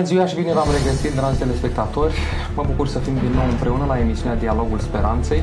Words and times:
Bună 0.00 0.12
ziua 0.12 0.26
și 0.26 0.34
bine 0.34 0.52
v-am 0.52 0.68
regăsit, 0.78 1.14
dragi 1.14 1.38
telespectatori! 1.38 2.14
Mă 2.54 2.64
bucur 2.66 2.88
să 2.88 2.98
fim 2.98 3.14
din 3.14 3.32
nou 3.34 3.44
împreună 3.50 3.84
la 3.88 3.98
emisiunea 3.98 4.36
Dialogul 4.36 4.78
Speranței. 4.78 5.42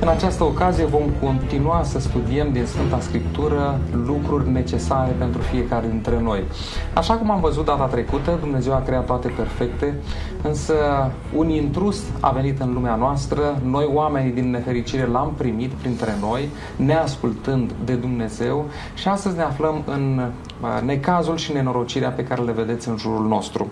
În 0.00 0.08
această 0.08 0.44
ocazie 0.44 0.84
vom 0.84 1.02
continua 1.22 1.82
să 1.82 2.00
studiem 2.00 2.52
din 2.52 2.66
Sfânta 2.66 3.00
Scriptură 3.00 3.80
lucruri 4.06 4.50
necesare 4.50 5.14
pentru 5.18 5.40
fiecare 5.40 5.86
dintre 5.90 6.20
noi. 6.20 6.42
Așa 6.94 7.14
cum 7.14 7.30
am 7.30 7.40
văzut 7.40 7.64
data 7.64 7.84
trecută, 7.84 8.36
Dumnezeu 8.40 8.74
a 8.74 8.82
creat 8.82 9.06
toate 9.06 9.28
perfecte, 9.28 9.94
însă 10.42 10.74
un 11.34 11.48
intrus 11.48 12.02
a 12.20 12.30
venit 12.30 12.60
în 12.60 12.72
lumea 12.72 12.94
noastră, 12.94 13.60
noi 13.64 13.90
oamenii 13.92 14.32
din 14.32 14.50
nefericire 14.50 15.06
l-am 15.06 15.32
primit 15.36 15.70
printre 15.70 16.14
noi, 16.20 16.48
neascultând 16.76 17.72
de 17.84 17.94
Dumnezeu 17.94 18.64
și 18.94 19.08
astăzi 19.08 19.36
ne 19.36 19.42
aflăm 19.42 19.82
în 19.86 20.20
uh, 20.60 20.82
necazul 20.84 21.36
și 21.36 21.52
nenorocirea 21.52 22.10
pe 22.10 22.24
care 22.24 22.42
le 22.42 22.52
vedeți 22.52 22.88
în 22.88 22.96
jurul 22.96 23.26
nostru. 23.26 23.66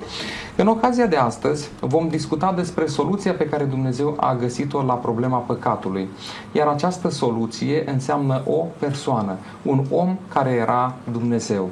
În 0.56 0.66
ocazia 0.66 1.06
de 1.06 1.16
astăzi 1.16 1.68
vom 1.80 2.08
discuta 2.08 2.52
despre 2.56 2.86
soluția 2.86 3.32
pe 3.32 3.48
care 3.48 3.64
Dumnezeu 3.64 4.16
a 4.20 4.34
găsit-o 4.34 4.82
la 4.82 4.94
problema 4.94 5.38
păcatului. 5.38 6.08
Iar 6.52 6.66
această 6.66 7.10
soluție 7.10 7.90
înseamnă 7.90 8.42
o 8.44 8.66
persoană, 8.78 9.36
un 9.62 9.84
om 9.90 10.16
care 10.32 10.50
era 10.50 10.94
Dumnezeu. 11.12 11.70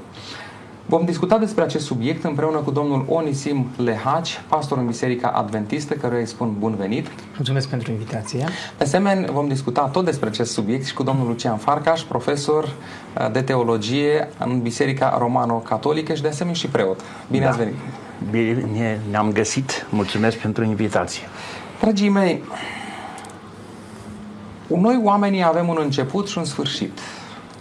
Vom 0.87 1.05
discuta 1.05 1.39
despre 1.39 1.63
acest 1.63 1.85
subiect 1.85 2.25
împreună 2.25 2.59
cu 2.59 2.71
domnul 2.71 3.05
Onisim 3.09 3.67
Lehaci, 3.77 4.41
pastor 4.49 4.79
în 4.79 4.87
Biserica 4.87 5.29
Adventistă, 5.29 5.95
căruia 5.95 6.21
îi 6.21 6.27
spun 6.27 6.55
bun 6.59 6.75
venit. 6.75 7.07
Mulțumesc 7.37 7.69
pentru 7.69 7.91
invitație. 7.91 8.45
De 8.79 8.85
asemenea, 8.85 9.33
vom 9.33 9.49
discuta 9.49 9.83
tot 9.83 10.05
despre 10.05 10.29
acest 10.29 10.53
subiect 10.53 10.87
și 10.87 10.95
cu 10.95 11.03
domnul 11.03 11.27
Lucian 11.27 11.57
Farcaș, 11.57 12.03
profesor 12.03 12.65
uh, 12.65 13.31
de 13.33 13.43
teologie 13.43 14.29
în 14.39 14.61
Biserica 14.61 15.17
Romano-Catolică 15.19 16.15
și 16.15 16.23
de 16.23 16.29
asemenea 16.29 16.59
și 16.59 16.67
preot. 16.67 17.01
Bine 17.31 17.45
da. 17.45 17.49
ați 17.49 17.59
venit! 17.59 17.75
Bine 18.31 19.01
ne-am 19.11 19.33
găsit. 19.33 19.87
Mulțumesc 19.91 20.37
pentru 20.37 20.65
invitație. 20.65 21.23
Dragii 21.81 22.09
mei, 22.09 22.43
noi 24.67 25.01
oamenii 25.03 25.45
avem 25.45 25.69
un 25.69 25.79
început 25.81 26.29
și 26.29 26.39
un 26.39 26.45
sfârșit. 26.45 26.99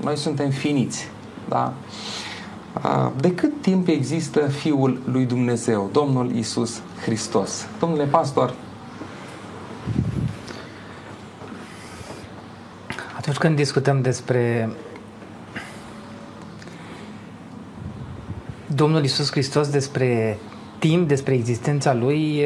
Noi 0.01 0.17
suntem 0.17 0.49
finiți. 0.49 1.07
Da? 1.49 1.73
De 3.17 3.33
cât 3.33 3.61
timp 3.61 3.87
există 3.87 4.39
Fiul 4.39 5.01
lui 5.11 5.25
Dumnezeu, 5.25 5.89
Domnul 5.91 6.31
Isus 6.35 6.81
Hristos? 7.05 7.67
Domnule 7.79 8.03
pastor, 8.03 8.53
Atunci 13.23 13.37
când 13.37 13.55
discutăm 13.55 14.01
despre 14.01 14.69
Domnul 18.67 19.03
Isus 19.03 19.31
Hristos, 19.31 19.67
despre 19.67 20.37
timp, 20.79 21.07
despre 21.07 21.33
existența 21.33 21.93
Lui, 21.93 22.45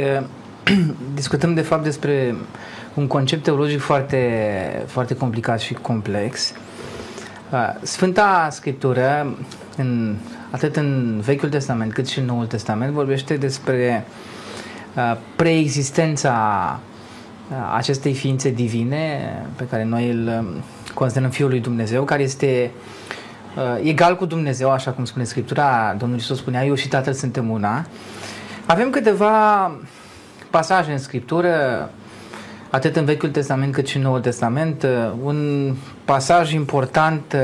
discutăm 1.13 1.53
de 1.53 1.61
fapt 1.61 1.83
despre 1.83 2.35
un 2.93 3.07
concept 3.07 3.43
teologic 3.43 3.79
foarte, 3.79 4.83
foarte 4.87 5.15
complicat 5.15 5.59
și 5.59 5.73
complex. 5.73 6.53
Sfânta 7.81 8.47
Scriptură, 8.51 9.35
în, 9.77 10.15
atât 10.51 10.75
în 10.75 11.19
Vechiul 11.25 11.49
Testament 11.49 11.93
cât 11.93 12.07
și 12.07 12.19
în 12.19 12.25
Noul 12.25 12.45
Testament, 12.45 12.93
vorbește 12.93 13.37
despre 13.37 14.05
preexistența 15.35 16.79
acestei 17.75 18.13
ființe 18.13 18.49
divine 18.49 19.31
pe 19.55 19.67
care 19.67 19.83
noi 19.83 20.09
îl 20.09 20.45
considerăm 20.93 21.29
Fiul 21.29 21.49
lui 21.49 21.59
Dumnezeu, 21.59 22.03
care 22.03 22.23
este 22.23 22.71
egal 23.83 24.15
cu 24.15 24.25
Dumnezeu, 24.25 24.71
așa 24.71 24.91
cum 24.91 25.05
spune 25.05 25.25
Scriptura, 25.25 25.95
Domnul 25.97 26.17
Iisus 26.17 26.37
spunea, 26.37 26.65
eu 26.65 26.75
și 26.75 26.87
Tatăl 26.87 27.13
suntem 27.13 27.49
una. 27.49 27.85
Avem 28.65 28.89
câteva 28.89 29.71
pasaje 30.49 30.91
în 30.91 30.97
Scriptură, 30.97 31.89
atât 32.69 32.95
în 32.95 33.05
Vechiul 33.05 33.29
Testament 33.29 33.73
cât 33.73 33.87
și 33.87 33.97
în 33.97 34.03
Noul 34.03 34.19
Testament. 34.19 34.87
Un 35.23 35.73
pasaj 36.05 36.53
important, 36.53 37.35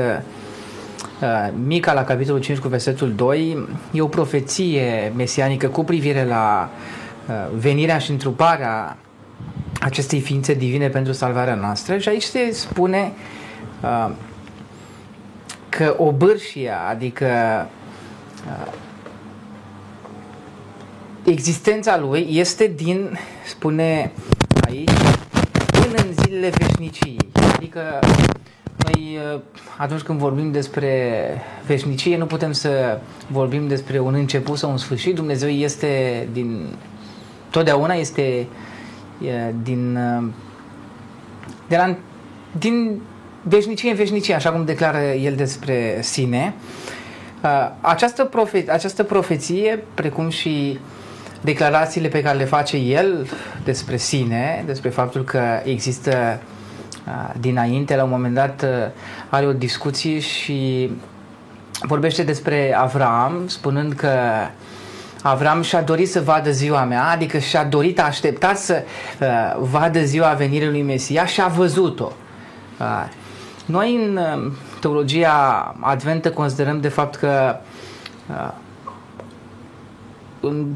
Mica 1.66 1.92
la 1.92 2.04
capitolul 2.04 2.40
5 2.40 2.58
cu 2.58 2.68
versetul 2.68 3.12
2, 3.14 3.66
e 3.92 4.00
o 4.00 4.06
profeție 4.06 5.12
mesianică 5.16 5.68
cu 5.68 5.84
privire 5.84 6.24
la 6.24 6.70
venirea 7.54 7.98
și 7.98 8.10
întruparea 8.10 8.96
acestei 9.80 10.20
ființe 10.20 10.54
divine 10.54 10.88
pentru 10.88 11.12
salvarea 11.12 11.54
noastră 11.54 11.98
și 11.98 12.08
aici 12.08 12.22
se 12.22 12.50
spune 12.52 13.12
că 15.68 15.94
obârșia, 15.98 16.78
adică 16.88 17.26
existența 21.24 21.98
lui 21.98 22.26
este 22.30 22.72
din, 22.76 23.18
spune 23.46 24.12
aici, 24.66 24.90
până 25.70 25.94
în 25.96 26.12
zilele 26.22 26.50
veșniciei. 26.58 27.16
Adică 27.54 27.80
noi 28.84 29.18
atunci 29.76 30.00
când 30.00 30.18
vorbim 30.18 30.52
despre 30.52 31.24
veșnicie 31.66 32.16
nu 32.16 32.26
putem 32.26 32.52
să 32.52 33.00
vorbim 33.26 33.68
despre 33.68 33.98
un 33.98 34.14
început 34.14 34.58
sau 34.58 34.70
un 34.70 34.76
sfârșit. 34.76 35.14
Dumnezeu 35.14 35.48
este 35.48 36.28
din 36.32 36.66
totdeauna 37.50 37.94
este 37.94 38.46
din 39.62 39.98
de 41.68 41.76
la, 41.76 41.96
din 42.58 43.00
veșnicie 43.42 43.90
în 43.90 43.96
veșnicie, 43.96 44.34
așa 44.34 44.50
cum 44.50 44.64
declară 44.64 44.98
el 44.98 45.34
despre 45.34 45.98
sine. 46.00 46.54
Această, 47.80 48.24
profe- 48.24 48.64
această 48.68 49.02
profeție, 49.02 49.84
precum 49.94 50.28
și 50.28 50.78
declarațiile 51.40 52.08
pe 52.08 52.22
care 52.22 52.38
le 52.38 52.44
face 52.44 52.76
el 52.76 53.28
despre 53.64 53.96
sine, 53.96 54.62
despre 54.66 54.88
faptul 54.88 55.24
că 55.24 55.42
există 55.64 56.40
dinainte, 57.40 57.96
la 57.96 58.04
un 58.04 58.10
moment 58.10 58.34
dat 58.34 58.64
are 59.28 59.46
o 59.46 59.52
discuție 59.52 60.18
și 60.18 60.90
vorbește 61.80 62.22
despre 62.22 62.74
Avram, 62.76 63.44
spunând 63.46 63.92
că 63.92 64.10
Avram 65.26 65.62
și-a 65.62 65.82
dorit 65.82 66.10
să 66.10 66.20
vadă 66.20 66.50
ziua 66.50 66.84
mea, 66.84 67.04
adică 67.04 67.38
și-a 67.38 67.64
dorit, 67.64 68.00
a 68.00 68.04
așteptat 68.04 68.58
să 68.58 68.82
uh, 69.20 69.66
vadă 69.70 70.00
ziua 70.00 70.32
venirii 70.32 70.68
lui 70.68 70.82
Mesia 70.82 71.26
și 71.26 71.40
a 71.40 71.46
văzut-o. 71.46 72.12
Uh, 72.80 73.08
noi 73.66 73.94
în 73.94 74.16
uh, 74.16 74.52
teologia 74.80 75.74
adventă 75.80 76.30
considerăm 76.30 76.80
de 76.80 76.88
fapt 76.88 77.14
că 77.14 77.56
uh, 78.30 78.52
în 80.40 80.66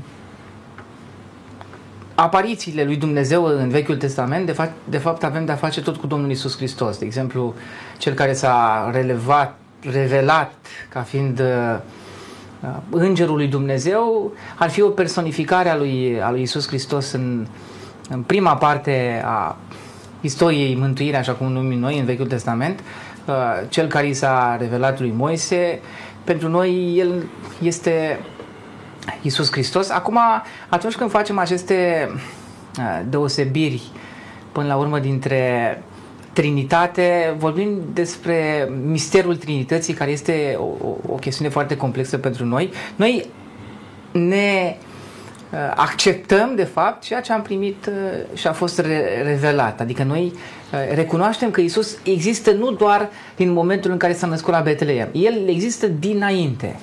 aparițiile 2.21 2.84
lui 2.84 2.97
Dumnezeu 2.97 3.45
în 3.45 3.69
Vechiul 3.69 3.97
Testament, 3.97 4.47
de 4.47 4.53
fapt, 4.53 4.73
de 4.84 4.99
fapt 4.99 5.25
avem 5.25 5.45
de-a 5.45 5.55
face 5.55 5.83
tot 5.83 5.97
cu 5.97 6.06
Domnul 6.06 6.31
Isus 6.31 6.56
Hristos. 6.56 6.99
De 6.99 7.05
exemplu, 7.05 7.55
cel 7.99 8.15
care 8.15 8.33
s-a 8.33 8.91
relevat, 8.93 9.59
revelat 9.91 10.53
ca 10.89 11.01
fiind 11.01 11.41
uh, 11.41 11.79
îngerul 12.91 13.37
lui 13.37 13.47
Dumnezeu, 13.47 14.33
ar 14.56 14.71
fi 14.71 14.83
o 14.83 14.89
personificare 14.89 15.69
a 15.69 15.77
lui, 15.77 16.21
a 16.23 16.31
lui 16.31 16.43
Isus 16.43 16.67
Hristos 16.67 17.12
în, 17.12 17.47
în 18.09 18.23
prima 18.23 18.56
parte 18.56 19.23
a 19.25 19.56
istoriei 20.21 20.77
mântuirii, 20.77 21.17
așa 21.17 21.33
cum 21.33 21.53
numim 21.53 21.79
noi 21.79 21.99
în 21.99 22.05
Vechiul 22.05 22.27
Testament, 22.27 22.81
uh, 23.27 23.35
cel 23.69 23.87
care 23.87 24.09
i 24.09 24.15
s-a 24.15 24.56
revelat 24.61 25.00
lui 25.00 25.12
Moise, 25.17 25.81
pentru 26.25 26.49
noi 26.49 26.94
el 26.97 27.25
este 27.62 28.19
Isus 29.22 29.50
Hristos. 29.50 29.90
Acum, 29.90 30.19
atunci 30.69 30.94
când 30.94 31.10
facem 31.10 31.38
aceste 31.38 32.08
uh, 32.78 33.00
deosebiri 33.08 33.82
până 34.52 34.66
la 34.66 34.76
urmă 34.76 34.99
dintre 34.99 35.82
Trinitate, 36.32 37.34
vorbim 37.38 37.81
despre 37.93 38.69
misterul 38.84 39.37
Trinității, 39.37 39.94
care 39.94 40.10
este 40.10 40.56
o, 40.58 40.88
o 41.12 41.14
chestiune 41.14 41.50
foarte 41.50 41.76
complexă 41.76 42.19
pentru 42.19 42.44
noi. 42.44 42.70
Noi 42.96 43.26
ne 44.12 44.76
uh, 45.52 45.58
acceptăm, 45.75 46.54
de 46.54 46.64
fapt, 46.64 47.02
ceea 47.02 47.20
ce 47.20 47.32
am 47.32 47.43
primit 47.43 47.87
uh, 47.87 48.38
și 48.38 48.46
a 48.46 48.52
fost 48.52 48.78
re- 48.78 49.22
revelat. 49.22 49.81
Adică 49.81 50.02
noi 50.02 50.32
uh, 50.34 50.94
recunoaștem 50.94 51.50
că 51.50 51.61
Isus 51.61 51.96
există 52.02 52.52
nu 52.52 52.70
doar 52.70 53.08
din 53.37 53.52
momentul 53.52 53.90
în 53.90 53.96
care 53.96 54.12
s-a 54.12 54.26
născut 54.26 54.52
la 54.52 54.61
Betleem. 54.61 55.08
El 55.12 55.49
există 55.49 55.87
dinainte. 55.87 56.76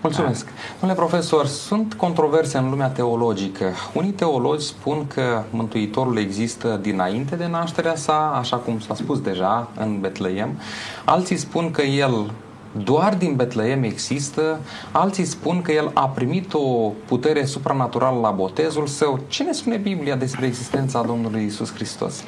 Mulțumesc. 0.00 0.44
Da. 0.44 0.50
Domnule 0.80 1.00
profesor, 1.00 1.46
sunt 1.46 1.94
controverse 1.94 2.58
în 2.58 2.70
lumea 2.70 2.88
teologică. 2.88 3.64
Unii 3.94 4.10
teologi 4.10 4.64
spun 4.64 5.06
că 5.06 5.42
Mântuitorul 5.50 6.18
există 6.18 6.78
dinainte 6.82 7.36
de 7.36 7.46
nașterea 7.46 7.96
sa, 7.96 8.36
așa 8.38 8.56
cum 8.56 8.80
s-a 8.80 8.94
spus 8.94 9.20
deja 9.20 9.68
în 9.78 10.00
Betleem. 10.00 10.58
Alții 11.04 11.36
spun 11.36 11.70
că 11.70 11.82
el 11.82 12.30
doar 12.72 13.14
din 13.14 13.34
Betleem 13.34 13.82
există, 13.82 14.60
alții 14.92 15.24
spun 15.24 15.62
că 15.62 15.72
el 15.72 15.90
a 15.94 16.08
primit 16.08 16.54
o 16.54 16.92
putere 17.06 17.44
supranaturală 17.44 18.20
la 18.20 18.30
botezul 18.30 18.86
său. 18.86 19.20
Ce 19.28 19.42
ne 19.42 19.52
spune 19.52 19.76
Biblia 19.76 20.16
despre 20.16 20.46
existența 20.46 21.02
Domnului 21.02 21.44
Isus 21.44 21.74
Hristos? 21.74 22.24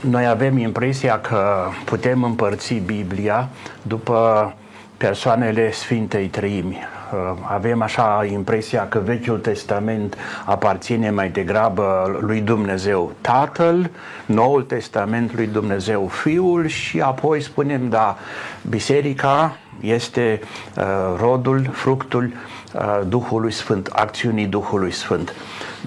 Noi 0.00 0.26
avem 0.26 0.58
impresia 0.58 1.20
că 1.20 1.66
putem 1.84 2.22
împărți 2.22 2.74
Biblia 2.74 3.48
după 3.82 4.54
persoanele 4.98 5.72
Sfintei 5.72 6.26
Trăimi. 6.26 6.78
Uh, 7.12 7.38
avem 7.42 7.82
așa 7.82 8.26
impresia 8.30 8.88
că 8.88 8.98
Vechiul 8.98 9.38
Testament 9.38 10.16
aparține 10.44 11.10
mai 11.10 11.28
degrabă 11.28 12.18
lui 12.20 12.40
Dumnezeu 12.40 13.12
Tatăl, 13.20 13.90
Noul 14.26 14.62
Testament 14.62 15.34
lui 15.34 15.46
Dumnezeu 15.46 16.06
Fiul 16.06 16.66
și 16.66 17.00
apoi 17.00 17.40
spunem, 17.42 17.88
da, 17.88 18.16
Biserica 18.68 19.56
este 19.80 20.40
uh, 20.76 20.84
rodul, 21.20 21.68
fructul 21.72 22.32
uh, 22.74 23.00
Duhului 23.06 23.52
Sfânt, 23.52 23.86
acțiunii 23.86 24.46
Duhului 24.46 24.90
Sfânt. 24.90 25.34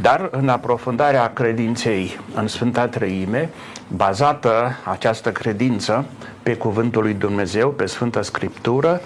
Dar 0.01 0.27
în 0.31 0.49
aprofundarea 0.49 1.33
credinței 1.33 2.19
în 2.33 2.47
Sfânta 2.47 2.87
Trăime, 2.87 3.49
bazată 3.87 4.75
această 4.83 5.31
credință 5.31 6.05
pe 6.43 6.55
Cuvântul 6.55 7.01
lui 7.01 7.13
Dumnezeu, 7.13 7.69
pe 7.69 7.85
Sfânta 7.85 8.21
Scriptură, 8.21 9.01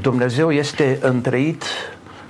Dumnezeu 0.00 0.52
este 0.52 0.98
întreit 1.02 1.64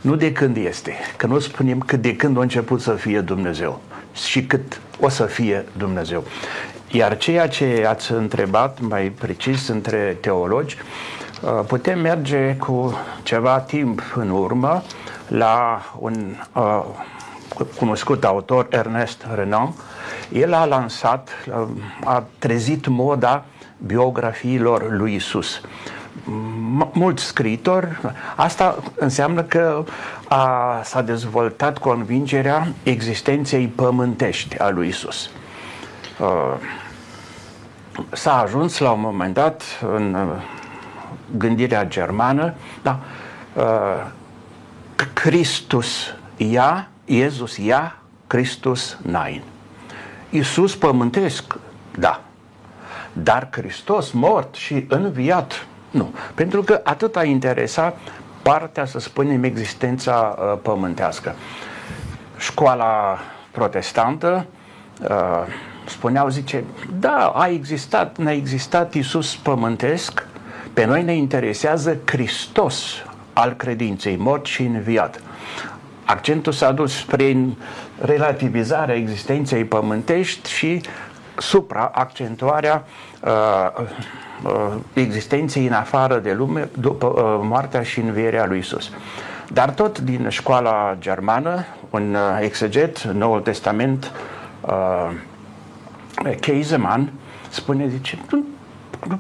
nu 0.01 0.15
de 0.15 0.33
când 0.33 0.57
este, 0.57 0.95
că 1.17 1.27
nu 1.27 1.39
spunem 1.39 1.79
cât 1.79 2.03
de 2.03 2.17
când 2.17 2.39
a 2.39 2.41
început 2.41 2.81
să 2.81 2.93
fie 2.93 3.21
Dumnezeu 3.21 3.81
și 4.15 4.45
cât 4.45 4.81
o 5.01 5.09
să 5.09 5.25
fie 5.25 5.65
Dumnezeu. 5.77 6.25
Iar 6.91 7.17
ceea 7.17 7.49
ce 7.49 7.85
ați 7.89 8.13
întrebat 8.13 8.81
mai 8.81 9.13
precis 9.19 9.69
între 9.69 10.17
teologi, 10.21 10.77
uh, 11.41 11.65
putem 11.67 12.01
merge 12.01 12.57
cu 12.57 12.99
ceva 13.23 13.61
timp 13.61 14.03
în 14.15 14.31
urmă 14.31 14.83
la 15.29 15.83
un 15.99 16.35
uh, 16.53 16.85
cunoscut 17.77 18.25
autor, 18.25 18.67
Ernest 18.71 19.27
Renan. 19.35 19.75
El 20.33 20.55
a 20.55 20.65
lansat, 20.65 21.31
uh, 21.49 21.69
a 22.05 22.25
trezit 22.39 22.87
moda 22.87 23.45
biografiilor 23.79 24.91
lui 24.91 25.15
Isus 25.15 25.61
mulți 26.93 27.25
scritori, 27.25 28.01
asta 28.37 28.79
înseamnă 28.95 29.43
că 29.43 29.85
a, 30.29 30.81
s-a 30.85 31.03
dezvoltat 31.03 31.79
convingerea 31.79 32.69
existenței 32.83 33.67
pământești 33.67 34.59
a 34.59 34.69
lui 34.69 34.89
Isus. 34.89 35.31
S-a 38.13 38.41
ajuns 38.41 38.79
la 38.79 38.91
un 38.91 39.01
moment 39.01 39.35
dat 39.35 39.63
în 39.95 40.17
gândirea 41.37 41.85
germană, 41.85 42.55
da, 42.83 43.01
Christus 45.13 46.15
ia, 46.37 46.89
Iesus 47.07 47.57
ia, 47.57 47.97
Christus 48.27 48.99
nein. 49.03 49.43
Isus 50.31 50.77
pământesc, 50.77 51.59
da, 51.99 52.21
dar 53.13 53.49
Hristos 53.51 54.11
mort 54.11 54.55
și 54.55 54.85
înviat, 54.89 55.67
nu. 55.91 56.15
Pentru 56.35 56.63
că 56.63 56.81
atât 56.85 57.17
a 57.17 57.25
interesa 57.25 57.95
partea, 58.43 58.85
să 58.85 58.99
spunem, 58.99 59.43
existența 59.43 60.39
uh, 60.39 60.59
pământească. 60.63 61.35
Școala 62.39 63.19
protestantă 63.51 64.47
uh, 65.03 65.43
spuneau, 65.87 66.29
zice, 66.29 66.65
da, 66.99 67.33
a 67.35 67.49
existat, 67.49 68.17
n-a 68.17 68.33
existat 68.33 68.95
Isus 68.95 69.37
pământesc, 69.37 70.27
pe 70.73 70.85
noi 70.85 71.03
ne 71.03 71.15
interesează 71.15 71.97
Hristos 72.05 72.85
al 73.33 73.53
credinței, 73.53 74.17
mort 74.17 74.47
și 74.47 74.63
înviat. 74.63 75.21
Accentul 76.07 76.53
s-a 76.53 76.73
dus 76.73 77.03
prin 77.03 77.57
relativizarea 78.01 78.95
existenței 78.95 79.65
pământești 79.65 80.51
și 80.51 80.81
supra-accentuarea 81.37 82.85
uh, 83.21 83.87
uh, 84.43 84.75
existenței 84.93 85.67
în 85.67 85.73
afară 85.73 86.19
de 86.19 86.33
lume 86.33 86.69
după 86.79 87.07
uh, 87.07 87.41
moartea 87.49 87.83
și 87.83 88.01
învierea 88.01 88.47
lui 88.47 88.59
Isus. 88.59 88.91
Dar 89.53 89.71
tot 89.71 89.99
din 89.99 90.29
școala 90.29 90.97
germană, 90.99 91.65
un 91.91 92.15
uh, 92.15 92.39
exeget, 92.41 93.03
Noul 93.03 93.41
Testament, 93.41 94.13
uh, 94.61 95.11
Keiseman, 96.41 97.13
spune, 97.49 97.89
zice, 97.89 98.19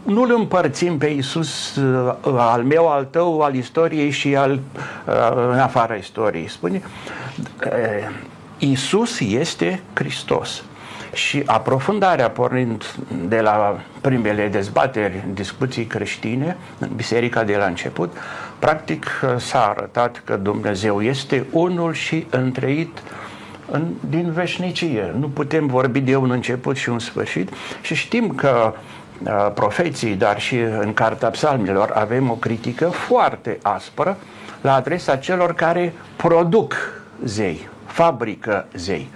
nu-l 0.02 0.34
împărțim 0.36 0.98
pe 0.98 1.06
Isus 1.06 1.76
uh, 1.76 2.14
al 2.36 2.62
meu, 2.62 2.88
al 2.88 3.04
tău, 3.04 3.40
al 3.40 3.54
istoriei 3.54 4.10
și 4.10 4.36
al 4.36 4.52
uh, 4.52 5.50
în 5.52 5.58
afara 5.58 5.94
istoriei. 5.94 6.48
Spune, 6.48 6.82
uh, 7.64 7.70
Isus 8.58 9.20
este 9.20 9.82
Hristos. 9.92 10.62
Și 11.12 11.42
aprofundarea, 11.46 12.30
pornind 12.30 12.94
de 13.28 13.40
la 13.40 13.80
primele 14.00 14.48
dezbateri, 14.48 15.24
discuții 15.32 15.84
creștine 15.84 16.56
în 16.78 16.88
biserica 16.96 17.44
de 17.44 17.56
la 17.56 17.64
început, 17.64 18.16
practic 18.58 19.06
s-a 19.36 19.66
arătat 19.68 20.22
că 20.24 20.36
Dumnezeu 20.36 21.02
este 21.02 21.46
unul 21.50 21.92
și 21.92 22.26
întreit 22.30 23.02
în, 23.70 23.86
din 24.08 24.32
veșnicie. 24.32 25.14
Nu 25.18 25.28
putem 25.28 25.66
vorbi 25.66 26.00
de 26.00 26.16
un 26.16 26.30
început 26.30 26.76
și 26.76 26.88
un 26.88 26.98
sfârșit 26.98 27.52
și 27.82 27.94
știm 27.94 28.28
că 28.28 28.72
uh, 28.72 28.78
profeții, 29.54 30.14
dar 30.14 30.40
și 30.40 30.56
în 30.58 30.94
Cartea 30.94 31.30
Psalmilor 31.30 31.90
avem 31.94 32.30
o 32.30 32.34
critică 32.34 32.88
foarte 32.88 33.58
aspră 33.62 34.16
la 34.60 34.74
adresa 34.74 35.16
celor 35.16 35.54
care 35.54 35.92
produc 36.16 36.74
zei, 37.24 37.68
fabrică 37.86 38.66
zei. 38.74 39.08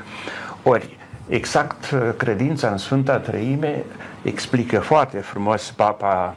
Ori, 0.63 0.97
exact 1.29 1.91
uh, 1.91 2.01
credința 2.17 2.69
în 2.69 2.77
Sfânta 2.77 3.19
Trăime 3.19 3.85
explică 4.23 4.79
foarte 4.79 5.19
frumos 5.19 5.71
Papa 5.71 6.37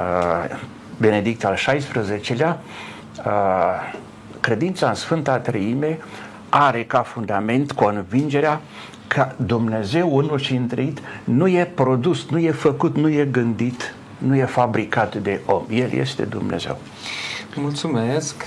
uh, 0.00 0.58
Benedict 0.98 1.44
al 1.44 1.54
XVI-lea 1.54 2.58
uh, 3.18 3.32
credința 4.40 4.88
în 4.88 4.94
Sfânta 4.94 5.38
Trăime 5.38 5.98
are 6.48 6.84
ca 6.84 7.02
fundament 7.02 7.72
convingerea 7.72 8.60
că 9.06 9.32
Dumnezeu 9.36 10.16
unul 10.16 10.38
și 10.38 10.54
întreit 10.54 11.00
nu 11.24 11.48
e 11.48 11.64
produs, 11.74 12.26
nu 12.30 12.38
e 12.38 12.50
făcut, 12.50 12.96
nu 12.96 13.08
e 13.08 13.24
gândit, 13.24 13.94
nu 14.18 14.36
e 14.36 14.44
fabricat 14.44 15.16
de 15.16 15.40
om. 15.46 15.62
El 15.70 15.92
este 15.92 16.22
Dumnezeu. 16.22 16.78
Mulțumesc! 17.54 18.44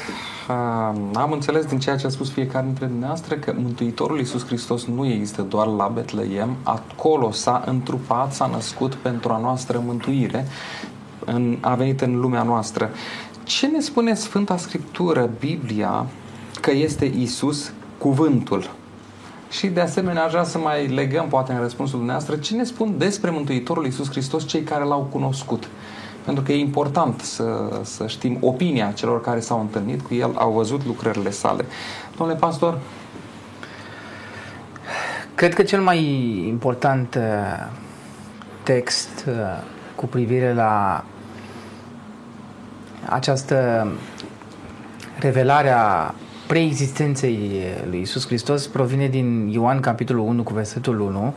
am 1.13 1.31
înțeles 1.31 1.65
din 1.65 1.79
ceea 1.79 1.95
ce 1.95 2.05
a 2.05 2.09
spus 2.09 2.31
fiecare 2.31 2.65
dintre 2.65 2.85
dumneavoastră 2.85 3.35
că 3.35 3.53
Mântuitorul 3.57 4.17
Iisus 4.17 4.45
Hristos 4.45 4.85
nu 4.85 5.05
există 5.05 5.41
doar 5.41 5.67
la 5.67 5.87
Betleem, 5.87 6.55
acolo 6.63 7.31
s-a 7.31 7.63
întrupat, 7.65 8.33
s-a 8.33 8.45
născut 8.45 8.93
pentru 8.93 9.31
a 9.31 9.37
noastră 9.37 9.81
mântuire, 9.85 10.45
în, 11.25 11.57
a 11.61 11.75
venit 11.75 12.01
în 12.01 12.19
lumea 12.19 12.43
noastră. 12.43 12.89
Ce 13.43 13.67
ne 13.67 13.79
spune 13.79 14.13
Sfânta 14.13 14.57
Scriptură, 14.57 15.29
Biblia, 15.39 16.05
că 16.61 16.71
este 16.71 17.05
Iisus 17.05 17.71
cuvântul? 17.97 18.69
Și 19.49 19.67
de 19.67 19.81
asemenea 19.81 20.23
aș 20.23 20.31
vrea 20.31 20.43
să 20.43 20.57
mai 20.57 20.87
legăm, 20.87 21.27
poate 21.27 21.51
în 21.51 21.59
răspunsul 21.59 21.97
dumneavoastră, 21.97 22.35
ce 22.35 22.55
ne 22.55 22.63
spun 22.63 22.97
despre 22.97 23.29
Mântuitorul 23.29 23.85
Iisus 23.85 24.09
Hristos 24.09 24.47
cei 24.47 24.61
care 24.61 24.83
l-au 24.83 25.07
cunoscut? 25.11 25.69
pentru 26.29 26.47
că 26.47 26.51
e 26.51 26.59
important 26.59 27.21
să, 27.21 27.69
să 27.83 28.07
știm 28.07 28.37
opinia 28.41 28.91
celor 28.91 29.21
care 29.21 29.39
s-au 29.39 29.59
întâlnit 29.59 30.01
cu 30.01 30.13
el, 30.13 30.31
au 30.35 30.51
văzut 30.51 30.85
lucrările 30.85 31.29
sale. 31.29 31.65
Domnule 32.17 32.39
pastor? 32.39 32.77
Cred 35.35 35.53
că 35.53 35.63
cel 35.63 35.81
mai 35.81 36.03
important 36.47 37.15
uh, 37.15 37.67
text 38.63 39.25
uh, 39.27 39.63
cu 39.95 40.05
privire 40.05 40.53
la 40.53 41.03
această 43.05 43.87
revelare 45.19 45.69
a 45.69 46.13
preexistenței 46.49 47.61
lui 47.89 48.01
Isus 48.01 48.25
Hristos 48.25 48.67
provine 48.67 49.07
din 49.07 49.49
Ioan 49.53 49.79
capitolul 49.79 50.27
1 50.27 50.43
cu 50.43 50.53
versetul 50.53 50.99
1 50.99 51.33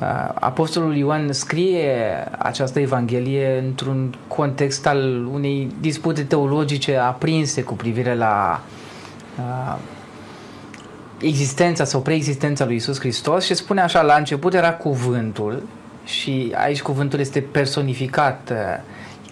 Uh, 0.00 0.28
Apostolul 0.34 0.96
Ioan 0.96 1.32
scrie 1.32 1.92
această 2.38 2.80
Evanghelie 2.80 3.62
într-un 3.66 4.14
context 4.28 4.86
al 4.86 5.28
unei 5.32 5.70
dispute 5.80 6.22
teologice 6.22 6.96
aprinse 6.96 7.62
cu 7.62 7.74
privire 7.74 8.14
la 8.14 8.60
uh, 9.38 9.78
existența 11.20 11.84
sau 11.84 12.00
preexistența 12.00 12.64
lui 12.64 12.74
Isus 12.74 12.98
Hristos 12.98 13.44
și 13.44 13.54
spune 13.54 13.80
așa, 13.80 14.02
la 14.02 14.14
început 14.14 14.54
era 14.54 14.72
cuvântul 14.72 15.62
și 16.04 16.52
aici 16.56 16.82
cuvântul 16.82 17.18
este 17.18 17.40
personificat, 17.40 18.50
uh, 18.52 18.82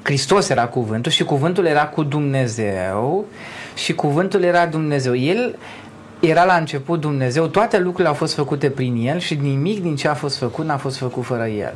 Hristos 0.03 0.49
era 0.49 0.67
cuvântul 0.67 1.13
și 1.13 1.25
cuvântul 1.25 1.65
era 1.65 1.87
cu 1.87 2.03
Dumnezeu 2.03 3.25
și 3.75 3.95
cuvântul 3.95 4.43
era 4.43 4.67
Dumnezeu. 4.67 5.17
El 5.17 5.59
era 6.21 6.45
la 6.45 6.55
început 6.55 7.01
Dumnezeu, 7.01 7.47
toate 7.47 7.79
lucrurile 7.79 8.09
au 8.09 8.15
fost 8.15 8.35
făcute 8.35 8.71
prin 8.71 8.97
El 9.07 9.19
și 9.19 9.35
nimic 9.35 9.83
din 9.83 9.97
ce 9.97 10.09
a 10.09 10.15
fost 10.15 10.39
făcut 10.39 10.65
n-a 10.65 10.77
fost 10.77 10.97
făcut 10.97 11.25
fără 11.25 11.47
El. 11.47 11.75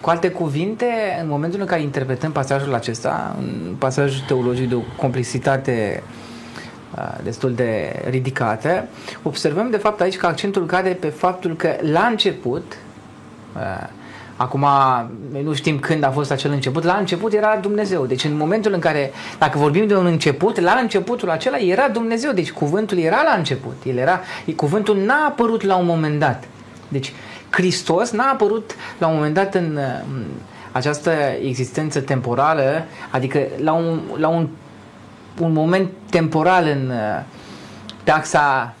Cu 0.00 0.10
alte 0.10 0.30
cuvinte, 0.30 0.86
în 1.22 1.28
momentul 1.28 1.60
în 1.60 1.66
care 1.66 1.80
interpretăm 1.80 2.32
pasajul 2.32 2.74
acesta, 2.74 3.36
un 3.38 3.74
pasaj 3.78 4.20
teologic 4.26 4.68
de 4.68 4.74
o 4.74 4.80
complexitate 4.96 6.02
destul 7.22 7.54
de 7.54 8.02
ridicată, 8.10 8.84
observăm 9.22 9.70
de 9.70 9.76
fapt 9.76 10.00
aici 10.00 10.16
că 10.16 10.26
accentul 10.26 10.66
cade 10.66 10.88
pe 10.88 11.08
faptul 11.08 11.56
că 11.56 11.76
la 11.80 12.00
început 12.00 12.76
Acum, 14.38 14.66
noi 15.32 15.42
nu 15.42 15.54
știm 15.54 15.78
când 15.78 16.04
a 16.04 16.10
fost 16.10 16.30
acel 16.30 16.50
început. 16.50 16.82
La 16.82 16.94
început 16.94 17.32
era 17.32 17.58
Dumnezeu. 17.60 18.06
Deci 18.06 18.24
în 18.24 18.36
momentul 18.36 18.72
în 18.72 18.78
care, 18.78 19.12
dacă 19.38 19.58
vorbim 19.58 19.86
de 19.86 19.96
un 19.96 20.06
început, 20.06 20.60
la 20.60 20.72
începutul 20.72 21.30
acela 21.30 21.56
era 21.56 21.88
Dumnezeu. 21.88 22.32
Deci 22.32 22.52
cuvântul 22.52 22.98
era 22.98 23.22
la 23.22 23.34
început. 23.36 23.76
El 23.86 23.96
era, 23.96 24.20
cuvântul 24.56 24.96
n-a 24.96 25.26
apărut 25.26 25.62
la 25.62 25.76
un 25.76 25.86
moment 25.86 26.18
dat. 26.18 26.44
Deci 26.88 27.12
Hristos 27.50 28.10
n-a 28.10 28.30
apărut 28.32 28.74
la 28.98 29.06
un 29.06 29.14
moment 29.14 29.34
dat 29.34 29.54
în, 29.54 29.78
în 30.12 30.24
această 30.72 31.10
existență 31.42 32.00
temporală, 32.00 32.84
adică 33.10 33.38
la 33.62 33.72
un, 33.72 34.00
la 34.16 34.28
un, 34.28 34.48
un 35.40 35.52
moment 35.52 35.88
temporal 36.10 36.64
în 36.66 36.92
taxa 38.04 38.74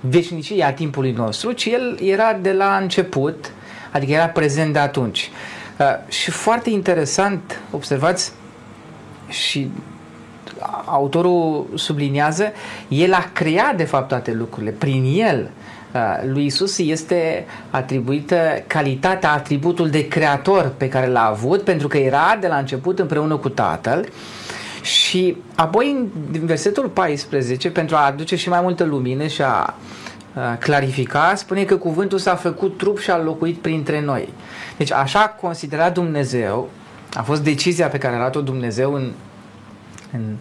veșniciei 0.00 0.64
a 0.64 0.72
timpului 0.72 1.12
nostru, 1.12 1.52
ci 1.52 1.64
el 1.64 1.98
era 2.02 2.38
de 2.42 2.52
la 2.52 2.78
început, 2.82 3.52
adică 3.94 4.12
era 4.12 4.26
prezent 4.26 4.72
de 4.72 4.78
atunci. 4.78 5.30
Uh, 5.78 5.86
și 6.08 6.30
foarte 6.30 6.70
interesant, 6.70 7.60
observați, 7.70 8.32
și 9.28 9.70
autorul 10.84 11.66
subliniază, 11.74 12.52
el 12.88 13.12
a 13.12 13.30
creat 13.32 13.76
de 13.76 13.84
fapt 13.84 14.08
toate 14.08 14.32
lucrurile. 14.32 14.70
Prin 14.70 15.14
el, 15.16 15.50
uh, 15.92 16.00
lui 16.32 16.44
Isus 16.44 16.78
este 16.78 17.44
atribuită 17.70 18.64
calitatea, 18.66 19.32
atributul 19.32 19.88
de 19.90 20.08
creator 20.08 20.72
pe 20.76 20.88
care 20.88 21.06
l-a 21.06 21.26
avut, 21.26 21.62
pentru 21.62 21.88
că 21.88 21.98
era 21.98 22.38
de 22.40 22.46
la 22.46 22.56
început 22.56 22.98
împreună 22.98 23.36
cu 23.36 23.48
Tatăl. 23.48 24.08
Și 24.82 25.36
apoi, 25.54 25.90
în 26.32 26.46
versetul 26.46 26.88
14, 26.88 27.70
pentru 27.70 27.96
a 27.96 28.06
aduce 28.06 28.36
și 28.36 28.48
mai 28.48 28.60
multă 28.62 28.84
lumină 28.84 29.26
și 29.26 29.42
a 29.42 29.74
clarifica, 30.58 31.34
spune 31.34 31.64
că 31.64 31.76
cuvântul 31.76 32.18
s-a 32.18 32.34
făcut 32.34 32.76
trup 32.76 32.98
și 32.98 33.10
a 33.10 33.18
locuit 33.18 33.58
printre 33.58 34.00
noi. 34.00 34.32
Deci 34.76 34.92
așa 34.92 35.20
a 35.20 35.28
considerat 35.28 35.92
Dumnezeu, 35.92 36.68
a 37.12 37.22
fost 37.22 37.42
decizia 37.42 37.88
pe 37.88 37.98
care 37.98 38.14
a 38.14 38.18
luat-o 38.18 38.40
Dumnezeu 38.40 38.94
în, 38.94 39.12
în, 40.12 40.36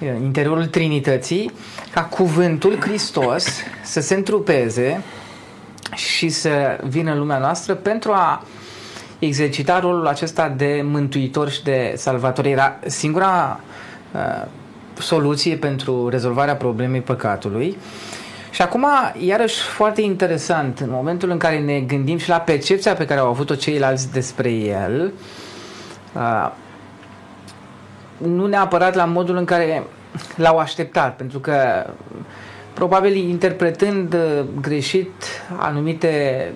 în 0.00 0.22
interiorul 0.22 0.66
Trinității, 0.66 1.52
ca 1.90 2.02
cuvântul 2.02 2.76
Hristos 2.80 3.46
să 3.82 4.00
se 4.00 4.14
întrupeze 4.14 5.02
și 5.94 6.28
să 6.28 6.78
vină 6.88 7.12
în 7.12 7.18
lumea 7.18 7.38
noastră 7.38 7.74
pentru 7.74 8.12
a 8.12 8.44
exercita 9.18 9.78
rolul 9.78 10.06
acesta 10.06 10.48
de 10.48 10.80
mântuitor 10.84 11.50
și 11.50 11.62
de 11.62 11.92
salvator. 11.96 12.46
Era 12.46 12.78
singura 12.86 13.60
uh, 14.12 14.46
soluție 14.98 15.56
pentru 15.56 16.08
rezolvarea 16.08 16.56
problemei 16.56 17.00
păcatului. 17.00 17.76
Și 18.50 18.62
acum, 18.62 18.86
iarăși 19.18 19.60
foarte 19.60 20.00
interesant, 20.00 20.78
în 20.78 20.90
momentul 20.90 21.30
în 21.30 21.38
care 21.38 21.58
ne 21.58 21.80
gândim 21.80 22.18
și 22.18 22.28
la 22.28 22.38
percepția 22.38 22.94
pe 22.94 23.06
care 23.06 23.20
au 23.20 23.28
avut-o 23.28 23.54
ceilalți 23.54 24.12
despre 24.12 24.50
el, 24.50 25.12
uh, 26.14 26.50
nu 28.16 28.46
neapărat 28.46 28.94
la 28.94 29.04
modul 29.04 29.36
în 29.36 29.44
care 29.44 29.82
l-au 30.36 30.58
așteptat, 30.58 31.16
pentru 31.16 31.38
că 31.38 31.86
probabil 32.72 33.16
interpretând 33.16 34.14
uh, 34.14 34.44
greșit 34.60 35.12
anumite 35.56 36.52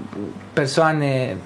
persoane 0.52 1.36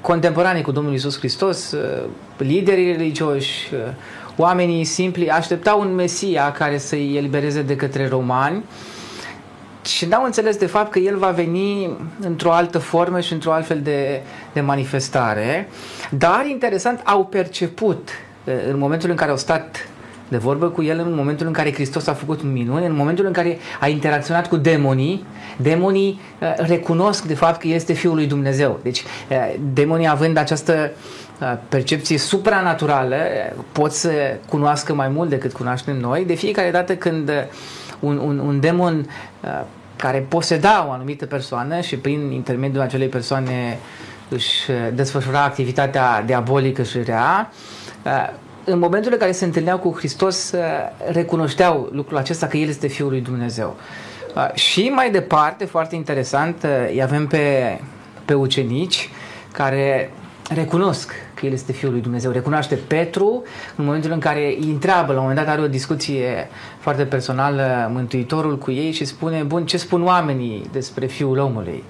contemporane 0.00 0.60
cu 0.60 0.70
Domnul 0.72 0.94
Isus 0.94 1.18
Hristos, 1.18 1.72
uh, 1.72 2.04
liderii 2.36 2.92
religioși, 2.92 3.74
uh, 3.74 3.78
oamenii 4.36 4.84
simpli, 4.84 5.30
așteptau 5.30 5.80
un 5.80 5.94
Mesia 5.94 6.52
care 6.52 6.78
să-i 6.78 7.16
elibereze 7.16 7.62
de 7.62 7.76
către 7.76 8.08
romani 8.08 8.64
și 9.88 10.06
n-au 10.06 10.24
înțeles 10.24 10.56
de 10.56 10.66
fapt 10.66 10.90
că 10.90 10.98
el 10.98 11.16
va 11.16 11.30
veni 11.30 11.96
într-o 12.20 12.52
altă 12.52 12.78
formă 12.78 13.20
și 13.20 13.32
într-o 13.32 13.52
altfel 13.52 13.80
de, 13.80 14.22
de 14.52 14.60
manifestare, 14.60 15.68
dar 16.10 16.46
interesant 16.46 17.00
au 17.04 17.24
perceput 17.24 18.08
uh, 18.44 18.54
în 18.70 18.78
momentul 18.78 19.10
în 19.10 19.16
care 19.16 19.30
au 19.30 19.36
stat 19.36 19.88
de 20.28 20.36
vorbă 20.36 20.68
cu 20.68 20.82
el 20.82 20.98
în 20.98 21.14
momentul 21.14 21.46
în 21.46 21.52
care 21.52 21.72
Hristos 21.72 22.06
a 22.06 22.14
făcut 22.14 22.42
minuni, 22.42 22.86
în 22.86 22.94
momentul 22.94 23.26
în 23.26 23.32
care 23.32 23.58
a 23.80 23.88
interacționat 23.88 24.48
cu 24.48 24.56
demonii, 24.56 25.24
demonii 25.56 26.20
uh, 26.40 26.54
recunosc 26.56 27.24
de 27.24 27.34
fapt 27.34 27.60
că 27.60 27.68
este 27.68 27.92
Fiul 27.92 28.14
lui 28.14 28.26
Dumnezeu. 28.26 28.80
Deci 28.82 29.02
uh, 29.30 29.54
demonii 29.72 30.08
având 30.08 30.36
această 30.36 30.90
uh, 31.40 31.52
percepție 31.68 32.18
supranaturală 32.18 33.16
pot 33.72 33.92
să 33.92 34.10
cunoască 34.48 34.94
mai 34.94 35.08
mult 35.08 35.28
decât 35.28 35.52
cunoaștem 35.52 35.96
noi. 35.96 36.24
De 36.24 36.34
fiecare 36.34 36.70
dată 36.70 36.96
când 36.96 37.30
un, 38.00 38.18
un, 38.18 38.38
un 38.38 38.60
demon 38.60 39.06
care 39.96 40.26
poseda 40.28 40.86
o 40.88 40.90
anumită 40.90 41.26
persoană 41.26 41.80
și 41.80 41.96
prin 41.96 42.30
intermediul 42.30 42.82
acelei 42.82 43.08
persoane 43.08 43.78
își 44.28 44.70
desfășura 44.94 45.42
activitatea 45.42 46.22
diabolică 46.22 46.82
și 46.82 47.02
rea, 47.02 47.50
în 48.70 48.78
momentul 48.78 49.12
în 49.12 49.18
care 49.18 49.32
se 49.32 49.44
întâlneau 49.44 49.78
cu 49.78 49.94
Hristos, 49.96 50.52
uh, 50.52 50.60
recunoșteau 51.12 51.88
lucrul 51.92 52.16
acesta 52.16 52.46
că 52.46 52.56
El 52.56 52.68
este 52.68 52.86
Fiul 52.86 53.08
lui 53.08 53.20
Dumnezeu. 53.20 53.76
Uh, 54.34 54.54
și 54.54 54.88
mai 54.88 55.10
departe, 55.10 55.64
foarte 55.64 55.94
interesant, 55.94 56.62
uh, 56.62 56.88
îi 56.90 57.02
avem 57.02 57.26
pe, 57.26 57.78
pe 58.24 58.34
ucenici 58.34 59.10
care 59.52 60.10
recunosc 60.48 61.12
că 61.34 61.46
El 61.46 61.52
este 61.52 61.72
Fiul 61.72 61.92
lui 61.92 62.00
Dumnezeu. 62.00 62.30
Recunoaște 62.30 62.74
Petru 62.74 63.42
în 63.76 63.84
momentul 63.84 64.10
în 64.10 64.18
care 64.18 64.56
îi 64.60 64.70
întreabă, 64.70 65.12
la 65.12 65.18
un 65.18 65.26
moment 65.26 65.46
dat 65.46 65.54
are 65.54 65.60
o 65.60 65.68
discuție 65.68 66.48
foarte 66.78 67.04
personală 67.04 67.90
Mântuitorul 67.92 68.58
cu 68.58 68.70
ei 68.70 68.92
și 68.92 69.04
spune, 69.04 69.42
bun, 69.42 69.66
ce 69.66 69.76
spun 69.76 70.04
oamenii 70.04 70.68
despre 70.72 71.06
Fiul 71.06 71.38
omului? 71.38 71.84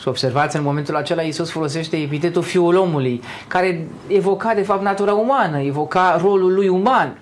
Și 0.00 0.08
observați, 0.08 0.56
în 0.56 0.62
momentul 0.62 0.96
acela 0.96 1.22
Iisus 1.22 1.50
folosește 1.50 1.96
epitetul 1.96 2.42
fiul 2.42 2.76
omului, 2.76 3.20
care 3.48 3.86
evoca 4.06 4.54
de 4.54 4.62
fapt 4.62 4.82
natura 4.82 5.12
umană, 5.12 5.60
evoca 5.60 6.18
rolul 6.20 6.54
lui 6.54 6.68
uman. 6.68 7.18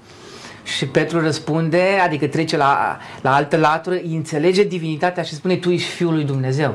Și 0.62 0.86
Petru 0.86 1.20
răspunde, 1.20 1.82
adică 2.04 2.26
trece 2.26 2.56
la, 2.56 2.98
la 3.22 3.34
altă 3.34 3.56
latură, 3.56 3.96
înțelege 4.08 4.64
divinitatea 4.64 5.22
și 5.22 5.34
spune, 5.34 5.56
tu 5.56 5.70
ești 5.70 5.88
Fiul 5.88 6.12
lui 6.12 6.24
Dumnezeu. 6.24 6.74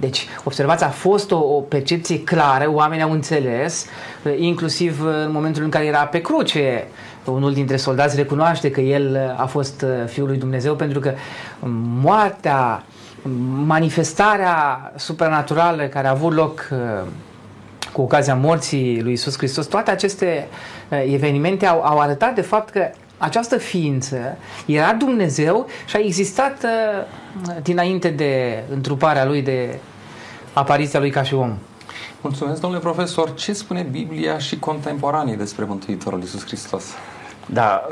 Deci, 0.00 0.26
observați, 0.44 0.84
a 0.84 0.88
fost 0.88 1.30
o, 1.30 1.38
o 1.38 1.60
percepție 1.60 2.22
clară, 2.22 2.70
oamenii 2.70 3.04
au 3.04 3.12
înțeles, 3.12 3.86
inclusiv 4.36 5.02
în 5.02 5.30
momentul 5.32 5.62
în 5.62 5.70
care 5.70 5.84
era 5.84 5.98
pe 5.98 6.20
cruce. 6.20 6.86
Unul 7.24 7.52
dintre 7.52 7.76
soldați 7.76 8.16
recunoaște 8.16 8.70
că 8.70 8.80
el 8.80 9.34
a 9.36 9.46
fost 9.46 9.84
Fiul 10.06 10.26
lui 10.26 10.36
Dumnezeu 10.36 10.74
pentru 10.74 11.00
că 11.00 11.12
moartea 12.00 12.82
manifestarea 13.66 14.92
supranaturală 14.96 15.82
care 15.82 16.06
a 16.06 16.10
avut 16.10 16.32
loc 16.32 16.68
uh, 16.72 17.06
cu 17.92 18.00
ocazia 18.00 18.34
morții 18.34 19.02
lui 19.02 19.12
Isus 19.12 19.36
Hristos, 19.36 19.66
toate 19.66 19.90
aceste 19.90 20.48
uh, 20.88 21.12
evenimente 21.12 21.66
au, 21.66 21.82
au 21.82 21.98
arătat 21.98 22.34
de 22.34 22.40
fapt 22.40 22.70
că 22.70 22.90
această 23.18 23.58
ființă 23.58 24.36
era 24.66 24.92
Dumnezeu 24.92 25.66
și 25.86 25.96
a 25.96 25.98
existat 25.98 26.64
uh, 26.64 27.06
dinainte 27.62 28.08
de 28.08 28.62
întruparea 28.72 29.24
lui, 29.24 29.42
de 29.42 29.78
apariția 30.52 31.00
lui 31.00 31.10
ca 31.10 31.22
și 31.22 31.34
om. 31.34 31.58
Mulțumesc, 32.20 32.60
domnule 32.60 32.82
profesor. 32.82 33.34
Ce 33.34 33.52
spune 33.52 33.82
Biblia 33.82 34.38
și 34.38 34.58
contemporanii 34.58 35.36
despre 35.36 35.64
Mântuitorul 35.64 36.20
Iisus 36.20 36.44
Hristos? 36.44 36.84
Da, 37.46 37.82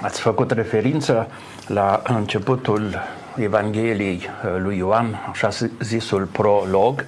ați 0.00 0.20
făcut 0.20 0.50
referință 0.50 1.26
la 1.66 2.02
începutul 2.04 3.02
Evangheliei 3.36 4.28
uh, 4.44 4.60
lui 4.62 4.76
Ioan, 4.76 5.26
așa 5.30 5.48
zisul 5.80 6.24
prolog, 6.24 7.04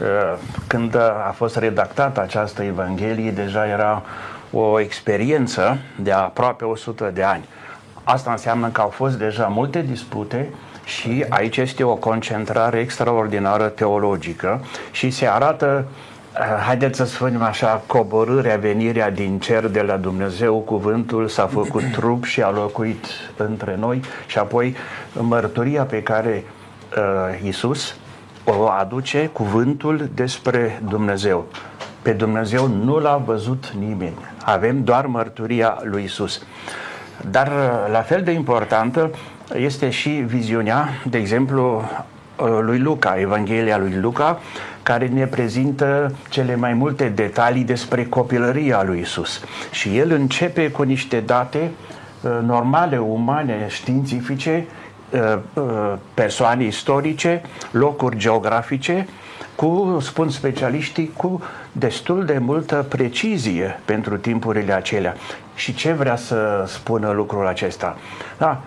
uh, 0.00 0.38
când 0.66 0.96
a 0.96 1.32
fost 1.36 1.56
redactată 1.56 2.20
această 2.20 2.62
Evanghelie, 2.62 3.30
deja 3.30 3.66
era 3.66 4.02
o 4.54 4.80
experiență 4.80 5.78
de 6.00 6.12
aproape 6.12 6.64
100 6.64 7.10
de 7.14 7.22
ani. 7.22 7.44
Asta 8.04 8.30
înseamnă 8.30 8.68
că 8.68 8.80
au 8.80 8.88
fost 8.88 9.18
deja 9.18 9.46
multe 9.46 9.82
dispute 9.82 10.48
și 10.84 11.24
aici 11.28 11.56
este 11.56 11.84
o 11.84 11.94
concentrare 11.94 12.78
extraordinară 12.78 13.68
teologică 13.68 14.64
și 14.90 15.10
se 15.10 15.26
arată 15.26 15.86
Eh, 16.38 16.62
haideți 16.66 16.96
să 16.96 17.04
spunem 17.04 17.42
așa, 17.42 17.82
coborârea, 17.86 18.56
venirea 18.56 19.10
din 19.10 19.38
cer 19.38 19.66
de 19.66 19.80
la 19.80 19.96
Dumnezeu, 19.96 20.58
cuvântul 20.58 21.28
s-a 21.28 21.46
făcut 21.46 21.82
trup 21.96 22.24
și 22.24 22.42
a 22.42 22.50
locuit 22.50 23.06
între 23.36 23.76
noi 23.78 24.00
și 24.26 24.38
apoi 24.38 24.76
mărturia 25.12 25.82
pe 25.82 26.02
care 26.02 26.44
uh, 26.96 27.48
Isus 27.48 27.96
o 28.44 28.68
aduce 28.68 29.30
cuvântul 29.32 30.08
despre 30.14 30.82
Dumnezeu. 30.88 31.46
Pe 32.04 32.12
Dumnezeu 32.12 32.66
nu 32.66 32.98
l-a 32.98 33.16
văzut 33.16 33.72
nimeni. 33.78 34.18
Avem 34.44 34.84
doar 34.84 35.06
mărturia 35.06 35.78
lui 35.82 36.04
Isus. 36.04 36.42
Dar 37.30 37.46
uh, 37.46 37.92
la 37.92 38.00
fel 38.00 38.22
de 38.22 38.30
importantă 38.30 39.10
este 39.54 39.90
și 39.90 40.08
viziunea, 40.08 40.88
de 41.04 41.18
exemplu, 41.18 41.84
uh, 42.36 42.58
lui 42.60 42.78
Luca, 42.78 43.20
Evanghelia 43.20 43.78
lui 43.78 43.98
Luca, 44.00 44.40
care 44.82 45.06
ne 45.06 45.26
prezintă 45.26 46.14
cele 46.28 46.56
mai 46.56 46.72
multe 46.72 47.08
detalii 47.08 47.64
despre 47.64 48.04
copilăria 48.04 48.82
lui 48.82 49.00
Isus. 49.00 49.40
Și 49.70 49.98
el 49.98 50.10
începe 50.10 50.70
cu 50.70 50.82
niște 50.82 51.20
date 51.20 51.70
uh, 52.20 52.30
normale, 52.46 52.98
umane, 52.98 53.66
științifice, 53.68 54.66
uh, 55.10 55.38
uh, 55.54 55.92
persoane 56.14 56.64
istorice, 56.64 57.42
locuri 57.70 58.16
geografice, 58.16 59.06
cu, 59.54 59.98
spun 60.00 60.28
specialiștii, 60.30 61.12
cu 61.16 61.42
destul 61.72 62.24
de 62.24 62.38
multă 62.38 62.86
precizie 62.88 63.80
pentru 63.84 64.16
timpurile 64.16 64.72
acelea. 64.72 65.14
Și 65.54 65.74
ce 65.74 65.92
vrea 65.92 66.16
să 66.16 66.64
spună 66.66 67.10
lucrul 67.10 67.46
acesta? 67.46 67.96
Da, 68.38 68.62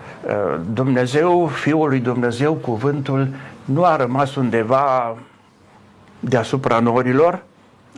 Dumnezeu, 0.72 1.46
Fiul 1.46 1.88
lui 1.88 1.98
Dumnezeu, 1.98 2.52
cuvântul, 2.52 3.28
nu 3.64 3.84
a 3.84 3.96
rămas 3.96 4.34
undeva 4.34 5.16
deasupra 6.20 6.78
norilor, 6.78 7.42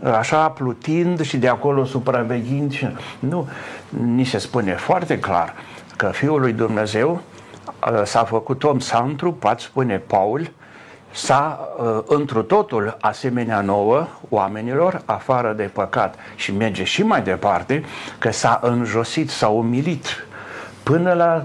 așa 0.02 0.49
plutind 0.49 1.20
și 1.20 1.37
de 1.37 1.49
acolo 1.49 1.84
supraveghind. 1.84 2.72
Și... 2.72 2.87
Nu, 3.18 3.49
ni 4.04 4.25
se 4.25 4.38
spune 4.38 4.72
foarte 4.72 5.18
clar 5.18 5.54
că 5.96 6.06
Fiul 6.06 6.40
lui 6.40 6.52
Dumnezeu 6.52 7.20
uh, 7.92 8.02
s-a 8.04 8.25
făcut 8.25 8.64
om 8.64 8.78
santru, 8.78 9.32
poate 9.32 9.62
spune 9.62 9.96
Paul, 9.96 10.50
s-a 11.10 11.68
uh, 11.78 11.98
întru 12.06 12.42
totul 12.42 12.96
asemenea 13.00 13.60
nouă 13.60 14.06
oamenilor, 14.28 15.02
afară 15.04 15.52
de 15.52 15.62
păcat 15.62 16.14
și 16.34 16.56
merge 16.56 16.84
și 16.84 17.02
mai 17.02 17.22
departe, 17.22 17.84
că 18.18 18.30
s-a 18.30 18.60
înjosit, 18.62 19.30
s-a 19.30 19.48
umilit 19.48 20.26
până 20.82 21.12
la 21.12 21.44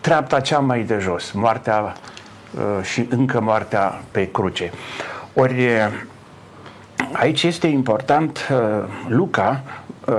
treapta 0.00 0.40
cea 0.40 0.58
mai 0.58 0.82
de 0.82 0.98
jos, 0.98 1.30
moartea 1.30 1.80
uh, 2.54 2.84
și 2.84 3.06
încă 3.10 3.40
moartea 3.40 4.00
pe 4.10 4.30
cruce. 4.30 4.72
Ori 5.34 5.68
aici 7.12 7.42
este 7.42 7.66
important 7.66 8.48
uh, 8.50 8.58
Luca, 9.08 9.60
uh, 10.06 10.14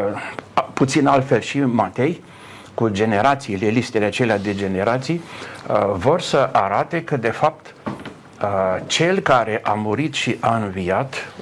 puțin 0.74 1.08
altfel 1.08 1.40
și 1.40 1.60
Matei, 1.60 2.24
cu 2.74 2.90
generațiile, 2.90 3.68
listele 3.68 4.06
acelea 4.06 4.38
de 4.38 4.56
generații, 4.56 5.22
uh, 5.68 5.94
vor 5.94 6.22
să 6.22 6.50
arate 6.52 7.04
că 7.04 7.18
de 7.18 7.30
fapt 7.30 7.66
uh, 7.66 7.81
cel 8.86 9.20
care 9.20 9.60
a 9.64 9.74
murit 9.74 10.14
și 10.14 10.38
a 10.40 10.56
înviat, 10.56 11.34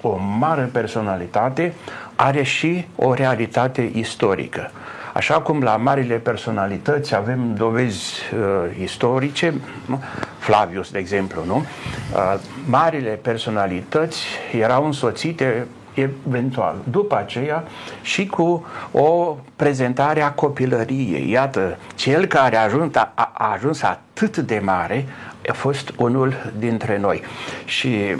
o 0.00 0.16
mare 0.38 0.70
personalitate, 0.72 1.74
are 2.16 2.42
și 2.42 2.86
o 2.96 3.14
realitate 3.14 3.90
istorică. 3.94 4.70
Așa 5.12 5.40
cum 5.40 5.62
la 5.62 5.76
marile 5.76 6.14
personalități 6.14 7.14
avem 7.14 7.54
dovezi 7.54 8.20
uh, 8.34 8.82
istorice, 8.82 9.54
nu? 9.86 10.02
Flavius, 10.38 10.90
de 10.90 10.98
exemplu, 10.98 11.44
nu? 11.44 11.56
Uh, 11.56 12.40
marile 12.66 13.10
personalități 13.10 14.24
erau 14.52 14.84
însoțite 14.84 15.66
eventual 15.94 16.76
după 16.90 17.16
aceea 17.16 17.64
și 18.02 18.26
cu 18.26 18.66
o 18.92 19.36
prezentare 19.56 20.22
a 20.22 20.30
copilăriei. 20.30 21.30
Iată, 21.30 21.78
cel 21.94 22.26
care 22.26 22.56
a 22.56 22.62
ajuns, 22.62 22.94
a, 22.94 23.12
a 23.14 23.52
ajuns 23.52 23.82
atât 23.82 24.36
de 24.36 24.60
mare 24.64 25.06
a 25.48 25.52
fost 25.52 25.92
unul 25.96 26.52
dintre 26.58 26.98
noi. 26.98 27.22
Și 27.64 28.16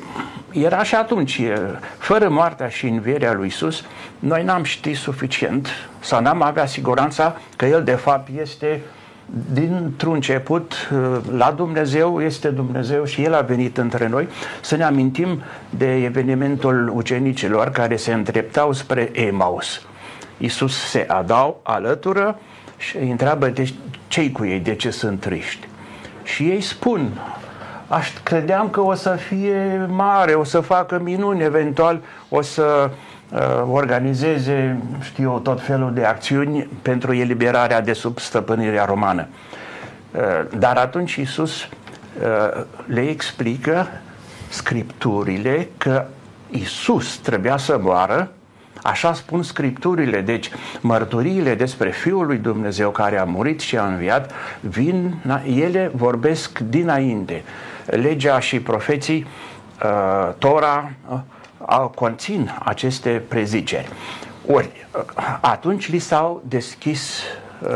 era 0.52 0.82
și 0.82 0.94
atunci, 0.94 1.40
fără 1.98 2.28
moartea 2.28 2.68
și 2.68 2.86
învierea 2.86 3.32
lui 3.32 3.46
Isus, 3.46 3.84
noi 4.18 4.42
n-am 4.42 4.62
ști 4.62 4.94
suficient 4.94 5.68
sau 6.00 6.20
n-am 6.20 6.42
avea 6.42 6.66
siguranța 6.66 7.36
că 7.56 7.66
El 7.66 7.84
de 7.84 7.94
fapt 7.94 8.28
este 8.40 8.80
dintr-un 9.52 10.14
început 10.14 10.90
la 11.36 11.52
Dumnezeu 11.52 12.22
este 12.22 12.48
Dumnezeu 12.48 13.04
și 13.04 13.22
El 13.22 13.34
a 13.34 13.40
venit 13.40 13.78
între 13.78 14.08
noi 14.08 14.28
să 14.60 14.76
ne 14.76 14.84
amintim 14.84 15.42
de 15.70 16.04
evenimentul 16.04 16.92
ucenicilor 16.94 17.70
care 17.70 17.96
se 17.96 18.12
îndreptau 18.12 18.72
spre 18.72 19.10
Emaus. 19.12 19.82
Iisus 20.36 20.88
se 20.88 21.04
adau 21.08 21.60
alătură 21.62 22.38
și 22.76 22.96
îi 22.96 23.10
întreabă 23.10 23.46
de 23.46 23.72
ce 24.08 24.30
cu 24.30 24.44
ei, 24.44 24.58
de 24.58 24.74
ce 24.74 24.90
sunt 24.90 25.20
triști. 25.20 25.68
Și 26.24 26.42
ei 26.42 26.60
spun, 26.60 27.10
aș, 27.88 28.12
credeam 28.22 28.68
că 28.68 28.80
o 28.80 28.94
să 28.94 29.10
fie 29.10 29.86
mare, 29.88 30.32
o 30.32 30.44
să 30.44 30.60
facă 30.60 31.00
minuni, 31.02 31.42
eventual 31.42 32.00
o 32.28 32.42
să 32.42 32.90
uh, 33.28 33.40
organizeze, 33.70 34.82
știu 35.00 35.30
eu, 35.30 35.38
tot 35.38 35.62
felul 35.62 35.94
de 35.94 36.04
acțiuni 36.04 36.68
pentru 36.82 37.12
eliberarea 37.12 37.80
de 37.80 37.92
sub 37.92 38.18
stăpânirea 38.18 38.84
romană. 38.84 39.26
Uh, 40.10 40.20
dar 40.58 40.76
atunci 40.76 41.14
Iisus 41.14 41.62
uh, 41.62 42.64
le 42.86 43.08
explică 43.08 43.86
scripturile 44.48 45.68
că 45.76 46.04
Iisus 46.50 47.16
trebuia 47.16 47.56
să 47.56 47.78
moară 47.80 48.30
Așa 48.84 49.12
spun 49.12 49.42
scripturile, 49.42 50.20
deci 50.20 50.50
mărturiile 50.80 51.54
despre 51.54 51.90
Fiul 51.90 52.26
lui 52.26 52.36
Dumnezeu 52.36 52.90
care 52.90 53.18
a 53.18 53.24
murit 53.24 53.60
și 53.60 53.76
a 53.76 53.86
înviat, 53.86 54.32
vin, 54.60 55.14
ele 55.56 55.90
vorbesc 55.94 56.58
dinainte. 56.58 57.42
Legea 57.86 58.38
și 58.38 58.60
profeții, 58.60 59.26
uh, 59.84 60.32
Tora, 60.38 60.90
uh, 61.08 61.86
conțin 61.94 62.58
aceste 62.64 63.22
preziceri. 63.28 63.88
Ori, 64.46 64.86
uh, 64.96 65.02
atunci 65.40 65.90
li 65.90 65.98
s-au 65.98 66.42
deschis 66.48 67.22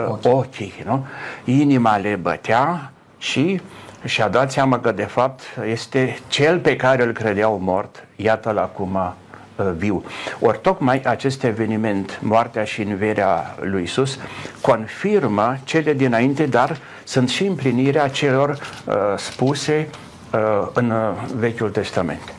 ochii, 0.06 0.30
ochii 0.30 0.74
nu? 0.84 1.06
inima 1.44 1.96
le 1.96 2.14
bătea 2.14 2.90
și 3.18 3.60
și-a 4.04 4.28
dat 4.28 4.52
seama 4.52 4.80
că 4.80 4.92
de 4.92 5.04
fapt 5.04 5.40
este 5.68 6.18
cel 6.26 6.58
pe 6.58 6.76
care 6.76 7.04
îl 7.04 7.12
credeau 7.12 7.58
mort, 7.62 8.04
iată-l 8.16 8.58
acum 8.58 8.98
Uh, 9.27 9.27
viu. 9.76 10.04
Ori 10.40 10.58
tocmai 10.62 11.00
acest 11.00 11.42
eveniment, 11.44 12.18
moartea 12.22 12.64
și 12.64 12.82
învierea 12.82 13.56
lui 13.60 13.82
Isus, 13.82 14.18
confirmă 14.60 15.58
cele 15.64 15.92
dinainte, 15.92 16.46
dar 16.46 16.78
sunt 17.04 17.28
și 17.28 17.44
împlinirea 17.44 18.08
celor 18.08 18.50
uh, 18.50 18.94
spuse 19.16 19.88
uh, 20.32 20.68
în 20.72 20.90
uh, 20.90 20.98
Vechiul 21.36 21.70
Testament. 21.70 22.34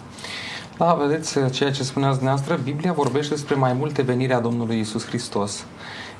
Da, 0.77 0.93
vedeți 0.93 1.37
uh, 1.37 1.51
ceea 1.51 1.71
ce 1.71 1.83
spuneați 1.83 2.15
dumneavoastră, 2.15 2.59
Biblia 2.63 2.93
vorbește 2.93 3.33
despre 3.33 3.55
mai 3.55 3.73
multe 3.73 4.01
veniri 4.01 4.33
a 4.33 4.39
Domnului 4.39 4.79
Isus 4.79 5.05
Hristos. 5.05 5.65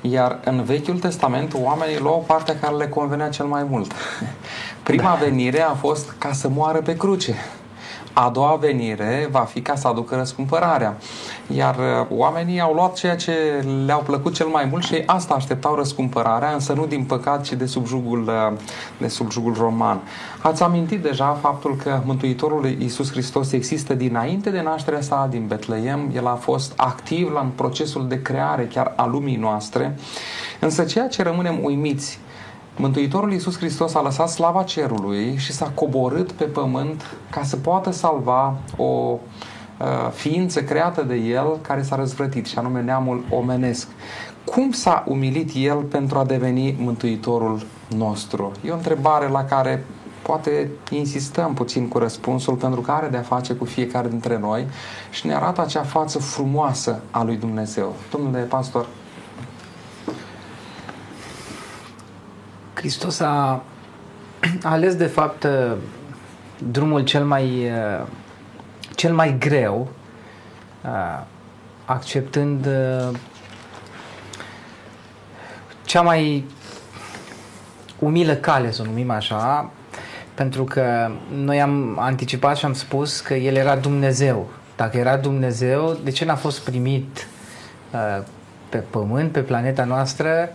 Iar 0.00 0.40
în 0.44 0.62
Vechiul 0.62 0.98
Testament 0.98 1.54
oamenii 1.54 1.98
luau 1.98 2.24
partea 2.26 2.58
care 2.58 2.74
le 2.74 2.88
convenea 2.88 3.28
cel 3.28 3.46
mai 3.46 3.66
mult. 3.70 3.92
Prima 4.82 5.16
da. 5.18 5.24
venire 5.24 5.60
a 5.60 5.74
fost 5.74 6.14
ca 6.18 6.32
să 6.32 6.48
moară 6.48 6.78
pe 6.78 6.96
cruce 6.96 7.34
a 8.24 8.28
doua 8.28 8.56
venire 8.60 9.28
va 9.30 9.40
fi 9.40 9.60
ca 9.60 9.74
să 9.74 9.88
aducă 9.88 10.16
răscumpărarea. 10.16 10.96
Iar 11.54 11.76
uh, 11.76 12.06
oamenii 12.08 12.60
au 12.60 12.72
luat 12.72 12.94
ceea 12.94 13.16
ce 13.16 13.32
le-au 13.86 14.00
plăcut 14.00 14.34
cel 14.34 14.46
mai 14.46 14.64
mult 14.64 14.84
și 14.84 15.02
asta 15.06 15.34
așteptau 15.34 15.74
răscumpărarea, 15.74 16.52
însă 16.52 16.72
nu 16.72 16.86
din 16.86 17.04
păcat, 17.04 17.42
ci 17.42 17.52
de 17.52 17.66
subjugul, 17.66 18.22
uh, 18.22 18.58
de 18.98 19.08
subjugul 19.08 19.54
roman. 19.54 20.00
Ați 20.42 20.62
amintit 20.62 21.02
deja 21.02 21.38
faptul 21.40 21.76
că 21.76 22.00
Mântuitorul 22.04 22.66
Iisus 22.66 23.10
Hristos 23.10 23.52
există 23.52 23.94
dinainte 23.94 24.50
de 24.50 24.60
nașterea 24.60 25.00
sa 25.00 25.28
din 25.30 25.46
Betleem. 25.46 26.10
El 26.14 26.26
a 26.26 26.34
fost 26.34 26.72
activ 26.76 27.32
la 27.32 27.40
în 27.40 27.48
procesul 27.54 28.08
de 28.08 28.22
creare 28.22 28.66
chiar 28.72 28.92
a 28.96 29.06
lumii 29.06 29.36
noastre. 29.36 29.96
Însă 30.60 30.84
ceea 30.84 31.08
ce 31.08 31.22
rămânem 31.22 31.58
uimiți 31.62 32.18
Mântuitorul 32.80 33.32
Iisus 33.32 33.56
Hristos 33.56 33.94
a 33.94 34.02
lăsat 34.02 34.28
slava 34.28 34.62
cerului 34.62 35.36
și 35.36 35.52
s-a 35.52 35.70
coborât 35.74 36.32
pe 36.32 36.44
pământ 36.44 37.16
ca 37.30 37.42
să 37.42 37.56
poată 37.56 37.90
salva 37.90 38.56
o 38.76 38.84
uh, 38.84 39.86
ființă 40.12 40.62
creată 40.62 41.02
de 41.02 41.14
el 41.14 41.58
care 41.60 41.82
s-a 41.82 41.96
răzvrătit, 41.96 42.46
și 42.46 42.58
anume 42.58 42.82
neamul 42.82 43.24
omenesc. 43.30 43.88
Cum 44.44 44.72
s-a 44.72 45.04
umilit 45.06 45.50
el 45.54 45.76
pentru 45.76 46.18
a 46.18 46.24
deveni 46.24 46.76
Mântuitorul 46.78 47.62
nostru? 47.96 48.52
E 48.64 48.70
o 48.70 48.74
întrebare 48.74 49.28
la 49.28 49.44
care 49.44 49.84
poate 50.22 50.70
insistăm 50.90 51.54
puțin 51.54 51.88
cu 51.88 51.98
răspunsul 51.98 52.54
pentru 52.54 52.80
că 52.80 52.90
are 52.90 53.08
de-a 53.08 53.22
face 53.22 53.52
cu 53.52 53.64
fiecare 53.64 54.08
dintre 54.08 54.38
noi 54.38 54.66
și 55.10 55.26
ne 55.26 55.34
arată 55.34 55.60
acea 55.60 55.82
față 55.82 56.18
frumoasă 56.18 57.00
a 57.10 57.22
lui 57.22 57.36
Dumnezeu. 57.36 57.94
Domnule 58.10 58.40
pastor, 58.40 58.86
Hristos 62.80 63.20
a, 63.20 63.62
a 64.62 64.70
ales 64.74 64.96
de 64.96 65.06
fapt 65.06 65.46
drumul 66.58 67.04
cel 67.04 67.24
mai 67.24 67.70
cel 68.94 69.14
mai 69.14 69.36
greu 69.38 69.88
acceptând 71.84 72.68
cea 75.84 76.02
mai 76.02 76.44
umilă 77.98 78.34
cale, 78.34 78.70
să 78.70 78.82
o 78.82 78.84
numim 78.84 79.10
așa, 79.10 79.70
pentru 80.34 80.64
că 80.64 81.10
noi 81.34 81.60
am 81.60 81.98
anticipat 81.98 82.56
și 82.56 82.64
am 82.64 82.72
spus 82.74 83.20
că 83.20 83.34
El 83.34 83.54
era 83.54 83.76
Dumnezeu. 83.76 84.48
Dacă 84.76 84.96
era 84.96 85.16
Dumnezeu, 85.16 85.98
de 86.04 86.10
ce 86.10 86.24
n-a 86.24 86.36
fost 86.36 86.60
primit 86.60 87.26
pe 88.68 88.78
pământ, 88.78 89.32
pe 89.32 89.40
planeta 89.40 89.84
noastră, 89.84 90.48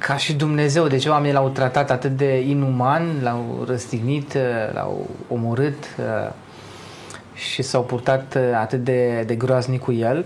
ca 0.00 0.16
și 0.16 0.32
Dumnezeu, 0.32 0.86
de 0.86 0.96
ce 0.96 1.08
oamenii 1.08 1.32
l-au 1.32 1.48
tratat 1.48 1.90
atât 1.90 2.16
de 2.16 2.40
inuman, 2.40 3.22
l-au 3.22 3.64
răstignit, 3.66 4.34
uh, 4.34 4.72
l-au 4.72 5.10
omorât 5.28 5.84
uh, 5.98 6.32
și 7.34 7.62
s-au 7.62 7.82
purtat 7.84 8.34
uh, 8.34 8.42
atât 8.60 8.84
de, 8.84 9.22
de 9.26 9.34
groaznic 9.34 9.80
cu 9.80 9.92
el. 9.92 10.24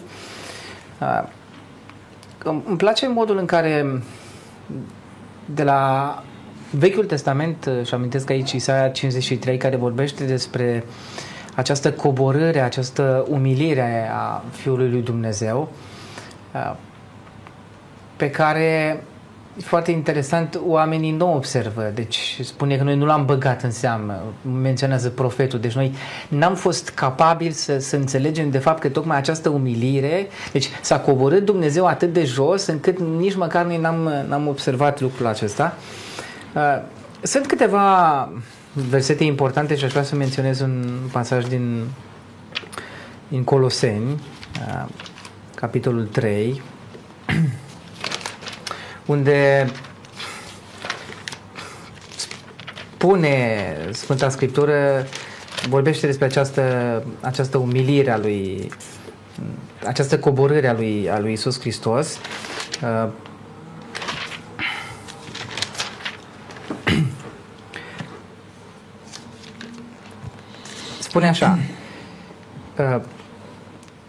Îmi 2.44 2.76
place 2.76 3.08
modul 3.08 3.38
în 3.38 3.46
care 3.46 4.02
de 5.44 5.62
la 5.62 6.22
Vechiul 6.70 7.04
Testament, 7.04 7.66
uh, 7.66 7.86
și 7.86 7.94
amintesc 7.94 8.30
aici 8.30 8.52
Isaia 8.52 8.88
53, 8.88 9.56
care 9.56 9.76
vorbește 9.76 10.24
despre 10.24 10.84
această 11.54 11.92
coborâre, 11.92 12.60
această 12.60 13.26
umilire 13.28 14.10
a 14.12 14.42
Fiului 14.50 14.90
lui 14.90 15.02
Dumnezeu, 15.02 15.72
uh, 16.54 16.74
pe 18.16 18.30
care 18.30 19.02
foarte 19.62 19.90
interesant, 19.90 20.60
oamenii 20.66 21.10
nu 21.10 21.34
observă, 21.34 21.90
deci 21.94 22.40
spune 22.42 22.76
că 22.76 22.82
noi 22.82 22.96
nu 22.96 23.04
l-am 23.04 23.24
băgat 23.24 23.62
în 23.62 23.70
seamă, 23.70 24.22
menționează 24.60 25.08
profetul, 25.08 25.58
deci 25.58 25.72
noi 25.72 25.94
n-am 26.28 26.54
fost 26.54 26.88
capabili 26.88 27.52
să, 27.52 27.78
să 27.78 27.96
înțelegem 27.96 28.50
de 28.50 28.58
fapt 28.58 28.80
că 28.80 28.88
tocmai 28.88 29.16
această 29.16 29.48
umilire, 29.48 30.26
deci 30.52 30.68
s-a 30.80 30.98
coborât 30.98 31.44
Dumnezeu 31.44 31.86
atât 31.86 32.12
de 32.12 32.24
jos 32.24 32.66
încât 32.66 32.98
nici 32.98 33.34
măcar 33.34 33.64
noi 33.64 33.76
n-am, 33.76 34.24
n-am 34.28 34.48
observat 34.48 35.00
lucrul 35.00 35.26
acesta. 35.26 35.76
Uh, 36.54 36.82
sunt 37.22 37.46
câteva 37.46 38.28
versete 38.72 39.24
importante 39.24 39.76
și 39.76 39.84
aș 39.84 39.90
vrea 39.90 40.02
să 40.02 40.16
menționez 40.16 40.60
un 40.60 40.98
pasaj 41.12 41.44
din, 41.44 41.84
din 43.28 43.44
Coloseni, 43.44 44.10
uh, 44.12 44.88
capitolul 45.54 46.06
3, 46.06 46.62
unde 49.06 49.66
spune 53.04 53.76
Sfânta 53.92 54.28
Scriptură, 54.28 55.06
vorbește 55.68 56.06
despre 56.06 56.24
această, 56.24 57.04
această 57.20 57.58
umilire 57.58 58.10
a 58.10 58.18
lui, 58.18 58.70
această 59.86 60.18
coborâre 60.18 60.68
a 60.68 60.72
lui, 60.72 61.10
a 61.10 61.18
lui 61.18 61.32
Isus 61.32 61.60
Hristos. 61.60 62.18
Uh, 62.82 63.08
spune 70.98 71.28
așa, 71.28 71.58
uh, 72.78 73.00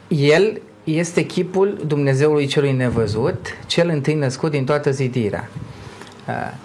El 0.07 0.61
este 0.85 1.25
chipul 1.25 1.77
Dumnezeului 1.87 2.45
celui 2.45 2.71
nevăzut, 2.71 3.47
cel 3.65 3.89
întâi 3.89 4.13
născut 4.13 4.51
din 4.51 4.65
toată 4.65 4.91
zidirea. 4.91 5.49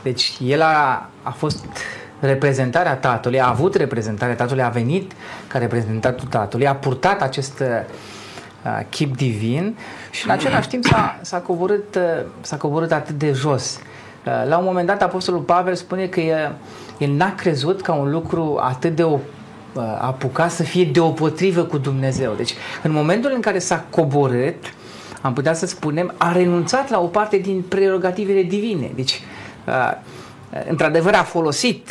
Deci 0.03 0.33
el 0.47 0.63
a, 0.63 1.11
a 1.23 1.31
fost 1.31 1.65
reprezentarea 2.21 2.97
Tatălui, 2.97 3.41
a 3.41 3.49
avut 3.49 3.75
reprezentarea 3.75 4.35
Tatălui, 4.35 4.63
a 4.63 4.69
venit 4.69 5.13
ca 5.47 5.59
reprezentatul 5.59 6.29
Tatălui, 6.29 6.67
a 6.67 6.75
purtat 6.75 7.23
acest 7.23 7.61
uh, 7.61 8.87
chip 8.89 9.17
divin 9.17 9.77
și 10.11 10.25
în 10.25 10.31
același 10.31 10.69
timp 10.69 10.85
s-a, 10.85 11.19
s-a, 11.23 11.39
coborât, 11.39 11.95
uh, 11.95 12.27
s-a 12.41 12.57
coborât 12.57 12.93
atât 12.93 13.19
de 13.19 13.33
jos. 13.33 13.79
Uh, 14.27 14.49
la 14.49 14.59
un 14.59 14.65
moment 14.65 14.87
dat 14.87 15.03
Apostolul 15.03 15.41
Pavel 15.41 15.75
spune 15.75 16.07
că 16.07 16.21
el, 16.21 16.57
el 16.99 17.11
n-a 17.11 17.35
crezut 17.35 17.81
ca 17.81 17.93
un 17.93 18.11
lucru 18.11 18.59
atât 18.63 18.97
de 18.97 19.03
apuca 19.99 20.49
să 20.49 20.63
fie 20.63 20.85
deopotrivă 20.85 21.63
cu 21.63 21.79
Dumnezeu. 21.79 22.33
Deci, 22.37 22.55
în 22.83 22.93
momentul 22.93 23.33
în 23.35 23.41
care 23.41 23.59
s-a 23.59 23.85
coborât, 23.91 24.75
am 25.21 25.33
putea 25.33 25.55
să 25.55 25.67
spunem, 25.67 26.15
a 26.17 26.33
renunțat 26.33 26.91
la 26.91 27.01
o 27.01 27.07
parte 27.07 27.37
din 27.37 27.65
prerogativele 27.69 28.43
divine. 28.43 28.91
Deci, 28.95 29.23
într-adevăr, 30.69 31.15
a 31.15 31.23
folosit 31.23 31.89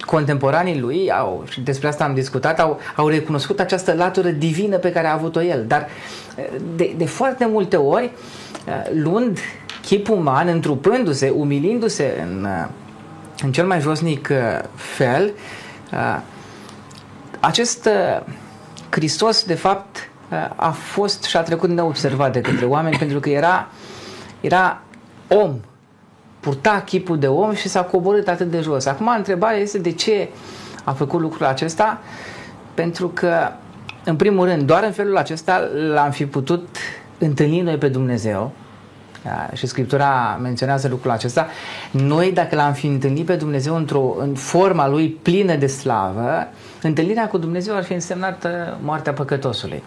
contemporanii 0.00 0.80
lui, 0.80 1.10
au, 1.10 1.44
și 1.50 1.60
despre 1.60 1.88
asta 1.88 2.04
am 2.04 2.14
discutat, 2.14 2.60
au, 2.60 2.80
au 2.96 3.08
recunoscut 3.08 3.60
această 3.60 3.94
latură 3.94 4.28
divină 4.28 4.76
pe 4.76 4.92
care 4.92 5.06
a 5.06 5.12
avut-o 5.12 5.42
el. 5.42 5.64
Dar 5.66 5.88
de, 6.76 6.94
de 6.96 7.06
foarte 7.06 7.46
multe 7.46 7.76
ori, 7.76 8.10
luând 8.92 9.38
chip 9.82 10.08
uman, 10.08 10.48
întrupându-se, 10.48 11.28
umilindu-se 11.28 12.26
în, 12.26 12.46
în 13.42 13.52
cel 13.52 13.66
mai 13.66 13.80
josnic 13.80 14.30
fel, 14.74 15.32
acest 17.40 17.86
uh, 17.86 18.26
Hristos, 18.90 19.44
de 19.44 19.54
fapt, 19.54 20.10
uh, 20.30 20.50
a 20.56 20.70
fost 20.70 21.22
și 21.22 21.36
a 21.36 21.42
trecut 21.42 21.68
neobservat 21.68 22.32
de 22.32 22.40
către 22.40 22.64
oameni 22.64 22.96
pentru 22.96 23.20
că 23.20 23.28
era, 23.28 23.68
era 24.40 24.82
om, 25.28 25.54
purta 26.40 26.82
chipul 26.84 27.18
de 27.18 27.28
om 27.28 27.54
și 27.54 27.68
s-a 27.68 27.82
coborât 27.82 28.28
atât 28.28 28.50
de 28.50 28.60
jos. 28.60 28.86
Acum, 28.86 29.12
întrebarea 29.16 29.58
este 29.58 29.78
de 29.78 29.92
ce 29.92 30.28
a 30.84 30.92
făcut 30.92 31.20
lucrul 31.20 31.46
acesta? 31.46 32.00
Pentru 32.74 33.08
că, 33.08 33.48
în 34.04 34.16
primul 34.16 34.46
rând, 34.46 34.62
doar 34.62 34.84
în 34.84 34.92
felul 34.92 35.16
acesta 35.16 35.68
l-am 35.94 36.10
fi 36.10 36.26
putut 36.26 36.76
întâlni 37.18 37.60
noi 37.60 37.76
pe 37.76 37.88
Dumnezeu, 37.88 38.38
da, 38.40 38.61
și 39.52 39.66
Scriptura 39.66 40.38
menționează 40.42 40.88
lucrul 40.88 41.10
acesta, 41.10 41.46
noi 41.90 42.32
dacă 42.32 42.54
l-am 42.54 42.72
fi 42.72 42.86
întâlnit 42.86 43.26
pe 43.26 43.36
Dumnezeu 43.36 43.76
într-o, 43.76 44.14
în 44.18 44.34
forma 44.34 44.88
lui 44.88 45.08
plină 45.08 45.54
de 45.54 45.66
slavă, 45.66 46.48
întâlnirea 46.82 47.28
cu 47.28 47.38
Dumnezeu 47.38 47.76
ar 47.76 47.84
fi 47.84 47.92
însemnat 47.92 48.44
uh, 48.44 48.50
moartea 48.82 49.12
păcătosului. 49.12 49.82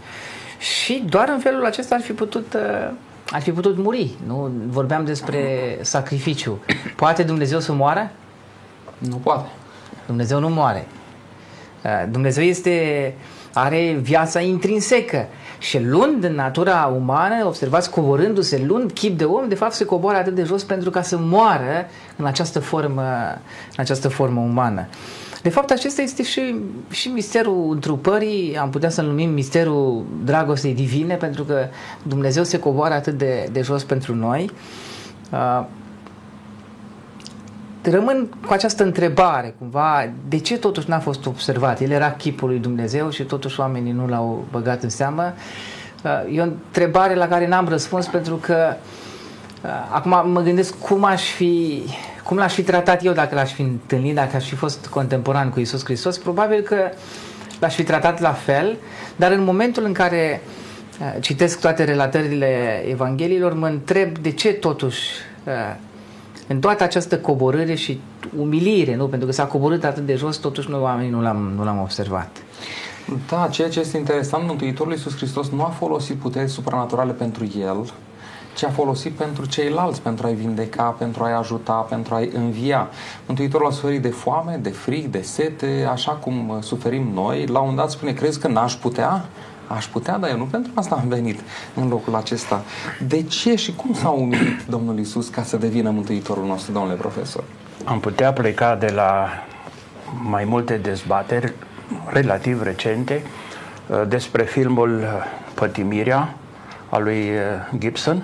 Și 0.59 1.03
doar 1.09 1.29
în 1.29 1.39
felul 1.39 1.65
acesta 1.65 1.95
ar 1.95 2.01
fi 2.01 2.11
putut, 2.11 2.53
uh, 2.53 2.91
ar 3.29 3.41
fi 3.41 3.51
putut 3.51 3.77
muri. 3.77 4.11
Nu? 4.27 4.51
Vorbeam 4.67 5.05
despre 5.05 5.77
sacrificiu. 5.81 6.59
Poate 6.95 7.23
Dumnezeu 7.23 7.59
să 7.59 7.73
moară? 7.73 8.11
Nu 8.97 9.15
poate. 9.15 9.49
Dumnezeu 10.05 10.39
nu 10.39 10.49
moare. 10.49 10.87
Uh, 11.83 12.03
Dumnezeu 12.09 12.43
este, 12.43 13.13
are 13.53 13.97
viața 14.01 14.39
intrinsecă. 14.39 15.27
Și 15.65 15.79
luând 15.83 16.23
în 16.23 16.33
natura 16.33 16.93
umană, 16.95 17.45
observați, 17.45 17.89
coborându-se, 17.89 18.63
luând 18.67 18.91
chip 18.91 19.17
de 19.17 19.23
om, 19.23 19.47
de 19.47 19.55
fapt 19.55 19.73
se 19.73 19.85
coboară 19.85 20.17
atât 20.17 20.35
de 20.35 20.43
jos 20.43 20.63
pentru 20.63 20.89
ca 20.89 21.01
să 21.01 21.17
moară 21.17 21.87
în 22.15 22.25
această 22.25 22.59
formă, 22.59 23.01
în 23.69 23.77
această 23.77 24.07
formă 24.07 24.41
umană. 24.41 24.87
De 25.41 25.49
fapt, 25.49 25.71
acesta 25.71 26.01
este 26.01 26.23
și, 26.23 26.55
și 26.89 27.07
misterul 27.07 27.71
întrupării, 27.71 28.57
am 28.57 28.69
putea 28.69 28.89
să-l 28.89 29.05
numim 29.05 29.29
misterul 29.29 30.05
dragostei 30.23 30.73
divine, 30.73 31.15
pentru 31.15 31.43
că 31.43 31.67
Dumnezeu 32.03 32.43
se 32.43 32.59
coboară 32.59 32.93
atât 32.93 33.17
de, 33.17 33.49
de 33.51 33.61
jos 33.61 33.83
pentru 33.83 34.15
noi. 34.15 34.51
Uh, 35.31 35.65
rămân 37.85 38.29
cu 38.45 38.53
această 38.53 38.83
întrebare, 38.83 39.55
cumva, 39.59 40.09
de 40.27 40.39
ce 40.39 40.57
totuși 40.57 40.89
n-a 40.89 40.99
fost 40.99 41.25
observat? 41.25 41.81
El 41.81 41.91
era 41.91 42.11
chipul 42.11 42.49
lui 42.49 42.59
Dumnezeu 42.59 43.09
și 43.09 43.23
totuși 43.23 43.59
oamenii 43.59 43.91
nu 43.91 44.07
l-au 44.07 44.45
băgat 44.51 44.83
în 44.83 44.89
seamă. 44.89 45.33
Uh, 46.03 46.35
e 46.35 46.41
o 46.41 46.43
întrebare 46.43 47.15
la 47.15 47.27
care 47.27 47.47
n-am 47.47 47.67
răspuns 47.67 48.07
pentru 48.07 48.35
că 48.35 48.73
uh, 49.63 49.69
acum 49.91 50.31
mă 50.31 50.41
gândesc 50.41 50.79
cum 50.79 51.03
aș 51.03 51.23
fi 51.23 51.83
cum 52.23 52.37
l-aș 52.37 52.53
fi 52.53 52.63
tratat 52.63 53.05
eu 53.05 53.13
dacă 53.13 53.35
l-aș 53.35 53.51
fi 53.51 53.61
întâlnit, 53.61 54.15
dacă 54.15 54.35
aș 54.35 54.47
fi 54.47 54.55
fost 54.55 54.87
contemporan 54.87 55.49
cu 55.49 55.59
Isus 55.59 55.83
Hristos? 55.83 56.17
Probabil 56.17 56.61
că 56.61 56.77
l-aș 57.59 57.75
fi 57.75 57.83
tratat 57.83 58.19
la 58.19 58.31
fel, 58.31 58.77
dar 59.15 59.31
în 59.31 59.43
momentul 59.43 59.83
în 59.83 59.93
care 59.93 60.41
uh, 60.99 61.21
citesc 61.21 61.59
toate 61.59 61.83
relatările 61.83 62.83
Evangheliilor, 62.89 63.53
mă 63.53 63.67
întreb 63.67 64.17
de 64.17 64.31
ce 64.31 64.53
totuși 64.53 65.09
uh, 65.43 65.53
în 66.47 66.59
toată 66.59 66.83
această 66.83 67.17
coborâre 67.17 67.75
și 67.75 67.99
umilire, 68.37 68.95
nu? 68.95 69.07
pentru 69.07 69.27
că 69.27 69.33
s-a 69.33 69.45
coborât 69.45 69.83
atât 69.83 70.05
de 70.05 70.15
jos, 70.15 70.37
totuși 70.37 70.69
noi 70.69 70.79
oamenii 70.79 71.11
nu 71.11 71.21
l-am, 71.21 71.53
nu 71.55 71.63
l-am 71.63 71.81
observat. 71.81 72.29
Da, 73.29 73.47
ceea 73.51 73.69
ce 73.69 73.79
este 73.79 73.97
interesant, 73.97 74.47
Mântuitorul 74.47 74.91
Iisus 74.91 75.15
Hristos 75.15 75.49
nu 75.49 75.63
a 75.63 75.69
folosit 75.69 76.15
puteri 76.15 76.49
supranaturale 76.49 77.11
pentru 77.11 77.47
el, 77.59 77.85
ci 78.55 78.63
a 78.63 78.69
folosit 78.69 79.11
pentru 79.11 79.45
ceilalți, 79.45 80.01
pentru 80.01 80.27
a-i 80.27 80.33
vindeca, 80.33 80.83
pentru 80.83 81.23
a-i 81.23 81.33
ajuta, 81.33 81.73
pentru 81.73 82.15
a-i 82.15 82.29
învia. 82.33 82.89
Mântuitorul 83.25 83.67
a 83.67 83.71
suferit 83.71 84.01
de 84.01 84.09
foame, 84.09 84.59
de 84.61 84.69
frig, 84.69 85.05
de 85.05 85.21
sete, 85.21 85.87
așa 85.91 86.11
cum 86.11 86.49
uh, 86.49 86.55
suferim 86.59 87.11
noi. 87.13 87.45
La 87.45 87.59
un 87.59 87.75
dat 87.75 87.91
spune, 87.91 88.11
crezi 88.11 88.39
că 88.39 88.47
n-aș 88.47 88.73
putea? 88.73 89.25
Aș 89.67 89.85
putea, 89.85 90.17
dar 90.17 90.29
eu 90.29 90.37
nu 90.37 90.43
pentru 90.43 90.71
asta 90.75 90.95
am 90.95 91.07
venit 91.07 91.39
în 91.75 91.87
locul 91.87 92.15
acesta. 92.15 92.63
De 93.07 93.23
ce 93.23 93.55
și 93.55 93.75
cum 93.75 93.93
s-a 93.93 94.09
umilit 94.09 94.61
Domnul 94.69 94.99
Isus 94.99 95.27
ca 95.27 95.43
să 95.43 95.57
devină 95.57 95.89
Mântuitorul 95.89 96.45
nostru, 96.45 96.71
domnule 96.71 96.95
profesor? 96.95 97.43
Am 97.85 97.99
putea 97.99 98.33
pleca 98.33 98.75
de 98.75 98.91
la 98.95 99.27
mai 100.23 100.43
multe 100.43 100.77
dezbateri 100.77 101.53
relativ 102.05 102.63
recente 102.63 103.21
uh, 103.87 104.01
despre 104.07 104.43
filmul 104.43 105.03
Pătimirea 105.53 106.35
a 106.89 106.97
lui 106.97 107.29
uh, 107.29 107.77
Gibson, 107.77 108.23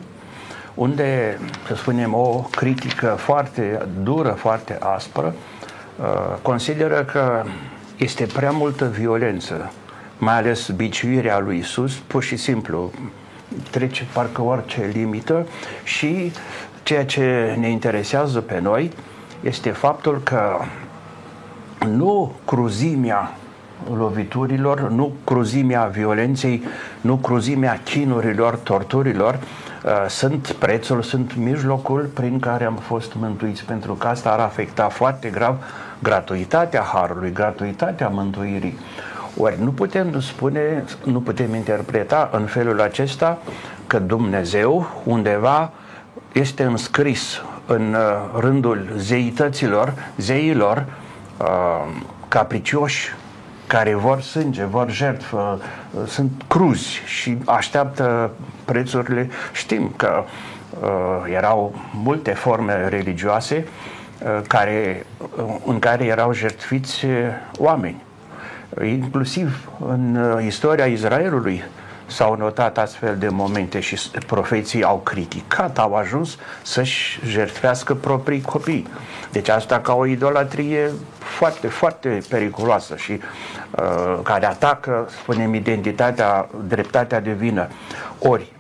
unde, 0.74 1.40
să 1.68 1.76
spunem, 1.76 2.14
o 2.14 2.48
critică 2.52 3.08
foarte 3.08 3.88
dură, 4.04 4.30
foarte 4.30 4.78
aspră, 4.80 5.34
uh, 6.00 6.38
consideră 6.42 7.04
că 7.04 7.44
este 7.98 8.26
prea 8.26 8.52
multă 8.52 8.86
violență, 8.86 9.72
mai 10.22 10.38
ales 10.38 10.70
biciuirea 10.70 11.40
lui 11.40 11.58
Isus, 11.58 11.96
pur 11.96 12.24
și 12.24 12.36
simplu 12.36 12.92
trece 13.70 14.08
parcă 14.14 14.42
orice 14.42 14.90
limită 14.94 15.48
și 15.84 16.32
ceea 16.84 17.06
ce 17.06 17.56
ne 17.60 17.70
interesează 17.70 18.42
pe 18.42 18.60
noi 18.60 18.92
este 19.42 19.70
faptul 19.70 20.22
că 20.24 20.60
nu 21.88 22.34
cruzimea 22.46 23.36
loviturilor, 23.96 24.90
nu 24.90 25.14
cruzimea 25.24 25.86
violenței, 25.86 26.64
nu 27.02 27.16
cruzimea 27.16 27.80
chinurilor, 27.84 28.56
torturilor, 28.56 29.40
uh, 29.84 29.92
sunt 30.08 30.52
prețul, 30.52 31.02
sunt 31.02 31.36
mijlocul 31.36 32.10
prin 32.14 32.40
care 32.40 32.66
am 32.66 32.76
fost 32.76 33.14
mântuiți, 33.14 33.66
pentru 33.66 33.94
că 33.94 34.08
asta 34.08 34.32
ar 34.32 34.40
afecta 34.40 34.88
foarte 34.88 35.30
grav 35.30 35.64
gratuitatea 36.00 36.82
harului, 36.82 37.32
gratuitatea 37.32 38.08
mântuirii. 38.08 38.78
Ori 39.38 39.62
nu 39.64 39.72
putem 39.72 40.20
spune, 40.20 40.84
nu 41.04 41.22
putem 41.22 41.56
interpreta 41.56 42.30
în 42.34 42.46
felul 42.46 42.82
acesta 42.82 43.38
că 43.88 44.00
Dumnezeu 44.00 45.02
undeva 45.04 45.72
este 46.32 46.64
înscris 46.64 47.42
în 47.66 47.94
uh, 47.94 48.40
rândul 48.40 48.88
zeităților, 48.98 49.94
zeilor 50.18 50.86
uh, 51.38 51.48
capricioși 52.28 53.16
care 53.68 53.94
vor 53.96 54.22
sânge, 54.22 54.64
vor 54.64 54.92
jertfă, 54.92 55.62
uh, 55.92 56.02
sunt 56.08 56.32
cruzi 56.48 57.02
și 57.06 57.38
așteaptă 57.46 58.32
prețurile. 58.66 59.30
Știm 59.54 59.94
că 59.96 60.24
uh, 60.24 61.34
erau 61.34 61.74
multe 61.94 62.32
forme 62.32 62.88
religioase 62.88 63.68
uh, 64.24 64.42
care, 64.48 65.06
uh, 65.38 65.56
în 65.66 65.80
care 65.80 66.06
erau 66.06 66.34
jertfiți 66.34 67.06
oameni. 67.58 68.02
Inclusiv 68.80 69.70
în 69.88 70.16
uh, 70.16 70.46
istoria 70.46 70.86
Israelului 70.86 71.64
s-au 72.06 72.36
notat 72.36 72.78
astfel 72.78 73.16
de 73.18 73.28
momente 73.28 73.80
și 73.80 73.98
profeții 74.28 74.84
au 74.84 74.98
criticat, 74.98 75.78
au 75.78 75.94
ajuns 75.94 76.38
să-și 76.62 77.20
jertfească 77.26 77.94
proprii 77.96 78.42
copii. 78.42 78.88
Deci 79.32 79.50
asta 79.50 79.80
ca 79.80 79.94
o 79.94 80.06
idolatrie 80.06 80.92
foarte, 81.18 81.68
foarte 81.68 82.22
periculoasă 82.30 82.96
și 82.96 83.12
uh, 83.12 84.20
care 84.24 84.46
atacă, 84.46 85.10
spunem, 85.22 85.54
identitatea, 85.54 86.50
dreptatea 86.68 87.20
de 87.20 87.32
vină. 87.32 87.68
Ori, 88.20 88.52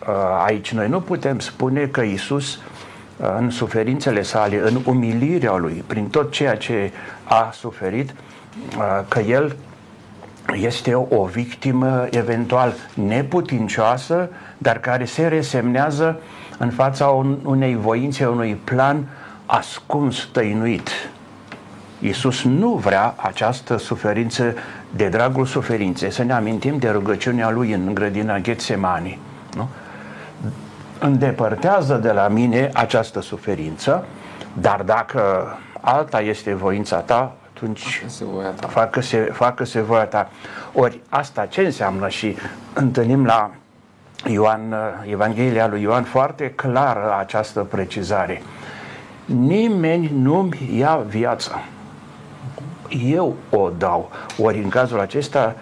uh, 0.00 0.14
aici 0.44 0.72
noi 0.72 0.88
nu 0.88 1.00
putem 1.00 1.38
spune 1.38 1.86
că 1.86 2.00
Isus 2.00 2.54
uh, 2.54 3.34
în 3.38 3.50
suferințele 3.50 4.22
sale, 4.22 4.60
în 4.64 4.80
umilirea 4.84 5.56
lui, 5.56 5.84
prin 5.86 6.08
tot 6.08 6.30
ceea 6.30 6.56
ce 6.56 6.92
a 7.24 7.50
suferit, 7.52 8.10
uh, 8.10 8.16
că 9.08 9.20
el 9.20 9.56
este 10.52 10.94
o 10.94 11.24
victimă 11.24 12.06
eventual 12.10 12.72
neputincioasă, 12.94 14.28
dar 14.58 14.78
care 14.78 15.04
se 15.04 15.26
resemnează 15.26 16.20
în 16.58 16.70
fața 16.70 17.06
unei 17.44 17.76
voințe, 17.76 18.26
unui 18.26 18.54
plan 18.64 19.08
ascuns, 19.46 20.28
tăinuit. 20.32 20.88
Iisus 21.98 22.44
nu 22.44 22.74
vrea 22.74 23.14
această 23.16 23.76
suferință 23.76 24.54
de 24.90 25.08
dragul 25.08 25.46
suferinței. 25.46 26.12
Să 26.12 26.22
ne 26.22 26.32
amintim 26.32 26.78
de 26.78 26.88
rugăciunea 26.88 27.50
lui 27.50 27.72
în 27.72 27.94
grădina 27.94 28.38
Ghetsemani. 28.38 29.18
Nu? 29.54 29.68
Îndepărtează 30.98 31.94
de 31.94 32.12
la 32.12 32.28
mine 32.28 32.70
această 32.72 33.20
suferință, 33.20 34.04
dar 34.52 34.82
dacă 34.82 35.46
alta 35.80 36.20
este 36.20 36.54
voința 36.54 36.96
ta, 36.96 37.34
atunci 37.60 38.04
facă-se, 38.56 39.18
facă-se 39.18 39.80
voia 39.80 40.04
ta. 40.04 40.30
Ori 40.72 41.00
asta 41.08 41.46
ce 41.46 41.60
înseamnă 41.60 42.08
și 42.08 42.36
întâlnim 42.74 43.24
la 43.24 43.50
Ioan, 44.26 44.74
Evanghelia 45.10 45.68
lui 45.68 45.82
Ioan 45.82 46.02
foarte 46.04 46.50
clară 46.50 47.16
această 47.18 47.60
precizare. 47.60 48.42
Nimeni 49.24 50.10
nu-mi 50.14 50.70
ia 50.76 50.96
viața. 51.08 51.62
Eu 53.06 53.36
o 53.50 53.70
dau. 53.78 54.10
Ori 54.38 54.58
în 54.58 54.68
cazul 54.68 55.00
acesta 55.00 55.56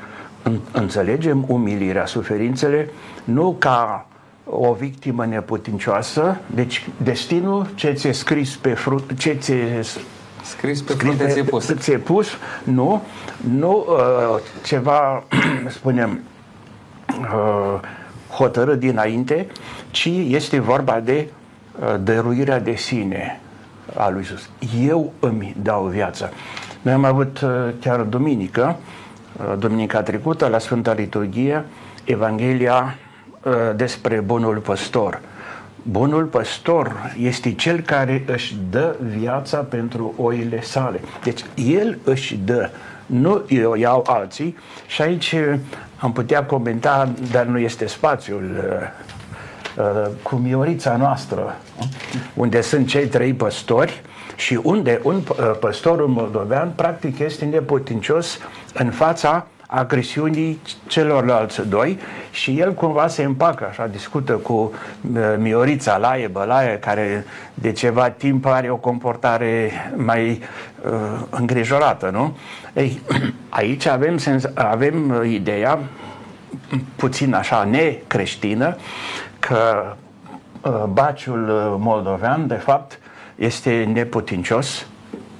înțelegem 0.72 1.44
umilirea, 1.48 2.06
suferințele, 2.06 2.90
nu 3.24 3.56
ca 3.58 4.06
o 4.44 4.72
victimă 4.72 5.26
neputincioasă, 5.26 6.36
deci 6.46 6.88
destinul 7.02 7.66
ce 7.74 7.92
ți-e 7.92 8.12
scris 8.12 8.56
pe 8.56 8.74
frut, 8.74 9.18
ce 9.18 9.32
ți-e 9.32 9.84
Scris 10.42 10.82
pe 10.82 10.92
frunte 10.92 11.26
ți-e 11.26 11.42
pus. 11.42 11.74
Ți-e 11.74 11.98
pus, 11.98 12.28
nu, 12.62 13.02
nu 13.58 13.86
uh, 13.88 14.40
ceva, 14.64 15.24
spunem, 15.68 16.20
uh, 17.20 17.80
hotărât 18.30 18.78
dinainte, 18.78 19.46
ci 19.90 20.10
este 20.28 20.58
vorba 20.58 21.00
de 21.00 21.28
uh, 21.80 21.94
dăruirea 22.02 22.60
de 22.60 22.74
sine 22.74 23.40
a 23.94 24.08
lui 24.08 24.20
Isus. 24.22 24.48
Eu 24.86 25.12
îmi 25.20 25.56
dau 25.62 25.84
viața. 25.84 26.28
Noi 26.82 26.92
am 26.92 27.04
avut 27.04 27.40
uh, 27.40 27.50
chiar 27.80 28.00
duminică, 28.00 28.76
uh, 29.36 29.58
duminica 29.58 30.02
trecută, 30.02 30.46
la 30.46 30.58
Sfânta 30.58 30.92
Liturghie, 30.92 31.64
Evanghelia 32.04 32.94
uh, 33.42 33.52
despre 33.76 34.20
bunul 34.20 34.56
păstor. 34.56 35.20
Uh, 35.22 35.37
Bunul 35.82 36.24
păstor 36.24 37.14
este 37.20 37.52
cel 37.52 37.80
care 37.80 38.24
își 38.26 38.56
dă 38.70 38.96
viața 39.18 39.58
pentru 39.58 40.14
oile 40.16 40.62
sale. 40.62 41.00
Deci 41.22 41.44
el 41.54 41.98
își 42.04 42.36
dă, 42.36 42.70
nu 43.06 43.44
eu 43.48 43.74
iau 43.74 44.04
alții 44.06 44.56
și 44.86 45.02
aici 45.02 45.34
am 45.96 46.12
putea 46.12 46.44
comenta, 46.44 47.08
dar 47.30 47.44
nu 47.44 47.58
este 47.58 47.86
spațiul 47.86 48.50
uh, 48.56 49.84
uh, 49.84 50.10
cu 50.22 50.36
miorița 50.36 50.96
noastră, 50.96 51.56
unde 52.34 52.60
sunt 52.60 52.88
cei 52.88 53.06
trei 53.06 53.34
păstori 53.34 54.02
și 54.36 54.60
unde 54.62 55.00
un 55.02 55.14
uh, 55.14 55.50
păstor 55.60 56.06
moldovean 56.06 56.72
practic 56.76 57.18
este 57.18 57.44
neputincios 57.44 58.38
în 58.74 58.90
fața 58.90 59.46
agresiunii 59.70 60.60
celorlalți 60.86 61.68
doi 61.68 61.98
și 62.30 62.60
el 62.60 62.74
cumva 62.74 63.06
se 63.06 63.22
împacă, 63.22 63.66
așa, 63.70 63.86
discută 63.86 64.32
cu 64.32 64.52
uh, 64.52 65.20
Miorița 65.38 65.96
Laie, 65.96 66.26
Bălaie, 66.26 66.78
care 66.78 67.24
de 67.54 67.72
ceva 67.72 68.10
timp 68.10 68.46
are 68.46 68.70
o 68.70 68.76
comportare 68.76 69.70
mai 69.96 70.42
uh, 70.84 70.92
îngrijorată, 71.30 72.10
nu? 72.10 72.36
Ei, 72.72 73.00
aici 73.48 73.86
avem, 73.86 74.18
sens- 74.18 74.50
avem 74.54 75.10
uh, 75.10 75.30
ideea 75.30 75.78
puțin 76.96 77.34
așa 77.34 77.64
necreștină 77.64 78.76
că 79.38 79.94
uh, 80.62 80.84
baciul 80.88 81.48
uh, 81.48 81.76
moldovean 81.78 82.46
de 82.46 82.54
fapt 82.54 82.98
este 83.34 83.90
neputincios 83.92 84.86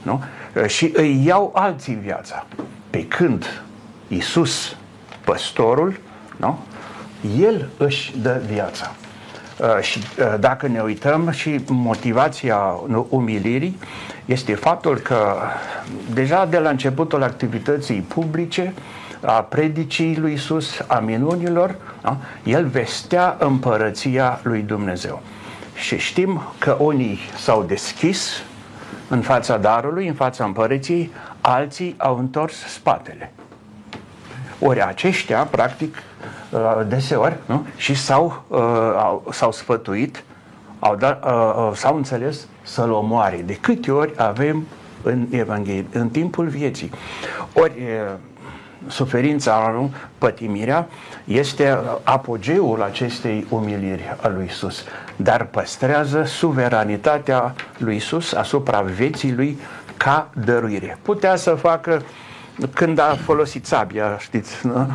nu? 0.03 0.23
Uh, 0.57 0.67
și 0.67 0.93
îi 0.95 1.25
iau 1.27 1.53
alții 1.55 1.95
viața. 1.95 2.47
Pe 2.91 3.07
când 3.07 3.63
Iisus, 4.09 4.77
păstorul, 5.25 6.01
nu? 6.37 6.59
El 7.41 7.69
își 7.77 8.19
dă 8.19 8.41
viața. 8.47 8.95
Uh, 9.59 9.81
și 9.81 9.99
uh, 9.99 10.35
dacă 10.41 10.67
ne 10.67 10.81
uităm 10.81 11.31
și 11.31 11.61
motivația 11.69 12.59
umilirii 13.09 13.79
este 14.25 14.55
faptul 14.55 14.97
că 14.97 15.37
deja 16.13 16.47
de 16.47 16.59
la 16.59 16.69
începutul 16.69 17.23
activității 17.23 18.01
publice, 18.01 18.75
a 19.25 19.43
predicii 19.43 20.17
lui 20.17 20.33
Isus, 20.33 20.85
a 20.87 20.99
minunilor, 20.99 21.77
da? 22.03 22.17
el 22.45 22.67
vestea 22.67 23.37
împărăția 23.39 24.41
lui 24.43 24.61
Dumnezeu. 24.61 25.23
Și 25.75 25.99
știm 25.99 26.43
că 26.59 26.77
unii 26.81 27.19
s-au 27.39 27.63
deschis 27.63 28.43
în 29.09 29.21
fața 29.21 29.57
darului, 29.57 30.09
în 30.09 30.15
fața 30.15 30.45
împărăției, 30.45 31.13
alții 31.41 31.95
au 31.99 32.19
întors 32.19 32.55
spatele. 32.67 33.33
Ori 34.59 34.83
aceștia, 34.83 35.45
practic, 35.45 35.97
uh, 36.51 36.81
deseori, 36.89 37.37
nu? 37.47 37.67
și 37.77 37.95
s-au, 37.95 38.43
uh, 38.49 39.33
s-au 39.33 39.53
sfătuit, 39.53 40.25
au 40.79 40.97
dat, 40.97 41.25
uh, 41.25 41.71
s-au 41.75 41.97
înțeles 41.97 42.47
să-l 42.63 42.91
omoare. 42.91 43.43
De 43.47 43.55
câte 43.55 43.91
ori 43.91 44.13
avem 44.17 44.67
în 45.03 45.27
Evanghelie, 45.31 45.87
în 45.93 46.09
timpul 46.09 46.47
vieții. 46.47 46.91
Ori 47.53 47.83
suferința, 48.87 49.89
pătimirea, 50.19 50.89
este 51.25 51.79
apogeul 52.03 52.83
acestei 52.83 53.47
umiliri 53.51 54.17
a 54.23 54.29
lui 54.29 54.45
Isus, 54.45 54.85
dar 55.17 55.45
păstrează 55.45 56.25
suveranitatea 56.25 57.55
lui 57.79 57.97
Isus 57.97 58.33
asupra 58.33 58.81
vieții 58.81 59.35
lui 59.35 59.59
ca 59.97 60.31
dăruire. 60.45 60.99
Putea 61.03 61.37
să 61.37 61.51
facă 61.55 61.93
uh, 61.95 62.28
când 62.75 62.99
a 62.99 63.19
folosit 63.25 63.67
sabia, 63.67 64.17
știți, 64.19 64.67
nu? 64.67 64.89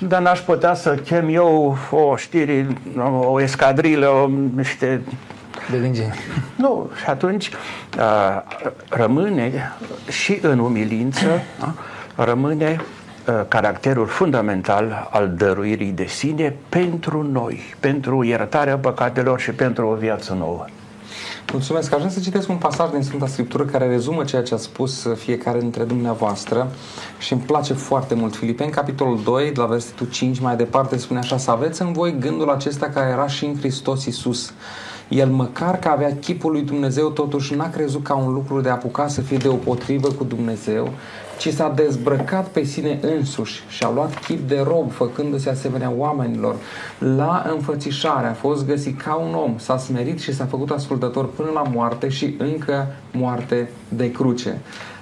dar 0.00 0.20
n-aș 0.20 0.40
putea 0.40 0.74
să 0.74 0.94
chem 0.94 1.28
eu 1.28 1.78
o 1.90 2.16
știri, 2.16 2.66
o 3.20 3.40
escadrilă, 3.40 4.08
o, 4.08 4.28
niște... 4.54 5.00
De 5.70 5.76
lânge. 5.76 6.02
Nu, 6.56 6.90
și 7.02 7.04
atunci 7.06 7.50
a, 7.98 8.44
rămâne 8.88 9.72
și 10.10 10.38
în 10.42 10.58
umilință, 10.58 11.42
a, 11.60 12.24
rămâne 12.24 12.80
a, 13.26 13.32
caracterul 13.32 14.06
fundamental 14.06 15.08
al 15.10 15.34
dăruirii 15.36 15.90
de 15.90 16.04
sine 16.04 16.54
pentru 16.68 17.22
noi, 17.22 17.74
pentru 17.80 18.22
iertarea 18.22 18.76
păcatelor 18.78 19.40
și 19.40 19.50
pentru 19.50 19.86
o 19.86 19.94
viață 19.94 20.34
nouă. 20.34 20.64
Mulțumesc. 21.52 21.92
Aș 21.92 21.98
vrea 21.98 22.10
să 22.10 22.20
citesc 22.20 22.48
un 22.48 22.56
pasaj 22.56 22.90
din 22.90 23.02
Sfânta 23.02 23.26
Scriptură 23.26 23.64
care 23.64 23.88
rezumă 23.88 24.24
ceea 24.24 24.42
ce 24.42 24.54
a 24.54 24.56
spus 24.56 25.06
fiecare 25.16 25.58
dintre 25.58 25.84
dumneavoastră 25.84 26.70
și 27.18 27.32
îmi 27.32 27.42
place 27.42 27.72
foarte 27.72 28.14
mult. 28.14 28.36
Filipeni, 28.36 28.70
capitolul 28.70 29.20
2, 29.24 29.52
la 29.54 29.66
versetul 29.66 30.08
5, 30.10 30.40
mai 30.40 30.56
departe, 30.56 30.96
spune 30.96 31.18
așa, 31.18 31.36
să 31.36 31.50
aveți 31.50 31.82
în 31.82 31.92
voi 31.92 32.16
gândul 32.18 32.50
acesta 32.50 32.86
care 32.86 33.10
era 33.10 33.26
și 33.26 33.44
în 33.44 33.58
Hristos 33.58 34.04
Iisus. 34.04 34.52
El 35.08 35.28
măcar 35.28 35.78
că 35.78 35.88
avea 35.88 36.16
chipul 36.20 36.52
lui 36.52 36.62
Dumnezeu, 36.62 37.08
totuși 37.08 37.54
n-a 37.54 37.70
crezut 37.70 38.02
ca 38.02 38.14
un 38.14 38.32
lucru 38.32 38.60
de 38.60 38.68
apucat 38.68 39.10
să 39.10 39.20
fie 39.20 39.36
deopotrivă 39.36 40.08
cu 40.08 40.24
Dumnezeu, 40.24 40.90
ci 41.38 41.48
s-a 41.48 41.72
dezbrăcat 41.76 42.46
pe 42.46 42.64
sine 42.64 42.98
însuși 43.02 43.64
și 43.68 43.84
a 43.84 43.90
luat 43.90 44.18
chip 44.18 44.48
de 44.48 44.64
rob, 44.66 44.92
făcându-se 44.92 45.50
asemenea 45.50 45.92
oamenilor. 45.96 46.56
La 46.98 47.46
înfățișare 47.54 48.26
a 48.26 48.32
fost 48.32 48.66
găsit 48.66 49.00
ca 49.00 49.14
un 49.14 49.34
om, 49.34 49.58
s-a 49.58 49.78
smerit 49.78 50.20
și 50.20 50.34
s-a 50.34 50.44
făcut 50.44 50.70
ascultător 50.70 51.28
până 51.28 51.50
la 51.54 51.62
moarte 51.62 52.08
și 52.08 52.34
încă 52.38 52.86
moarte 53.12 53.70
de 53.88 54.10
cruce. 54.10 54.60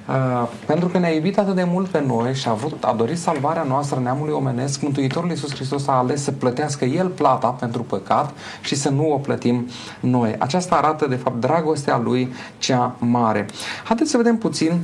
Uh, 0.08 0.48
pentru 0.66 0.88
că 0.88 0.98
ne-a 0.98 1.10
iubit 1.10 1.38
atât 1.38 1.54
de 1.54 1.64
mult 1.64 1.88
pe 1.88 2.02
noi 2.06 2.34
și 2.34 2.48
a, 2.48 2.50
avut, 2.50 2.84
a 2.84 2.92
dorit 2.92 3.18
salvarea 3.18 3.62
noastră 3.62 4.00
neamului 4.00 4.32
omenesc, 4.32 4.82
Mântuitorul 4.82 5.30
Iisus 5.30 5.54
Hristos 5.54 5.86
a 5.86 5.92
ales 5.92 6.22
să 6.22 6.32
plătească 6.32 6.84
El 6.84 7.08
plata 7.08 7.48
pentru 7.48 7.82
păcat 7.82 8.32
și 8.62 8.74
să 8.74 8.88
nu 8.88 9.12
o 9.12 9.16
plătim 9.16 9.66
noi. 10.00 10.34
Aceasta 10.38 10.74
arată, 10.74 11.06
de 11.06 11.14
fapt, 11.14 11.40
dragostea 11.40 11.98
Lui 11.98 12.32
cea 12.58 12.94
mare. 12.98 13.46
Haideți 13.84 14.10
să 14.10 14.16
vedem 14.16 14.36
puțin 14.36 14.80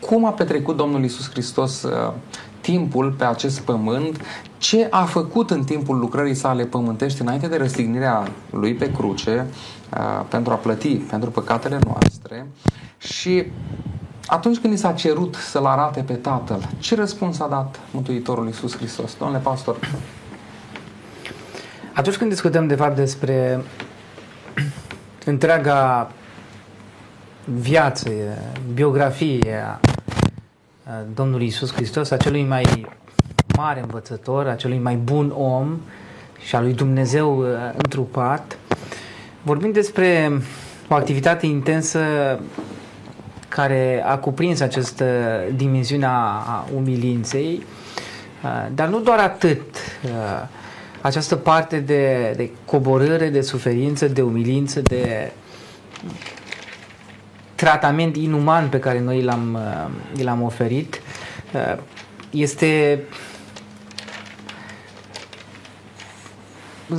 cum 0.00 0.24
a 0.24 0.30
petrecut 0.30 0.76
Domnul 0.76 1.04
Isus 1.04 1.30
Hristos 1.30 1.82
uh, 1.82 2.12
timpul 2.60 3.14
pe 3.18 3.24
acest 3.24 3.60
pământ, 3.60 4.20
ce 4.58 4.86
a 4.90 5.04
făcut 5.04 5.50
în 5.50 5.64
timpul 5.64 5.98
lucrării 5.98 6.34
sale 6.34 6.64
pământești 6.64 7.20
înainte 7.20 7.46
de 7.46 7.56
răstignirea 7.56 8.28
lui 8.50 8.74
pe 8.74 8.92
cruce 8.92 9.46
uh, 9.92 10.24
pentru 10.28 10.52
a 10.52 10.56
plăti 10.56 10.96
pentru 10.96 11.30
păcatele 11.30 11.78
noastre 11.86 12.46
și 12.98 13.44
atunci 14.30 14.58
când 14.58 14.72
i 14.72 14.76
s-a 14.76 14.92
cerut 14.92 15.34
să-L 15.34 15.66
arate 15.66 16.00
pe 16.00 16.12
Tatăl, 16.14 16.68
ce 16.78 16.94
răspuns 16.94 17.40
a 17.40 17.46
dat 17.46 17.80
Mântuitorul 17.90 18.48
Isus 18.48 18.76
Hristos? 18.76 19.16
Domnule 19.18 19.40
pastor. 19.40 19.78
Atunci 21.94 22.16
când 22.16 22.30
discutăm 22.30 22.66
de 22.66 22.74
fapt 22.74 22.96
despre 22.96 23.64
întreaga 25.24 26.10
viață, 27.44 28.10
biografie 28.74 29.62
a 29.64 29.80
Domnului 31.14 31.46
Isus 31.46 31.72
Hristos, 31.72 32.10
acelui 32.10 32.44
mai 32.44 32.86
mare 33.56 33.80
învățător, 33.80 34.46
acelui 34.46 34.78
mai 34.78 34.96
bun 34.96 35.32
om 35.36 35.80
și 36.38 36.56
a 36.56 36.60
lui 36.60 36.72
Dumnezeu 36.72 37.44
întrupat, 37.76 38.58
vorbim 39.42 39.72
despre 39.72 40.40
o 40.88 40.94
activitate 40.94 41.46
intensă 41.46 42.00
care 43.48 44.02
a 44.06 44.18
cuprins 44.18 44.60
această 44.60 45.04
dimensiune 45.56 46.06
a 46.06 46.66
umilinței, 46.74 47.66
dar 48.74 48.88
nu 48.88 49.00
doar 49.00 49.18
atât. 49.18 49.76
Această 51.00 51.36
parte 51.36 51.78
de, 51.78 52.32
de 52.36 52.50
coborâre, 52.64 53.28
de 53.28 53.40
suferință, 53.40 54.08
de 54.08 54.22
umilință, 54.22 54.80
de 54.80 55.32
tratament 57.54 58.16
inuman 58.16 58.68
pe 58.68 58.78
care 58.78 59.00
noi 59.00 59.22
l-am, 59.22 59.58
l-am 60.22 60.42
oferit 60.42 61.00
este 62.30 63.02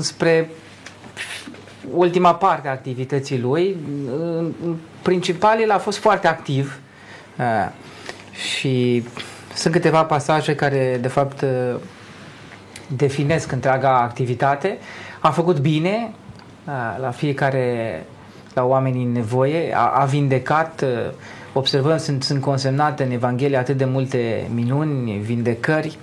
spre 0.01 0.49
ultima 1.93 2.35
parte 2.35 2.67
a 2.67 2.71
activității 2.71 3.39
lui. 3.39 3.75
În 4.63 4.75
principal, 5.01 5.61
el 5.61 5.71
a 5.71 5.77
fost 5.77 5.97
foarte 5.97 6.27
activ 6.27 6.79
uh, 7.37 7.71
și 8.51 9.03
sunt 9.53 9.73
câteva 9.73 10.03
pasaje 10.03 10.55
care, 10.55 10.97
de 11.01 11.07
fapt, 11.07 11.41
uh, 11.41 11.75
definesc 12.87 13.51
întreaga 13.51 14.01
activitate. 14.01 14.77
A 15.19 15.29
făcut 15.29 15.59
bine 15.59 16.11
uh, 16.65 16.73
la 17.01 17.11
fiecare, 17.11 18.05
la 18.53 18.63
oamenii 18.63 19.03
în 19.03 19.11
nevoie, 19.11 19.75
a, 19.75 19.91
a 20.01 20.05
vindecat, 20.05 20.85
observăm, 21.53 21.97
sunt, 21.97 22.23
sunt 22.23 22.41
consemnate 22.41 23.03
în 23.03 23.11
Evanghelie 23.11 23.57
atât 23.57 23.77
de 23.77 23.85
multe 23.85 24.47
minuni, 24.53 25.17
vindecări, 25.17 25.97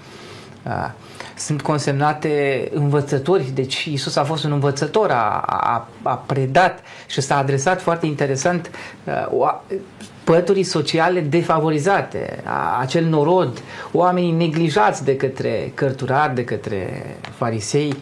sunt 1.36 1.62
consemnate 1.62 2.68
învățători, 2.74 3.50
deci 3.54 3.84
Isus 3.84 4.16
a 4.16 4.24
fost 4.24 4.44
un 4.44 4.52
învățător, 4.52 5.10
a, 5.10 5.42
a, 5.46 5.88
a 6.02 6.14
predat 6.14 6.82
și 7.06 7.20
s-a 7.20 7.36
adresat 7.38 7.80
foarte 7.80 8.06
interesant 8.06 8.70
uh, 9.30 9.54
păturii 10.24 10.62
sociale 10.62 11.20
defavorizate, 11.20 12.42
a, 12.44 12.78
acel 12.80 13.04
norod, 13.04 13.62
oamenii 13.92 14.30
neglijați 14.30 15.04
de 15.04 15.16
către 15.16 15.72
cărturari, 15.74 16.34
de 16.34 16.44
către 16.44 17.06
farisei, 17.36 17.96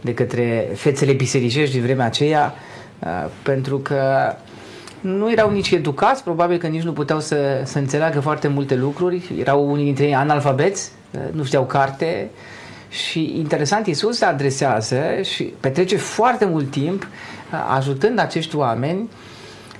de 0.00 0.14
către 0.14 0.68
fețele 0.74 1.12
bisericești 1.12 1.74
din 1.74 1.82
vremea 1.82 2.06
aceea, 2.06 2.54
uh, 2.98 3.30
pentru 3.42 3.78
că 3.78 4.34
nu 5.00 5.32
erau 5.32 5.50
nici 5.50 5.70
educați, 5.70 6.22
probabil 6.22 6.58
că 6.58 6.66
nici 6.66 6.82
nu 6.82 6.92
puteau 6.92 7.20
să, 7.20 7.60
să 7.64 7.78
înțeleagă 7.78 8.20
foarte 8.20 8.48
multe 8.48 8.74
lucruri, 8.74 9.32
erau 9.38 9.70
unii 9.70 9.84
dintre 9.84 10.04
ei 10.04 10.14
analfabeți, 10.14 10.90
uh, 10.94 11.01
nu 11.32 11.44
știau 11.44 11.64
carte, 11.64 12.30
și 12.88 13.32
interesant, 13.36 13.86
Isus 13.86 14.16
se 14.16 14.24
adresează 14.24 15.02
și 15.22 15.42
petrece 15.42 15.96
foarte 15.96 16.44
mult 16.44 16.70
timp 16.70 17.08
ajutând 17.68 18.18
acești 18.18 18.56
oameni 18.56 19.10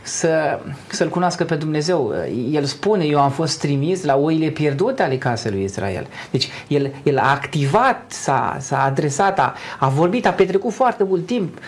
să, 0.02 0.60
să-L 0.86 1.08
cunoască 1.08 1.44
pe 1.44 1.54
Dumnezeu. 1.54 2.14
El 2.50 2.64
spune, 2.64 3.04
eu 3.04 3.20
am 3.20 3.30
fost 3.30 3.60
trimis 3.60 4.04
la 4.04 4.16
oile 4.16 4.48
pierdute 4.48 5.02
ale 5.02 5.18
casei 5.18 5.50
lui 5.50 5.62
Israel. 5.62 6.06
Deci 6.30 6.48
el, 6.68 6.90
el 7.02 7.18
a 7.18 7.30
activat, 7.30 8.02
s-a, 8.08 8.56
s-a 8.60 8.82
adresat, 8.84 9.38
a, 9.38 9.54
a 9.78 9.88
vorbit, 9.88 10.26
a 10.26 10.30
petrecut 10.30 10.72
foarte 10.72 11.04
mult 11.04 11.26
timp 11.26 11.58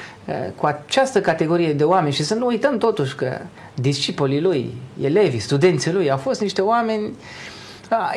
cu 0.57 0.67
această 0.67 1.21
categorie 1.21 1.73
de 1.73 1.85
oameni 1.85 2.15
și 2.15 2.25
să 2.25 2.35
nu 2.35 2.47
uităm 2.47 2.79
totuși 2.79 3.15
că 3.15 3.39
discipolii 3.75 4.41
lui, 4.41 4.75
elevii, 5.03 5.39
studenții 5.39 5.93
lui 5.93 6.11
au 6.11 6.17
fost 6.17 6.41
niște 6.41 6.61
oameni, 6.61 7.13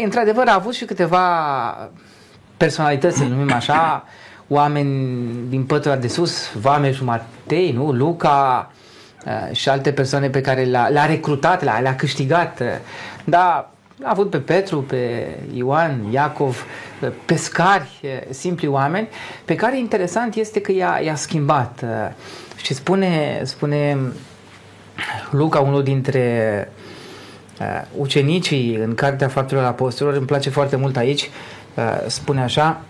într-adevăr 0.03 0.47
a 0.47 0.53
avut 0.53 0.73
și 0.73 0.85
câteva 0.85 1.89
personalități, 2.57 3.17
să 3.17 3.23
numim 3.23 3.53
așa, 3.53 4.05
oameni 4.47 5.29
din 5.49 5.63
pătura 5.63 5.95
de 5.95 6.07
sus, 6.07 6.51
Vameș 6.53 6.99
Matei, 6.99 7.71
nu? 7.71 7.91
Luca 7.91 8.71
uh, 9.25 9.55
și 9.55 9.69
alte 9.69 9.91
persoane 9.91 10.29
pe 10.29 10.41
care 10.41 10.63
le-a, 10.63 10.87
le 10.87 11.05
recrutat, 11.05 11.63
le-a, 11.63 11.79
le 11.79 11.93
câștigat. 11.97 12.61
Dar 13.23 13.69
a 14.03 14.09
avut 14.09 14.29
pe 14.29 14.37
Petru, 14.37 14.81
pe 14.81 15.27
Ioan, 15.53 16.11
Iacov, 16.11 16.65
pescari, 17.25 18.23
simpli 18.29 18.67
oameni, 18.67 19.07
pe 19.45 19.55
care 19.55 19.79
interesant 19.79 20.35
este 20.35 20.61
că 20.61 20.71
i-a, 20.71 20.99
i-a 21.03 21.15
schimbat. 21.15 21.83
Și 22.55 22.73
spune, 22.73 23.41
spune 23.43 23.97
Luca, 25.31 25.59
unul 25.59 25.83
dintre 25.83 26.71
ucenicii 27.95 28.75
în 28.75 28.95
Cartea 28.95 29.27
Faptelor 29.27 29.63
Apostolilor, 29.63 30.17
îmi 30.17 30.27
place 30.27 30.49
foarte 30.49 30.75
mult 30.75 30.97
aici, 30.97 31.29
Uh, 31.77 32.03
spune 32.07 32.41
așa, 32.41 32.81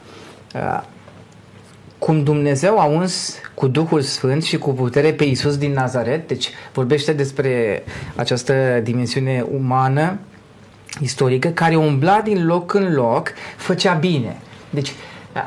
uh, 0.55 0.81
cum 1.97 2.23
Dumnezeu 2.23 2.79
a 2.79 2.85
uns 2.85 3.35
cu 3.53 3.67
Duhul 3.67 4.01
Sfânt 4.01 4.43
și 4.43 4.57
cu 4.57 4.73
putere 4.73 5.13
pe 5.13 5.23
Iisus 5.23 5.57
din 5.57 5.73
Nazaret, 5.73 6.27
deci 6.27 6.49
vorbește 6.73 7.13
despre 7.13 7.83
această 8.15 8.79
dimensiune 8.83 9.45
umană, 9.51 10.17
istorică, 11.01 11.47
care 11.47 11.75
umbla 11.75 12.21
din 12.21 12.45
loc 12.45 12.73
în 12.73 12.93
loc, 12.93 13.33
făcea 13.55 13.93
bine. 13.93 14.37
Deci, 14.69 14.91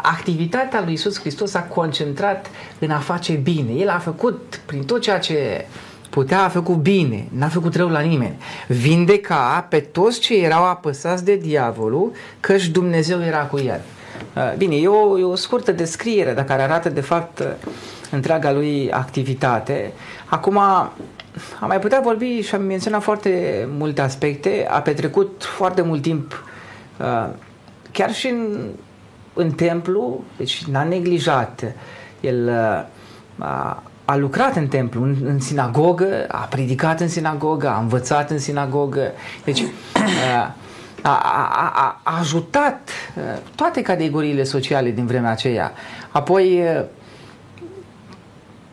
activitatea 0.02 0.80
lui 0.80 0.90
Iisus 0.90 1.20
Hristos 1.20 1.54
a 1.54 1.62
concentrat 1.62 2.50
în 2.78 2.90
a 2.90 2.98
face 2.98 3.32
bine. 3.32 3.72
El 3.72 3.88
a 3.88 3.98
făcut, 3.98 4.60
prin 4.66 4.84
tot 4.84 5.00
ceea 5.00 5.18
ce 5.18 5.66
putea, 6.10 6.44
a 6.44 6.48
făcut 6.48 6.76
bine, 6.76 7.26
n-a 7.28 7.48
făcut 7.48 7.74
rău 7.74 7.88
la 7.88 8.00
nimeni. 8.00 8.38
Vindeca 8.68 9.66
pe 9.68 9.78
toți 9.78 10.20
ce 10.20 10.44
erau 10.44 10.64
apăsați 10.64 11.24
de 11.24 11.36
diavolul, 11.36 12.12
căci 12.40 12.66
Dumnezeu 12.66 13.22
era 13.22 13.42
cu 13.42 13.58
el. 13.58 13.80
Uh, 14.36 14.54
bine, 14.56 14.76
e 14.76 14.88
o, 14.88 15.18
e 15.18 15.22
o 15.22 15.34
scurtă 15.34 15.72
descriere, 15.72 16.32
dar 16.32 16.44
care 16.44 16.62
arată 16.62 16.88
de 16.88 17.00
fapt 17.00 17.38
uh, 17.38 17.46
întreaga 18.10 18.52
lui 18.52 18.90
activitate. 18.92 19.92
Acum, 20.24 20.58
am 20.58 20.92
mai 21.66 21.78
putea 21.78 22.00
vorbi 22.00 22.40
și 22.40 22.54
am 22.54 22.62
menționat 22.62 23.02
foarte 23.02 23.68
multe 23.78 24.00
aspecte, 24.00 24.66
a 24.70 24.80
petrecut 24.80 25.44
foarte 25.56 25.82
mult 25.82 26.02
timp 26.02 26.44
uh, 27.00 27.28
chiar 27.92 28.12
și 28.14 28.26
în, 28.26 28.68
în 29.34 29.50
templu, 29.50 30.24
deci 30.36 30.64
n-a 30.64 30.84
neglijat. 30.84 31.74
El 32.20 32.50
a, 33.38 33.82
a 34.10 34.16
lucrat 34.16 34.56
în 34.56 34.68
templu, 34.68 35.02
în, 35.02 35.16
în 35.24 35.40
sinagogă, 35.40 36.24
a 36.28 36.38
predicat 36.38 37.00
în 37.00 37.08
sinagogă, 37.08 37.68
a 37.68 37.78
învățat 37.78 38.30
în 38.30 38.38
sinagogă. 38.38 39.12
Deci 39.44 39.62
a, 41.02 41.10
a, 41.10 41.70
a, 41.74 42.00
a 42.02 42.18
ajutat 42.18 42.90
toate 43.54 43.82
categoriile 43.82 44.42
sociale 44.42 44.90
din 44.90 45.06
vremea 45.06 45.30
aceea. 45.30 45.72
Apoi 46.10 46.62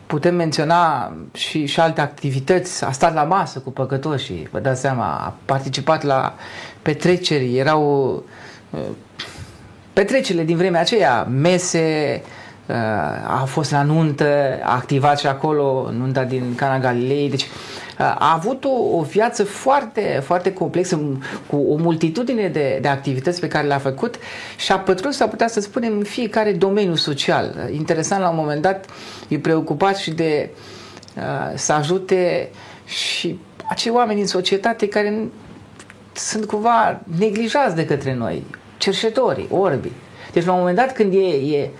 putem 0.06 0.34
menționa 0.34 1.12
și, 1.32 1.66
și 1.66 1.80
alte 1.80 2.00
activități. 2.00 2.84
A 2.84 2.90
stat 2.90 3.14
la 3.14 3.22
masă 3.22 3.58
cu 3.58 3.70
păcătoșii, 3.70 4.48
vă 4.50 4.58
dați 4.58 4.80
seama, 4.80 5.04
a 5.04 5.34
participat 5.44 6.02
la 6.02 6.34
petreceri, 6.82 7.58
erau 7.58 8.12
uh, 8.70 8.80
petrecerile 9.92 10.44
din 10.44 10.56
vremea 10.56 10.80
aceea, 10.80 11.22
mese, 11.22 12.22
uh, 12.24 12.36
a 13.26 13.44
fost 13.46 13.70
la 13.70 13.82
nuntă, 13.82 14.58
a 14.62 14.74
activat 14.74 15.18
și 15.18 15.26
acolo 15.26 15.90
nunta 15.92 16.24
din 16.24 16.54
Cana 16.54 16.78
Galilei, 16.78 17.30
deci 17.30 17.46
a 17.98 18.32
avut 18.34 18.64
o, 18.64 18.96
o 18.96 19.02
viață 19.02 19.44
foarte, 19.44 20.20
foarte 20.24 20.52
complexă, 20.52 21.00
cu 21.46 21.56
o 21.56 21.76
multitudine 21.76 22.48
de, 22.48 22.78
de 22.80 22.88
activități 22.88 23.40
pe 23.40 23.48
care 23.48 23.66
le-a 23.66 23.78
făcut 23.78 24.14
și 24.56 24.72
a 24.72 24.78
pătruns, 24.78 25.16
s-ar 25.16 25.28
putea 25.28 25.48
să 25.48 25.60
spunem, 25.60 25.92
în 25.92 26.04
fiecare 26.04 26.52
domeniu 26.52 26.94
social. 26.94 27.68
Interesant, 27.72 28.22
la 28.22 28.28
un 28.28 28.36
moment 28.36 28.62
dat, 28.62 28.84
e 29.28 29.38
preocupat 29.38 29.96
și 29.96 30.10
de 30.10 30.50
uh, 31.16 31.22
să 31.54 31.72
ajute 31.72 32.50
și 32.84 33.38
acei 33.68 33.92
oameni 33.92 34.20
în 34.20 34.26
societate 34.26 34.88
care 34.88 35.28
sunt 36.12 36.44
cumva 36.44 37.00
neglijați 37.18 37.74
de 37.74 37.86
către 37.86 38.14
noi, 38.14 38.44
cerșetorii, 38.78 39.48
orbii. 39.50 39.92
Deci 40.32 40.44
la 40.44 40.52
un 40.52 40.58
moment 40.58 40.76
dat 40.76 40.92
când 40.92 41.12
e, 41.12 41.56
e, 41.56 41.70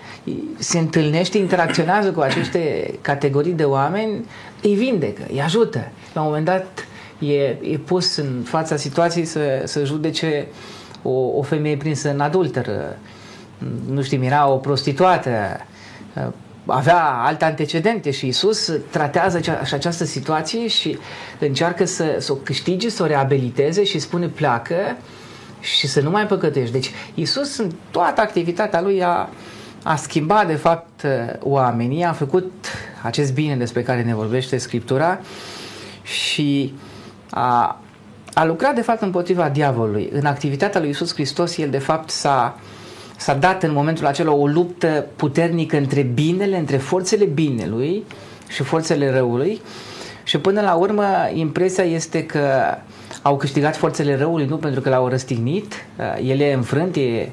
se 0.59 0.79
întâlnește, 0.79 1.39
interacționează 1.39 2.11
cu 2.13 2.21
aceste 2.21 2.91
categorii 3.01 3.53
de 3.53 3.65
oameni, 3.65 4.25
îi 4.63 4.75
vindecă, 4.75 5.23
îi 5.31 5.41
ajută. 5.41 5.91
La 6.13 6.21
un 6.21 6.27
moment 6.27 6.45
dat 6.45 6.87
e, 7.19 7.43
e 7.45 7.79
pus 7.85 8.17
în 8.17 8.43
fața 8.45 8.77
situației 8.77 9.25
să, 9.25 9.63
să 9.65 9.85
judece 9.85 10.47
o, 11.03 11.11
o 11.11 11.43
femeie 11.43 11.77
prinsă 11.77 12.11
în 12.11 12.21
adulteră, 12.21 12.99
nu 13.91 14.03
știu, 14.03 14.25
era 14.25 14.49
o 14.49 14.57
prostituată, 14.57 15.31
avea 16.67 17.05
alte 17.05 17.45
antecedente 17.45 18.11
și 18.11 18.27
Isus 18.27 18.73
tratează 18.91 19.41
și 19.41 19.51
această 19.73 20.05
situație 20.05 20.67
și 20.67 20.99
încearcă 21.39 21.85
să, 21.85 22.17
să 22.19 22.33
o 22.33 22.35
câștige, 22.35 22.89
să 22.89 23.03
o 23.03 23.07
reabiliteze 23.07 23.85
și 23.85 23.99
spune 23.99 24.27
pleacă 24.27 24.75
și 25.61 25.87
să 25.87 26.01
nu 26.01 26.11
mai 26.11 26.27
păcătești. 26.27 26.73
Deci 26.73 26.91
Isus 27.15 27.57
în 27.57 27.71
toată 27.91 28.21
activitatea 28.21 28.81
lui 28.81 29.03
a, 29.03 29.29
a 29.83 29.97
schimbat 29.97 30.47
de 30.47 30.55
fapt 30.55 31.07
oamenii, 31.41 32.05
a 32.05 32.13
făcut 32.13 32.53
acest 33.03 33.35
bine 33.35 33.57
despre 33.57 33.83
care 33.83 34.03
ne 34.03 34.15
vorbește 34.15 34.57
Scriptura 34.57 35.21
și 36.03 36.75
a, 37.31 37.81
a 38.35 38.45
lucrat 38.45 38.75
de 38.75 38.81
fapt 38.81 39.03
împotriva 39.03 39.49
diavolului. 39.49 40.09
În 40.13 40.27
activitatea 40.27 40.81
lui 40.81 40.89
Isus 40.89 41.13
Hristos, 41.13 41.57
el 41.57 41.71
de 41.71 41.79
fapt 41.79 42.11
s-a, 42.11 42.59
s-a 43.17 43.35
dat 43.35 43.63
în 43.63 43.73
momentul 43.73 44.07
acela 44.07 44.33
o 44.33 44.47
luptă 44.47 45.07
puternică 45.17 45.77
între 45.77 46.03
binele, 46.03 46.59
între 46.59 46.77
forțele 46.77 47.25
binelui 47.25 48.05
și 48.49 48.63
forțele 48.63 49.11
răului 49.11 49.61
și 50.23 50.39
până 50.39 50.61
la 50.61 50.75
urmă 50.75 51.07
impresia 51.33 51.85
este 51.85 52.27
că 52.27 52.77
au 53.29 53.37
câștigat 53.37 53.77
forțele 53.77 54.17
răului 54.17 54.47
nu 54.47 54.57
pentru 54.57 54.81
că 54.81 54.89
l-au 54.89 55.09
răstignit, 55.09 55.75
el 56.23 56.41
e 56.41 56.53
înfrânt, 56.53 56.97
e 56.97 57.29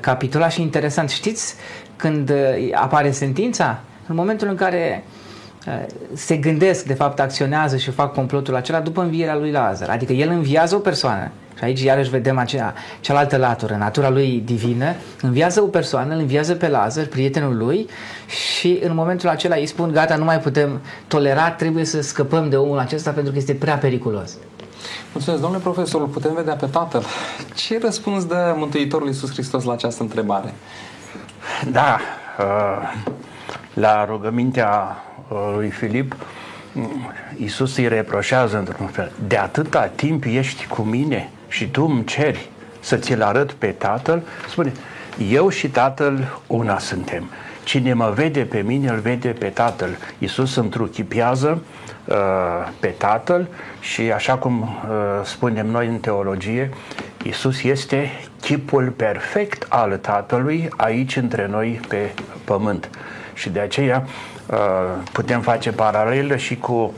capitola 0.00 0.48
și 0.48 0.60
interesant. 0.60 1.10
Știți 1.10 1.54
când 1.96 2.32
apare 2.72 3.10
sentința? 3.10 3.80
În 4.06 4.14
momentul 4.14 4.48
în 4.48 4.54
care 4.54 5.04
se 6.12 6.36
gândesc, 6.36 6.84
de 6.84 6.94
fapt 6.94 7.20
acționează 7.20 7.76
și 7.76 7.90
fac 7.90 8.12
complotul 8.12 8.56
acela 8.56 8.80
după 8.80 9.02
învierea 9.02 9.36
lui 9.36 9.50
Lazar. 9.50 9.88
Adică 9.88 10.12
el 10.12 10.28
înviază 10.28 10.74
o 10.74 10.78
persoană 10.78 11.30
și 11.58 11.64
aici 11.64 11.82
iarăși 11.82 12.10
vedem 12.10 12.38
acea, 12.38 12.74
cealaltă 13.00 13.36
latură, 13.36 13.76
natura 13.78 14.10
lui 14.10 14.42
divină, 14.44 14.94
înviază 15.20 15.62
o 15.62 15.66
persoană, 15.66 16.14
îl 16.14 16.20
înviază 16.20 16.54
pe 16.54 16.68
Lazar, 16.68 17.04
prietenul 17.04 17.56
lui 17.56 17.86
și 18.26 18.78
în 18.82 18.94
momentul 18.94 19.28
acela 19.28 19.54
îi 19.56 19.66
spun 19.66 19.92
gata, 19.92 20.16
nu 20.16 20.24
mai 20.24 20.38
putem 20.38 20.80
tolera, 21.08 21.50
trebuie 21.50 21.84
să 21.84 22.02
scăpăm 22.02 22.48
de 22.48 22.56
omul 22.56 22.78
acesta 22.78 23.10
pentru 23.10 23.32
că 23.32 23.38
este 23.38 23.54
prea 23.54 23.76
periculos. 23.76 24.36
Mulțumesc, 25.12 25.42
domnule 25.42 25.62
profesor, 25.62 26.00
îl 26.00 26.06
putem 26.06 26.34
vedea 26.34 26.54
pe 26.54 26.66
Tatăl. 26.66 27.04
Ce 27.54 27.78
răspuns 27.82 28.24
dă 28.24 28.54
Mântuitorul 28.56 29.06
Iisus 29.06 29.30
Hristos 29.30 29.64
la 29.64 29.72
această 29.72 30.02
întrebare? 30.02 30.54
Da, 31.70 31.98
uh, 32.38 32.92
la 33.74 34.04
rugămintea 34.04 34.96
uh, 35.28 35.52
lui 35.54 35.70
Filip, 35.70 36.16
Iisus 37.36 37.76
îi 37.76 37.88
reproșează 37.88 38.58
într-un 38.58 38.86
fel, 38.86 39.12
de 39.26 39.36
atâta 39.36 39.86
timp 39.86 40.24
ești 40.24 40.66
cu 40.66 40.82
mine 40.82 41.30
și 41.48 41.68
tu 41.68 41.84
îmi 41.84 42.04
ceri 42.04 42.48
să 42.80 42.96
ți-l 42.96 43.22
arăt 43.22 43.52
pe 43.52 43.66
Tatăl, 43.66 44.22
spune, 44.48 44.72
eu 45.30 45.48
și 45.48 45.68
Tatăl 45.68 46.40
una 46.46 46.78
suntem. 46.78 47.30
Cine 47.64 47.92
mă 47.92 48.12
vede 48.14 48.40
pe 48.40 48.60
mine, 48.60 48.88
îl 48.88 48.98
vede 48.98 49.28
pe 49.28 49.46
Tatăl. 49.46 49.96
Iisus 50.18 50.56
întruchipează 50.56 51.48
uh, 51.48 51.93
pe 52.80 52.86
Tatăl 52.86 53.48
și 53.80 54.00
așa 54.12 54.34
cum 54.34 54.60
uh, 54.62 54.68
spunem 55.22 55.66
noi 55.66 55.86
în 55.86 55.98
teologie, 55.98 56.70
Iisus 57.22 57.62
este 57.62 58.10
chipul 58.40 58.88
perfect 58.88 59.66
al 59.68 59.96
Tatălui 59.96 60.68
aici 60.76 61.16
între 61.16 61.46
noi 61.46 61.80
pe 61.88 62.14
pământ. 62.44 62.90
Și 63.34 63.50
de 63.50 63.60
aceea 63.60 64.06
uh, 64.46 64.56
putem 65.12 65.40
face 65.40 65.72
paralelă 65.72 66.36
și 66.36 66.56
cu 66.56 66.94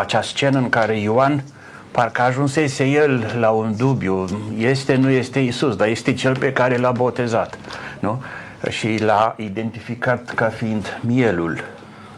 acea 0.00 0.22
scenă 0.22 0.58
în 0.58 0.68
care 0.68 0.98
Ioan 0.98 1.44
parcă 1.90 2.22
ajunsese 2.22 2.84
el 2.84 3.36
la 3.40 3.50
un 3.50 3.76
dubiu, 3.76 4.24
este, 4.58 4.94
nu 4.94 5.10
este 5.10 5.38
Isus, 5.38 5.76
dar 5.76 5.88
este 5.88 6.14
cel 6.14 6.38
pe 6.38 6.52
care 6.52 6.76
l-a 6.76 6.90
botezat, 6.90 7.58
nu? 8.00 8.22
Și 8.68 9.02
l-a 9.02 9.34
identificat 9.38 10.30
ca 10.34 10.46
fiind 10.46 11.00
mielul, 11.00 11.64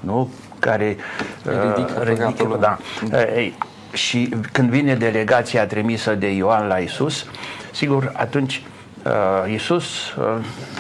nu? 0.00 0.30
Care 0.60 0.96
ridică, 1.44 1.94
uh, 2.00 2.06
ridică 2.06 2.56
da. 2.60 2.78
Uh, 3.12 3.36
ei, 3.36 3.58
și 3.92 4.34
când 4.52 4.70
vine 4.70 4.94
delegația 4.94 5.66
trimisă 5.66 6.14
de 6.14 6.34
Ioan 6.34 6.66
la 6.66 6.76
Isus, 6.76 7.26
sigur, 7.72 8.12
atunci 8.16 8.62
uh, 9.04 9.52
Isus 9.52 10.10
uh, 10.10 10.24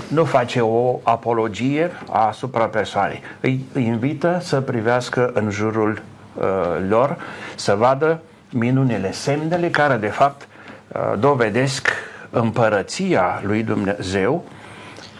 nu 0.08 0.24
face 0.24 0.60
o 0.60 0.98
apologie 1.02 1.90
asupra 2.10 2.64
persoanei. 2.64 3.22
Îi, 3.40 3.64
îi 3.72 3.86
invită 3.86 4.38
să 4.42 4.60
privească 4.60 5.30
în 5.34 5.50
jurul 5.50 6.02
uh, 6.34 6.44
lor, 6.88 7.16
să 7.54 7.74
vadă 7.74 8.20
minunile, 8.50 9.12
semnele 9.12 9.70
care 9.70 9.96
de 9.96 10.06
fapt 10.06 10.48
uh, 10.88 11.18
dovedesc 11.18 11.88
împărăția 12.30 13.40
lui 13.44 13.62
Dumnezeu 13.62 14.44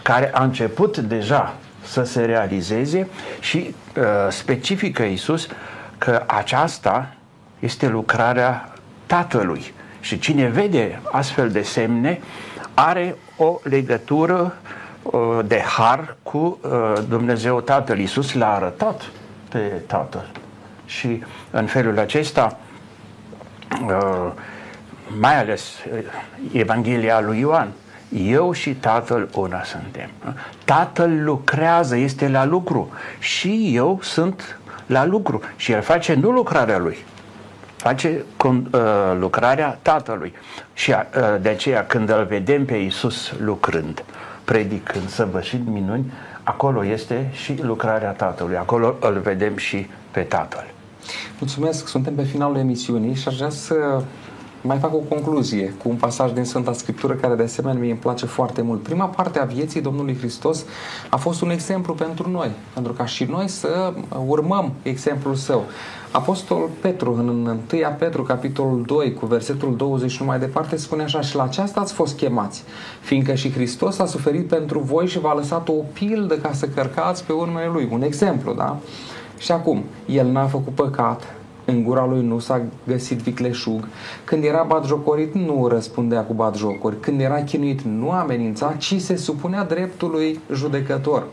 care 0.03 0.31
a 0.33 0.43
început 0.43 0.97
deja 0.97 1.53
să 1.83 2.03
se 2.03 2.25
realizeze 2.25 3.07
și 3.39 3.57
uh, 3.57 3.73
specifică 4.29 5.03
Isus 5.03 5.47
că 5.97 6.23
aceasta 6.27 7.13
este 7.59 7.87
lucrarea 7.87 8.73
Tatălui. 9.05 9.73
Și 9.99 10.19
cine 10.19 10.47
vede 10.47 11.01
astfel 11.11 11.49
de 11.49 11.61
semne 11.61 12.21
are 12.73 13.15
o 13.37 13.59
legătură 13.63 14.55
uh, 15.01 15.39
de 15.45 15.59
har 15.59 16.15
cu 16.23 16.59
uh, 16.61 16.93
Dumnezeu 17.07 17.61
Tatăl. 17.61 17.99
Iisus 17.99 18.33
l-a 18.33 18.53
arătat 18.53 19.01
pe 19.49 19.59
Tatăl. 19.87 20.31
Și 20.85 21.23
în 21.51 21.65
felul 21.65 21.99
acesta, 21.99 22.57
uh, 23.85 24.31
mai 25.19 25.39
ales 25.39 25.63
Evanghelia 26.51 27.19
lui 27.19 27.39
Ioan, 27.39 27.71
eu 28.15 28.51
și 28.51 28.73
Tatăl 28.73 29.29
una 29.35 29.63
suntem. 29.63 30.09
Tatăl 30.65 31.23
lucrează, 31.23 31.95
este 31.95 32.27
la 32.27 32.45
lucru 32.45 32.89
și 33.19 33.71
eu 33.75 33.99
sunt 34.01 34.59
la 34.85 35.05
lucru 35.05 35.41
și 35.55 35.71
el 35.71 35.81
face 35.81 36.13
nu 36.13 36.29
lucrarea 36.29 36.77
lui, 36.77 36.97
face 37.75 38.23
uh, 38.45 38.51
lucrarea 39.19 39.79
Tatălui. 39.81 40.33
Și 40.73 40.91
uh, 40.91 41.41
de 41.41 41.49
aceea 41.49 41.85
când 41.85 42.09
îl 42.09 42.25
vedem 42.29 42.65
pe 42.65 42.75
Iisus 42.75 43.33
lucrând, 43.39 44.03
predicând, 44.43 45.09
săvârșind 45.09 45.67
minuni, 45.67 46.11
acolo 46.43 46.85
este 46.85 47.29
și 47.31 47.55
lucrarea 47.61 48.11
Tatălui, 48.11 48.57
acolo 48.57 48.95
îl 48.99 49.19
vedem 49.19 49.57
și 49.57 49.87
pe 50.11 50.21
Tatăl. 50.21 50.65
Mulțumesc, 51.39 51.87
suntem 51.87 52.15
pe 52.15 52.23
finalul 52.23 52.57
emisiunii 52.57 53.15
și 53.15 53.27
aș 53.27 53.35
vrea 53.35 53.49
să 53.49 54.01
mai 54.61 54.77
fac 54.77 54.93
o 54.93 54.97
concluzie 54.97 55.73
cu 55.83 55.89
un 55.89 55.95
pasaj 55.95 56.31
din 56.31 56.43
Sfânta 56.43 56.73
Scriptură 56.73 57.13
care 57.13 57.35
de 57.35 57.43
asemenea 57.43 57.79
mie 57.81 57.91
îmi 57.91 57.99
place 57.99 58.25
foarte 58.25 58.61
mult. 58.61 58.83
Prima 58.83 59.05
parte 59.05 59.39
a 59.39 59.43
vieții 59.43 59.81
Domnului 59.81 60.17
Hristos 60.17 60.65
a 61.09 61.17
fost 61.17 61.41
un 61.41 61.49
exemplu 61.49 61.93
pentru 61.93 62.29
noi, 62.29 62.51
pentru 62.73 62.93
ca 62.93 63.05
și 63.05 63.23
noi 63.23 63.47
să 63.47 63.93
urmăm 64.25 64.71
exemplul 64.81 65.35
său. 65.35 65.63
Apostol 66.11 66.69
Petru, 66.81 67.13
în 67.13 67.27
1 67.27 67.59
Petru, 67.97 68.23
capitolul 68.23 68.83
2, 68.85 69.13
cu 69.13 69.25
versetul 69.25 69.75
21 69.75 70.29
mai 70.29 70.39
departe, 70.39 70.75
spune 70.75 71.03
așa, 71.03 71.21
și 71.21 71.35
la 71.35 71.43
aceasta 71.43 71.79
ați 71.79 71.93
fost 71.93 72.17
chemați, 72.17 72.63
fiindcă 73.01 73.33
și 73.33 73.51
Hristos 73.51 73.99
a 73.99 74.05
suferit 74.05 74.47
pentru 74.47 74.79
voi 74.79 75.07
și 75.07 75.19
v-a 75.19 75.33
lăsat 75.33 75.69
o 75.69 75.73
pildă 75.93 76.37
ca 76.37 76.53
să 76.53 76.67
cărcați 76.67 77.23
pe 77.23 77.33
urmele 77.33 77.69
Lui. 77.73 77.89
Un 77.91 78.01
exemplu, 78.01 78.53
da? 78.53 78.77
Și 79.37 79.51
acum, 79.51 79.83
El 80.05 80.27
n-a 80.27 80.45
făcut 80.45 80.73
păcat, 80.73 81.35
în 81.71 81.83
gura 81.83 82.05
lui 82.05 82.25
nu 82.25 82.39
s-a 82.39 82.61
găsit 82.87 83.17
vicleșug, 83.17 83.87
când 84.23 84.43
era 84.43 84.63
batjocorit 84.63 85.33
nu 85.33 85.67
răspundea 85.67 86.21
cu 86.21 86.33
batjocuri, 86.33 86.99
când 86.99 87.21
era 87.21 87.43
chinuit 87.43 87.81
nu 87.81 88.11
amenința, 88.11 88.73
ci 88.77 88.95
se 88.99 89.15
supunea 89.15 89.63
dreptului 89.63 90.39
judecător. 90.53 91.23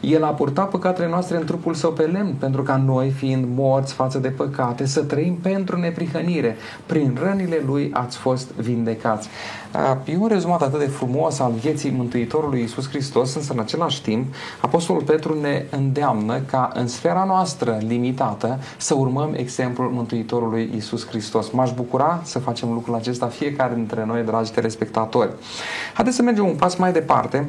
El 0.00 0.24
a 0.24 0.28
purtat 0.28 0.70
păcatele 0.70 1.08
noastre 1.08 1.36
în 1.36 1.44
trupul 1.44 1.74
său 1.74 1.92
pe 1.92 2.02
lemn, 2.02 2.34
pentru 2.38 2.62
ca 2.62 2.76
noi, 2.76 3.10
fiind 3.10 3.44
morți 3.56 3.94
față 3.94 4.18
de 4.18 4.28
păcate, 4.28 4.86
să 4.86 5.02
trăim 5.02 5.34
pentru 5.34 5.78
neprihănire. 5.78 6.56
Prin 6.86 7.18
rănile 7.22 7.62
lui 7.66 7.90
ați 7.92 8.16
fost 8.16 8.52
vindecați. 8.52 9.28
E 10.04 10.16
un 10.16 10.28
rezumat 10.28 10.62
atât 10.62 10.78
de 10.78 10.86
frumos 10.86 11.38
al 11.38 11.52
vieții 11.52 11.90
Mântuitorului 11.90 12.60
Iisus 12.60 12.88
Hristos, 12.88 13.34
însă 13.34 13.52
în 13.52 13.58
același 13.58 14.02
timp, 14.02 14.34
Apostolul 14.60 15.02
Petru 15.02 15.40
ne 15.40 15.64
îndeamnă 15.70 16.40
ca 16.40 16.70
în 16.74 16.88
sfera 16.88 17.24
noastră 17.24 17.78
limitată 17.86 18.58
să 18.76 18.94
urmăm 18.94 19.34
exemplul 19.36 19.90
Mântuitorului 19.90 20.70
Iisus 20.74 21.06
Hristos. 21.06 21.50
M-aș 21.50 21.72
bucura 21.72 22.20
să 22.22 22.38
facem 22.38 22.72
lucrul 22.72 22.94
acesta 22.94 23.26
fiecare 23.26 23.74
dintre 23.74 24.04
noi, 24.04 24.22
dragi 24.22 24.52
telespectatori. 24.52 25.30
Haideți 25.94 26.16
să 26.16 26.22
mergem 26.22 26.46
un 26.46 26.54
pas 26.54 26.76
mai 26.76 26.92
departe. 26.92 27.48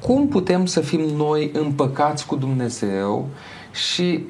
Cum 0.00 0.28
putem 0.28 0.66
să 0.66 0.80
fim 0.80 1.00
noi 1.00 1.50
împăcați 1.52 2.26
cu 2.26 2.36
Dumnezeu 2.36 3.26
și 3.72 4.24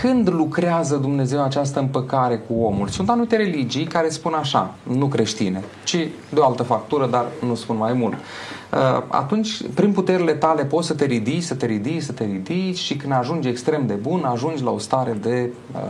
când 0.00 0.32
lucrează 0.32 0.96
Dumnezeu 0.96 1.42
această 1.42 1.78
împăcare 1.78 2.36
cu 2.36 2.54
omul? 2.62 2.88
Sunt 2.88 3.10
anumite 3.10 3.36
religii 3.36 3.84
care 3.84 4.08
spun 4.08 4.32
așa, 4.32 4.74
nu 4.82 5.06
creștine, 5.06 5.62
ci 5.84 6.08
de 6.28 6.40
o 6.40 6.44
altă 6.44 6.62
factură, 6.62 7.06
dar 7.06 7.24
nu 7.46 7.54
spun 7.54 7.76
mai 7.76 7.92
mult. 7.92 8.14
Uh, 8.14 9.02
atunci, 9.08 9.60
prin 9.74 9.92
puterile 9.92 10.32
tale 10.32 10.64
poți 10.64 10.86
să 10.86 10.94
te 10.94 11.04
ridici, 11.04 11.42
să 11.42 11.54
te 11.54 11.66
ridici, 11.66 12.02
să 12.02 12.12
te 12.12 12.24
ridici 12.24 12.78
și 12.78 12.96
când 12.96 13.12
ajungi 13.12 13.48
extrem 13.48 13.86
de 13.86 13.94
bun, 13.94 14.24
ajungi 14.24 14.62
la 14.62 14.70
o 14.70 14.78
stare 14.78 15.12
de 15.12 15.50
uh, 15.72 15.80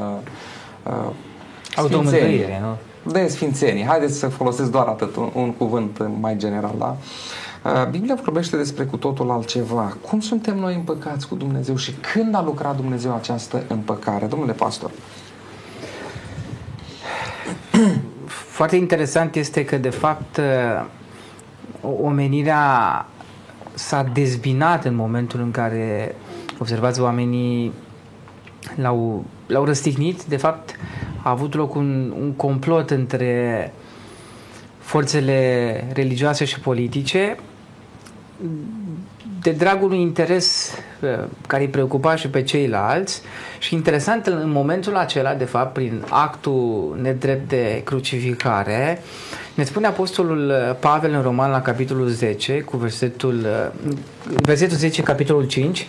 uh, 0.82 1.86
sfințenie. 1.86 2.60
nu? 2.62 3.12
De 3.12 3.26
sfințenie. 3.28 3.84
Haideți 3.84 4.18
să 4.18 4.28
folosesc 4.28 4.70
doar 4.70 4.86
atât, 4.86 5.16
un, 5.16 5.30
un 5.34 5.52
cuvânt 5.52 6.06
mai 6.20 6.36
general, 6.36 6.74
da? 6.78 6.96
Uh, 7.00 7.04
Biblia 7.90 8.14
vorbește 8.14 8.56
despre 8.56 8.84
cu 8.84 8.96
totul 8.96 9.30
altceva. 9.30 9.96
Cum 10.08 10.20
suntem 10.20 10.58
noi 10.58 10.74
împăcați 10.74 11.28
cu 11.28 11.34
Dumnezeu 11.34 11.76
și 11.76 11.92
când 11.92 12.34
a 12.34 12.42
lucrat 12.42 12.76
Dumnezeu 12.76 13.14
această 13.14 13.62
împăcare? 13.68 14.26
Domnule 14.26 14.52
pastor. 14.52 14.90
Foarte 18.56 18.76
interesant 18.76 19.34
este 19.34 19.64
că, 19.64 19.76
de 19.76 19.90
fapt, 19.90 20.36
uh, 20.36 20.86
omenirea 22.02 23.06
s-a 23.74 24.02
dezbinat 24.02 24.84
în 24.84 24.94
momentul 24.94 25.40
în 25.40 25.50
care, 25.50 26.14
observați, 26.58 27.00
oamenii 27.00 27.72
l-au, 28.76 29.24
l-au 29.46 29.64
răstignit. 29.64 30.24
De 30.24 30.36
fapt, 30.36 30.76
a 31.22 31.30
avut 31.30 31.54
loc 31.54 31.74
un, 31.74 32.14
un 32.20 32.32
complot 32.32 32.90
între 32.90 33.72
forțele 34.78 35.90
religioase 35.94 36.44
și 36.44 36.60
politice 36.60 37.36
de 39.42 39.50
dragul 39.50 39.86
unui 39.86 40.00
interes 40.00 40.72
uh, 41.00 41.24
care 41.46 41.62
îi 41.62 41.68
preocupa 41.68 42.16
și 42.16 42.28
pe 42.28 42.42
ceilalți 42.42 43.22
și 43.58 43.74
interesant 43.74 44.26
în 44.26 44.50
momentul 44.50 44.96
acela, 44.96 45.34
de 45.34 45.44
fapt, 45.44 45.72
prin 45.72 46.04
actul 46.08 46.98
nedrept 47.02 47.48
de 47.48 47.80
crucificare, 47.84 49.02
ne 49.54 49.64
spune 49.64 49.86
Apostolul 49.86 50.48
uh, 50.48 50.76
Pavel 50.80 51.12
în 51.12 51.22
Roman 51.22 51.50
la 51.50 51.60
capitolul 51.60 52.08
10, 52.08 52.60
cu 52.60 52.76
versetul, 52.76 53.46
uh, 53.84 53.92
versetul 54.42 54.76
10, 54.76 55.02
capitolul 55.02 55.46
5, 55.46 55.86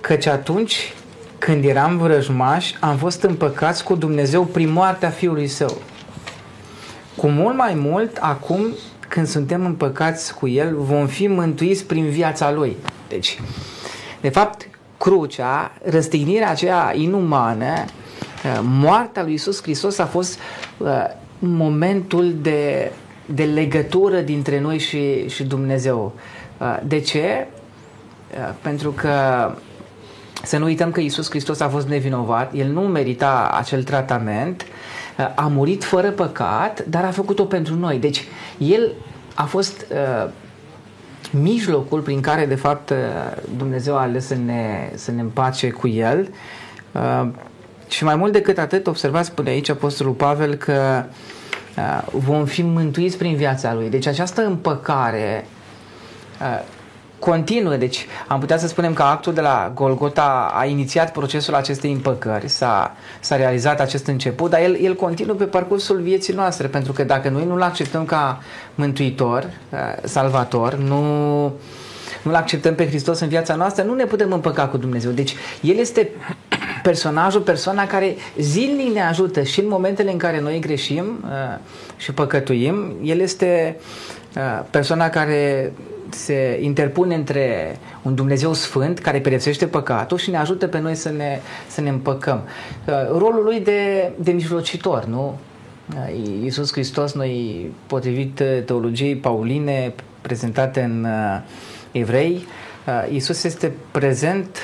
căci 0.00 0.26
atunci 0.26 0.94
când 1.38 1.64
eram 1.64 1.96
vrăjmași, 1.96 2.76
am 2.80 2.96
fost 2.96 3.22
împăcați 3.22 3.84
cu 3.84 3.94
Dumnezeu 3.94 4.44
prin 4.44 4.70
moartea 4.70 5.10
Fiului 5.10 5.46
Său. 5.46 5.82
Cu 7.16 7.26
mult 7.28 7.56
mai 7.56 7.74
mult, 7.74 8.16
acum 8.16 8.66
când 9.08 9.26
suntem 9.26 9.64
împăcați 9.64 10.34
cu 10.34 10.48
El, 10.48 10.76
vom 10.76 11.06
fi 11.06 11.26
mântuiți 11.26 11.84
prin 11.84 12.08
viața 12.08 12.52
Lui. 12.52 12.76
Deci, 13.08 13.40
de 14.20 14.28
fapt, 14.28 14.68
crucea, 14.98 15.72
răstignirea 15.84 16.50
aceea 16.50 16.92
inumană, 16.96 17.84
uh, 17.84 18.60
moartea 18.62 19.22
lui 19.22 19.32
Isus 19.32 19.62
Hristos 19.62 19.98
a 19.98 20.06
fost 20.06 20.38
uh, 20.78 20.88
momentul 21.38 22.34
de, 22.40 22.92
de 23.26 23.44
legătură 23.44 24.20
dintre 24.20 24.60
noi 24.60 24.78
și, 24.78 25.28
și 25.28 25.42
Dumnezeu. 25.42 26.12
Uh, 26.58 26.78
de 26.86 27.00
ce? 27.00 27.46
Pentru 28.62 28.90
că 28.90 29.10
să 30.42 30.58
nu 30.58 30.64
uităm 30.64 30.90
că 30.90 31.00
Isus 31.00 31.28
Hristos 31.28 31.60
a 31.60 31.68
fost 31.68 31.88
nevinovat, 31.88 32.54
El 32.54 32.68
nu 32.68 32.80
merita 32.80 33.50
acel 33.54 33.82
tratament, 33.82 34.66
a 35.34 35.46
murit 35.46 35.84
fără 35.84 36.10
păcat, 36.10 36.84
dar 36.84 37.04
a 37.04 37.10
făcut-o 37.10 37.44
pentru 37.44 37.74
noi. 37.74 37.98
Deci, 37.98 38.24
El 38.58 38.92
a 39.34 39.44
fost 39.44 39.86
uh, 39.90 40.30
mijlocul 41.30 42.00
prin 42.00 42.20
care, 42.20 42.46
de 42.46 42.54
fapt, 42.54 42.90
uh, 42.90 42.96
Dumnezeu 43.56 43.96
a 43.96 44.00
ales 44.00 44.26
să 44.26 44.34
ne, 44.44 44.90
să 44.94 45.10
ne 45.10 45.20
împace 45.20 45.70
cu 45.70 45.88
El. 45.88 46.28
Uh, 46.92 47.28
și 47.88 48.04
mai 48.04 48.16
mult 48.16 48.32
decât 48.32 48.58
atât, 48.58 48.86
observați 48.86 49.32
până 49.32 49.48
aici 49.48 49.68
Apostolul 49.68 50.12
Pavel 50.12 50.54
că 50.54 51.04
uh, 51.76 52.02
vom 52.12 52.44
fi 52.44 52.62
mântuiți 52.62 53.18
prin 53.18 53.36
viața 53.36 53.74
Lui. 53.74 53.90
Deci 53.90 54.06
această 54.06 54.44
împăcare 54.44 55.46
uh, 56.40 56.64
continuă. 57.24 57.76
Deci 57.76 58.06
am 58.26 58.40
putea 58.40 58.58
să 58.58 58.66
spunem 58.66 58.92
că 58.92 59.02
actul 59.02 59.34
de 59.34 59.40
la 59.40 59.72
Golgota 59.74 60.52
a 60.54 60.64
inițiat 60.64 61.12
procesul 61.12 61.54
acestei 61.54 61.92
împăcări, 61.92 62.48
s-a, 62.48 62.96
s-a 63.20 63.36
realizat 63.36 63.80
acest 63.80 64.06
început, 64.06 64.50
dar 64.50 64.60
el, 64.60 64.78
el 64.80 64.94
continuă 64.94 65.34
pe 65.34 65.44
parcursul 65.44 66.00
vieții 66.00 66.34
noastre, 66.34 66.66
pentru 66.66 66.92
că 66.92 67.04
dacă 67.04 67.28
noi 67.28 67.44
nu-L 67.44 67.62
acceptăm 67.62 68.04
ca 68.04 68.42
mântuitor, 68.74 69.50
uh, 69.70 69.78
salvator, 70.02 70.74
nu 70.74 71.02
nu-L 72.22 72.34
acceptăm 72.34 72.74
pe 72.74 72.86
Hristos 72.86 73.20
în 73.20 73.28
viața 73.28 73.54
noastră, 73.54 73.84
nu 73.84 73.94
ne 73.94 74.04
putem 74.04 74.32
împăca 74.32 74.66
cu 74.66 74.76
Dumnezeu. 74.76 75.10
Deci 75.10 75.34
El 75.60 75.76
este 75.76 76.10
personajul, 76.82 77.40
persoana 77.40 77.86
care 77.86 78.16
zilnic 78.38 78.94
ne 78.94 79.02
ajută 79.02 79.42
și 79.42 79.60
în 79.60 79.68
momentele 79.68 80.10
în 80.10 80.18
care 80.18 80.40
noi 80.40 80.58
greșim 80.58 81.24
uh, 81.24 81.58
și 81.96 82.12
păcătuim. 82.12 82.94
El 83.02 83.20
este 83.20 83.76
uh, 84.36 84.64
persoana 84.70 85.08
care 85.08 85.72
se 86.14 86.58
interpune 86.60 87.14
între 87.14 87.78
un 88.02 88.14
Dumnezeu 88.14 88.52
sfânt 88.52 88.98
care 88.98 89.20
pedepsește 89.20 89.66
păcatul 89.66 90.18
și 90.18 90.30
ne 90.30 90.36
ajută 90.36 90.66
pe 90.66 90.78
noi 90.78 90.94
să 90.94 91.10
ne, 91.10 91.40
să 91.68 91.80
ne 91.80 91.88
împăcăm. 91.88 92.42
Uh, 92.86 92.94
rolul 93.18 93.44
lui 93.44 93.60
de, 93.60 94.12
de 94.18 94.32
mijlocitor, 94.32 95.04
nu? 95.04 95.38
Uh, 95.94 96.42
Iisus 96.42 96.72
Hristos, 96.72 97.12
noi, 97.12 97.66
potrivit 97.86 98.40
uh, 98.40 98.62
teologiei 98.64 99.16
pauline 99.16 99.94
prezentate 100.20 100.80
în 100.80 101.06
evrei, 101.92 102.46
Iisus 103.10 103.44
este 103.44 103.72
prezent 103.90 104.58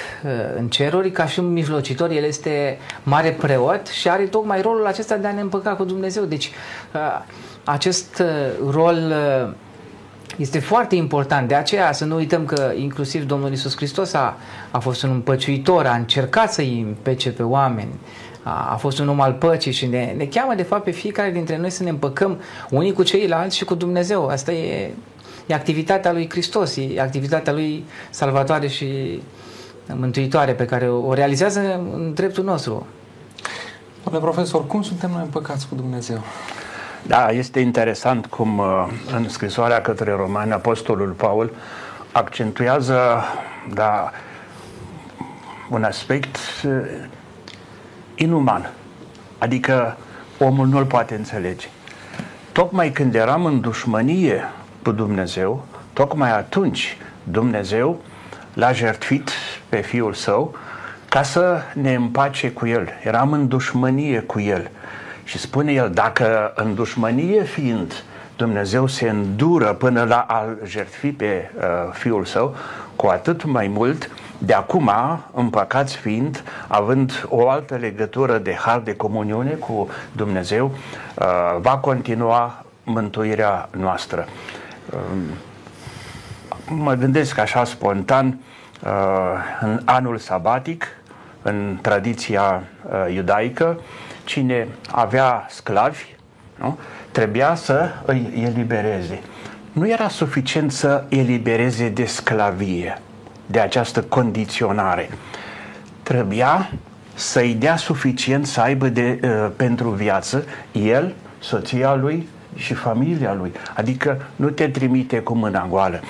în 0.57 0.68
ceruri 0.68 1.11
ca 1.11 1.26
și 1.26 1.38
un 1.38 1.53
mijlocitor, 1.53 2.11
El 2.11 2.24
este 2.24 2.78
mare 3.03 3.30
preot 3.30 3.86
și 3.86 4.09
are 4.09 4.24
tocmai 4.24 4.61
rolul 4.61 4.86
acesta 4.86 5.16
de 5.16 5.26
a 5.26 5.32
ne 5.32 5.40
împăca 5.40 5.70
cu 5.70 5.84
Dumnezeu. 5.84 6.24
Deci 6.24 6.51
acest 7.64 8.22
rol 8.70 9.14
este 10.41 10.59
foarte 10.59 10.95
important. 10.95 11.49
De 11.49 11.55
aceea 11.55 11.93
să 11.93 12.05
nu 12.05 12.14
uităm 12.14 12.45
că 12.45 12.72
inclusiv 12.76 13.26
Domnul 13.26 13.53
Isus 13.53 13.76
Hristos 13.76 14.12
a, 14.12 14.36
a 14.70 14.78
fost 14.78 15.03
un 15.03 15.11
împăciuitor, 15.11 15.86
a 15.86 15.95
încercat 15.95 16.53
să-i 16.53 16.80
împece 16.86 17.30
pe 17.30 17.43
oameni, 17.43 17.88
a, 18.43 18.68
a 18.72 18.76
fost 18.76 18.99
un 18.99 19.09
om 19.09 19.20
al 19.20 19.32
păcii 19.32 19.72
și 19.72 19.86
ne, 19.86 20.14
ne 20.16 20.24
cheamă 20.24 20.55
de 20.55 20.62
fapt 20.62 20.84
pe 20.84 20.91
fiecare 20.91 21.30
dintre 21.30 21.57
noi 21.57 21.70
să 21.70 21.82
ne 21.82 21.88
împăcăm 21.88 22.41
unii 22.70 22.93
cu 22.93 23.03
ceilalți 23.03 23.57
și 23.57 23.64
cu 23.64 23.74
Dumnezeu. 23.74 24.26
Asta 24.26 24.53
e, 24.53 24.91
e 25.47 25.55
activitatea 25.55 26.12
lui 26.12 26.28
Hristos, 26.30 26.76
e 26.76 27.01
activitatea 27.01 27.53
lui 27.53 27.84
salvatoare 28.11 28.66
și 28.66 29.20
mântuitoare 29.95 30.53
pe 30.53 30.64
care 30.64 30.88
o, 30.88 31.07
o 31.07 31.14
realizează 31.14 31.61
în 31.95 32.12
dreptul 32.14 32.45
nostru. 32.45 32.86
Domnule 34.05 34.24
profesor, 34.24 34.66
cum 34.66 34.82
suntem 34.82 35.11
noi 35.11 35.22
împăcați 35.22 35.68
cu 35.68 35.74
Dumnezeu? 35.74 36.22
Da, 37.07 37.30
este 37.30 37.61
interesant 37.61 38.26
cum 38.26 38.59
uh, 38.59 38.86
în 39.16 39.28
scrisoarea 39.28 39.80
către 39.80 40.12
romani 40.12 40.53
Apostolul 40.53 41.11
Paul 41.11 41.55
accentuează 42.12 43.22
da, 43.74 44.11
un 45.70 45.84
aspect 45.84 46.36
uh, 46.64 46.72
inuman, 48.14 48.70
adică 49.38 49.96
omul 50.38 50.66
nu-l 50.66 50.84
poate 50.84 51.14
înțelege. 51.14 51.66
Tocmai 52.53 52.90
când 52.90 53.14
eram 53.14 53.44
în 53.44 53.61
dușmănie 53.61 54.44
cu 54.82 54.92
Dumnezeu, 54.92 55.64
tocmai 55.92 56.30
atunci 56.30 56.96
Dumnezeu 57.22 58.01
l-a 58.55 58.72
jertfit 58.72 59.30
pe 59.68 59.80
Fiul 59.80 60.12
Său 60.12 60.55
ca 61.09 61.22
să 61.22 61.62
ne 61.74 61.94
împace 61.94 62.51
cu 62.51 62.66
El. 62.66 62.88
Eram 63.05 63.32
în 63.32 63.48
dușmănie 63.48 64.20
cu 64.20 64.40
El. 64.40 64.70
Și 65.30 65.38
spune 65.38 65.72
el, 65.72 65.90
dacă 65.90 66.52
în 66.54 66.74
dușmănie 66.74 67.42
fiind 67.42 68.04
Dumnezeu 68.36 68.86
se 68.86 69.08
îndură 69.08 69.72
până 69.72 70.04
la 70.04 70.18
a 70.18 70.44
jertfi 70.64 71.12
pe 71.12 71.50
uh, 71.56 71.62
Fiul 71.92 72.24
Său, 72.24 72.54
cu 72.96 73.06
atât 73.06 73.44
mai 73.44 73.66
mult 73.68 74.10
de 74.38 74.52
acum, 74.52 74.90
împăcați 75.32 75.96
fiind, 75.96 76.44
având 76.68 77.26
o 77.28 77.48
altă 77.48 77.74
legătură 77.76 78.38
de 78.38 78.54
har 78.54 78.80
de 78.80 78.96
comuniune 78.96 79.50
cu 79.50 79.88
Dumnezeu, 80.12 80.64
uh, 80.64 81.26
va 81.60 81.78
continua 81.78 82.64
mântuirea 82.84 83.68
noastră. 83.76 84.26
Um, 84.92 86.76
mă 86.76 86.94
gândesc 86.94 87.38
așa 87.38 87.64
spontan, 87.64 88.38
uh, 88.84 88.90
în 89.60 89.80
anul 89.84 90.18
sabatic, 90.18 90.86
în 91.42 91.78
tradiția 91.80 92.62
uh, 92.84 93.14
iudaică, 93.14 93.78
cine 94.30 94.68
avea 94.90 95.46
sclavi, 95.48 96.04
nu? 96.60 96.78
trebuia 97.10 97.54
să 97.54 97.90
îi 98.04 98.42
elibereze. 98.46 99.20
Nu 99.72 99.88
era 99.88 100.08
suficient 100.08 100.72
să 100.72 101.04
elibereze 101.08 101.88
de 101.88 102.04
sclavie, 102.04 102.98
de 103.46 103.60
această 103.60 104.02
condiționare. 104.02 105.10
Trebuia 106.02 106.70
să-i 107.14 107.54
dea 107.54 107.76
suficient 107.76 108.46
să 108.46 108.60
aibă 108.60 108.88
de, 108.88 109.20
uh, 109.22 109.50
pentru 109.56 109.88
viață 109.88 110.44
el, 110.72 111.14
soția 111.38 111.94
lui 111.94 112.28
și 112.54 112.74
familia 112.74 113.34
lui. 113.34 113.52
Adică 113.74 114.26
nu 114.36 114.48
te 114.48 114.68
trimite 114.68 115.18
cu 115.18 115.34
mâna 115.34 115.66
goală. 115.70 116.00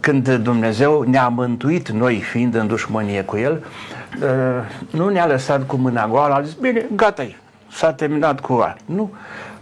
Când 0.00 0.34
Dumnezeu 0.34 1.02
ne-a 1.02 1.28
mântuit, 1.28 1.88
noi 1.88 2.20
fiind 2.20 2.54
în 2.54 2.66
dușmănie 2.66 3.22
cu 3.22 3.36
El, 3.36 3.52
uh, 3.52 3.93
nu 4.90 5.08
ne-a 5.08 5.26
lăsat 5.26 5.66
cu 5.66 5.76
mâna 5.76 6.06
goală, 6.06 6.34
a 6.34 6.42
zis, 6.42 6.54
bine, 6.54 6.86
gata 6.94 7.26
s-a 7.74 7.92
terminat 7.92 8.40
cu 8.40 8.52
a. 8.52 8.76
Nu, 8.84 9.12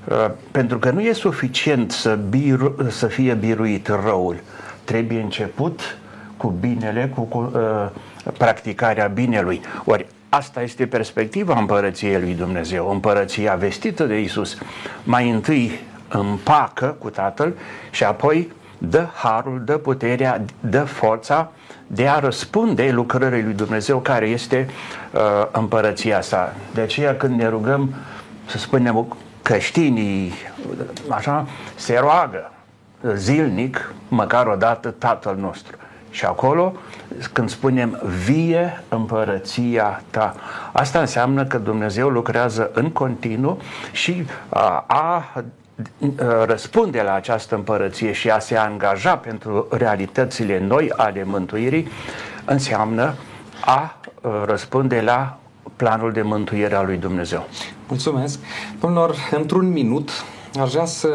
uh, 0.04 0.30
pentru 0.50 0.78
că 0.78 0.90
nu 0.90 1.00
e 1.00 1.12
suficient 1.12 1.90
să, 1.90 2.18
biru, 2.28 2.76
să 2.90 3.06
fie 3.06 3.34
biruit 3.34 3.88
răul. 4.04 4.36
Trebuie 4.84 5.20
început 5.20 5.96
cu 6.36 6.48
binele, 6.60 7.12
cu, 7.14 7.20
cu 7.20 7.52
uh, 7.54 8.30
practicarea 8.38 9.06
binelui. 9.06 9.60
Ori 9.84 10.06
asta 10.28 10.62
este 10.62 10.86
perspectiva 10.86 11.58
împărăției 11.58 12.20
lui 12.20 12.34
Dumnezeu, 12.34 12.90
împărăția 12.90 13.54
vestită 13.54 14.04
de 14.04 14.20
Isus. 14.20 14.58
Mai 15.02 15.30
întâi 15.30 15.80
împacă 16.08 16.96
cu 16.98 17.10
Tatăl 17.10 17.54
și 17.90 18.04
apoi 18.04 18.52
dă 18.88 19.06
harul, 19.14 19.62
dă 19.64 19.78
puterea, 19.78 20.44
dă 20.60 20.84
forța 20.84 21.50
de 21.86 22.08
a 22.08 22.18
răspunde 22.18 22.90
lucrării 22.90 23.42
lui 23.42 23.52
Dumnezeu 23.52 23.98
care 23.98 24.26
este 24.26 24.68
uh, 25.12 25.20
împărăția 25.52 26.20
sa. 26.20 26.54
De 26.74 26.80
aceea 26.80 27.16
când 27.16 27.38
ne 27.38 27.48
rugăm, 27.48 27.94
să 28.46 28.58
spunem, 28.58 29.16
creștinii, 29.42 30.32
așa, 31.08 31.46
se 31.74 31.98
roagă 32.00 32.52
zilnic, 33.14 33.94
măcar 34.08 34.46
o 34.46 34.54
dată, 34.54 34.90
Tatăl 34.90 35.36
nostru. 35.36 35.76
Și 36.10 36.24
acolo, 36.24 36.72
când 37.32 37.50
spunem 37.50 38.00
vie 38.24 38.82
împărăția 38.88 40.02
ta, 40.10 40.34
asta 40.72 41.00
înseamnă 41.00 41.44
că 41.44 41.58
Dumnezeu 41.58 42.08
lucrează 42.08 42.70
în 42.74 42.90
continuu 42.90 43.58
și 43.92 44.26
a, 44.48 44.84
a 44.86 45.42
răspunde 46.46 47.02
la 47.02 47.14
această 47.14 47.54
împărăție 47.54 48.12
și 48.12 48.30
a 48.30 48.38
se 48.38 48.56
angaja 48.56 49.16
pentru 49.16 49.66
realitățile 49.70 50.60
noi 50.60 50.92
ale 50.96 51.24
mântuirii, 51.24 51.88
înseamnă 52.44 53.14
a 53.64 53.96
răspunde 54.44 55.00
la 55.00 55.38
planul 55.76 56.12
de 56.12 56.22
mântuire 56.22 56.74
a 56.74 56.82
lui 56.82 56.96
Dumnezeu. 56.96 57.46
Mulțumesc. 57.88 58.38
Domnilor, 58.80 59.16
într-un 59.30 59.72
minut 59.72 60.10
aș 60.60 60.70
vrea 60.70 60.84
să 60.84 61.08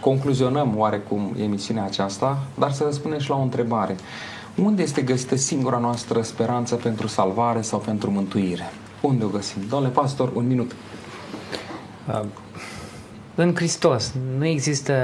concluzionăm 0.00 0.74
oarecum 0.76 1.36
emisiunea 1.40 1.84
aceasta, 1.84 2.38
dar 2.54 2.72
să 2.72 2.84
răspundem 2.84 3.20
și 3.20 3.30
la 3.30 3.36
o 3.36 3.40
întrebare. 3.40 3.96
Unde 4.54 4.82
este 4.82 5.02
găsită 5.02 5.36
singura 5.36 5.78
noastră 5.78 6.22
speranță 6.22 6.74
pentru 6.74 7.06
salvare 7.06 7.60
sau 7.60 7.78
pentru 7.78 8.10
mântuire? 8.10 8.72
Unde 9.00 9.24
o 9.24 9.28
găsim? 9.28 9.62
Domnule 9.68 9.92
pastor, 9.92 10.30
un 10.34 10.46
minut. 10.46 10.74
Uh, 13.36 13.44
în 13.44 13.54
Hristos. 13.54 14.12
Nu 14.38 14.46
există 14.46 14.94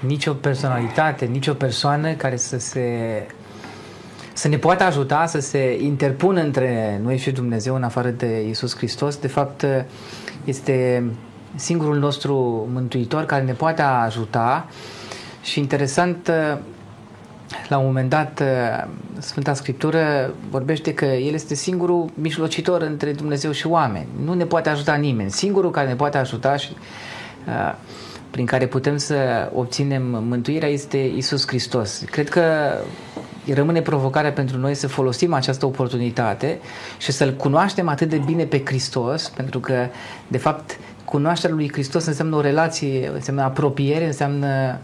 nicio 0.00 0.32
personalitate, 0.32 1.24
nicio 1.24 1.52
persoană 1.54 2.12
care 2.12 2.36
să 2.36 2.58
se 2.58 2.82
să 4.32 4.48
ne 4.48 4.56
poată 4.56 4.84
ajuta 4.84 5.26
să 5.26 5.40
se 5.40 5.78
interpună 5.82 6.40
între 6.40 7.00
noi 7.02 7.16
și 7.16 7.30
Dumnezeu 7.30 7.74
în 7.74 7.82
afară 7.82 8.08
de 8.08 8.46
Isus 8.48 8.76
Hristos. 8.76 9.16
De 9.16 9.26
fapt, 9.26 9.64
este 10.44 11.04
singurul 11.54 11.98
nostru 11.98 12.68
mântuitor 12.72 13.24
care 13.24 13.44
ne 13.44 13.52
poate 13.52 13.82
ajuta 13.82 14.68
și 15.42 15.58
interesant 15.58 16.30
la 17.68 17.78
un 17.78 17.86
moment 17.86 18.10
dat 18.10 18.42
Sfânta 19.18 19.54
Scriptură 19.54 20.34
vorbește 20.50 20.94
că 20.94 21.04
El 21.04 21.34
este 21.34 21.54
singurul 21.54 22.10
mijlocitor 22.14 22.82
între 22.82 23.12
Dumnezeu 23.12 23.50
și 23.50 23.66
oameni. 23.66 24.06
Nu 24.24 24.34
ne 24.34 24.44
poate 24.44 24.68
ajuta 24.68 24.94
nimeni. 24.94 25.30
Singurul 25.30 25.70
care 25.70 25.88
ne 25.88 25.94
poate 25.94 26.18
ajuta 26.18 26.56
și 26.56 26.68
prin 28.30 28.46
care 28.46 28.66
putem 28.66 28.96
să 28.96 29.50
obținem 29.54 30.02
mântuirea 30.28 30.68
este 30.68 30.96
Isus 30.96 31.46
Hristos. 31.46 32.02
Cred 32.10 32.28
că 32.28 32.42
rămâne 33.54 33.80
provocarea 33.80 34.32
pentru 34.32 34.58
noi 34.58 34.74
să 34.74 34.88
folosim 34.88 35.32
această 35.32 35.66
oportunitate 35.66 36.58
și 36.98 37.12
să-L 37.12 37.32
cunoaștem 37.32 37.88
atât 37.88 38.08
de 38.08 38.22
bine 38.24 38.44
pe 38.44 38.62
Hristos, 38.64 39.28
pentru 39.28 39.60
că, 39.60 39.86
de 40.28 40.38
fapt, 40.38 40.78
cunoașterea 41.04 41.56
lui 41.56 41.72
Hristos 41.72 42.06
înseamnă 42.06 42.36
o 42.36 42.40
relație, 42.40 43.10
înseamnă 43.14 43.42
apropiere, 43.42 44.06
înseamnă 44.06 44.78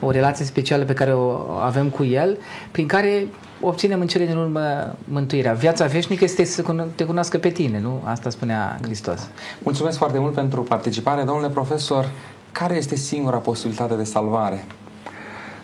o 0.00 0.10
relație 0.10 0.44
specială 0.44 0.84
pe 0.84 0.92
care 0.92 1.14
o 1.14 1.38
avem 1.62 1.88
cu 1.88 2.04
El, 2.04 2.38
prin 2.70 2.86
care 2.86 3.26
obținem 3.60 4.00
în 4.00 4.06
cele 4.06 4.26
din 4.26 4.36
urmă 4.36 4.94
mântuirea. 5.04 5.52
Viața 5.52 5.86
veșnică 5.86 6.24
este 6.24 6.44
să 6.44 6.86
te 6.94 7.04
cunoască 7.04 7.38
pe 7.38 7.48
tine, 7.48 7.80
nu? 7.80 8.02
Asta 8.04 8.30
spunea 8.30 8.78
Hristos. 8.82 9.28
Mulțumesc 9.62 9.98
foarte 9.98 10.18
mult 10.18 10.34
pentru 10.34 10.62
participare. 10.62 11.22
Domnule 11.22 11.48
profesor, 11.48 12.10
care 12.52 12.74
este 12.74 12.96
singura 12.96 13.36
posibilitate 13.36 13.94
de 13.94 14.04
salvare? 14.04 14.64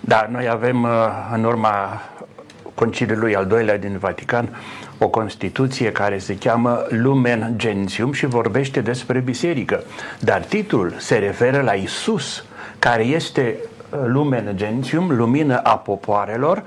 Da, 0.00 0.28
noi 0.30 0.48
avem 0.48 0.82
uh, 0.82 0.90
în 1.34 1.44
urma 1.44 2.02
Conciliului 2.74 3.36
al 3.36 3.46
doilea 3.46 3.78
din 3.78 3.98
Vatican 3.98 4.56
o 4.98 5.08
Constituție 5.08 5.92
care 5.92 6.18
se 6.18 6.36
cheamă 6.36 6.86
Lumen 6.88 7.54
Gentium 7.56 8.12
și 8.12 8.26
vorbește 8.26 8.80
despre 8.80 9.18
biserică. 9.18 9.82
Dar 10.20 10.40
titlul 10.40 10.94
se 10.98 11.14
referă 11.14 11.60
la 11.60 11.72
Isus, 11.72 12.44
care 12.78 13.04
este 13.04 13.56
uh, 13.58 13.71
Lumen 14.04 14.52
Gentium, 14.56 15.16
lumină 15.16 15.58
a 15.62 15.76
popoarelor, 15.76 16.62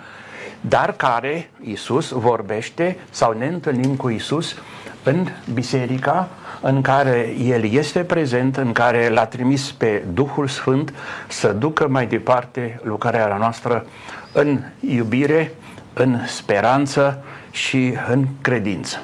dar 0.61 0.93
care 0.93 1.49
Isus 1.61 2.09
vorbește 2.09 2.97
sau 3.09 3.33
ne 3.37 3.47
întâlnim 3.47 3.95
cu 3.95 4.09
Isus 4.09 4.55
în 5.03 5.27
biserica 5.53 6.27
în 6.61 6.81
care 6.81 7.33
El 7.43 7.71
este 7.71 7.99
prezent, 7.99 8.57
în 8.57 8.71
care 8.71 9.09
L-a 9.09 9.25
trimis 9.25 9.71
pe 9.71 10.03
Duhul 10.13 10.47
Sfânt 10.47 10.93
să 11.27 11.51
ducă 11.51 11.87
mai 11.87 12.05
departe 12.07 12.79
lucrarea 12.83 13.37
noastră 13.37 13.85
în 14.31 14.59
iubire, 14.79 15.51
în 15.93 16.19
speranță 16.25 17.23
și 17.51 17.93
în 18.09 18.25
credință. 18.41 18.97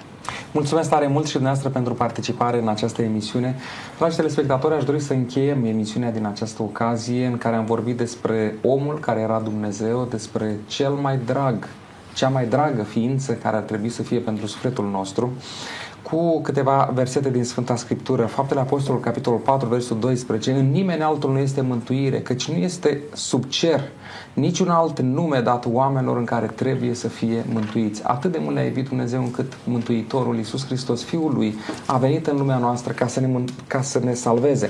Mulțumesc 0.51 0.89
tare 0.89 1.07
mult 1.07 1.25
și 1.25 1.31
dumneavoastră 1.31 1.69
pentru 1.69 1.93
participare 1.93 2.61
în 2.61 2.67
această 2.67 3.01
emisiune. 3.01 3.55
Dragi 3.97 4.15
telespectatori, 4.15 4.73
aș 4.73 4.83
dori 4.83 4.99
să 4.99 5.13
încheiem 5.13 5.65
emisiunea 5.65 6.11
din 6.11 6.25
această 6.25 6.61
ocazie 6.61 7.25
în 7.25 7.37
care 7.37 7.55
am 7.55 7.65
vorbit 7.65 7.97
despre 7.97 8.55
omul 8.61 8.99
care 8.99 9.19
era 9.19 9.39
Dumnezeu, 9.39 10.07
despre 10.09 10.59
cel 10.67 10.91
mai 10.91 11.19
drag, 11.25 11.67
cea 12.13 12.29
mai 12.29 12.45
dragă 12.45 12.83
ființă 12.83 13.33
care 13.33 13.55
ar 13.55 13.61
trebui 13.63 13.89
să 13.89 14.03
fie 14.03 14.19
pentru 14.19 14.45
sufletul 14.45 14.89
nostru 14.89 15.33
cu 16.11 16.41
câteva 16.41 16.91
versete 16.93 17.29
din 17.29 17.43
Sfânta 17.43 17.75
Scriptură. 17.75 18.25
Faptele 18.25 18.59
Apostolului, 18.59 19.05
capitolul 19.05 19.39
4, 19.39 19.67
versul 19.67 19.99
12. 19.99 20.51
În 20.51 20.71
nimeni 20.71 21.01
altul 21.01 21.31
nu 21.31 21.37
este 21.37 21.61
mântuire, 21.61 22.19
căci 22.19 22.49
nu 22.49 22.55
este 22.55 22.99
sub 23.13 23.45
cer 23.45 23.81
niciun 24.33 24.69
alt 24.69 24.99
nume 24.99 25.39
dat 25.39 25.65
oamenilor 25.71 26.17
în 26.17 26.23
care 26.23 26.45
trebuie 26.45 26.93
să 26.93 27.07
fie 27.07 27.45
mântuiți. 27.53 28.03
Atât 28.03 28.31
de 28.31 28.37
mult 28.41 28.55
ne-a 28.55 28.65
iubit 28.65 28.87
Dumnezeu 28.87 29.21
încât 29.21 29.53
Mântuitorul 29.63 30.35
Iisus 30.35 30.65
Hristos, 30.65 31.03
Fiul 31.03 31.33
Lui, 31.33 31.55
a 31.85 31.97
venit 31.97 32.27
în 32.27 32.37
lumea 32.37 32.57
noastră 32.57 32.93
ca 32.93 33.07
să 33.07 33.19
ne, 33.19 33.27
ca 33.67 33.81
să 33.81 33.99
ne 34.03 34.13
salveze. 34.13 34.69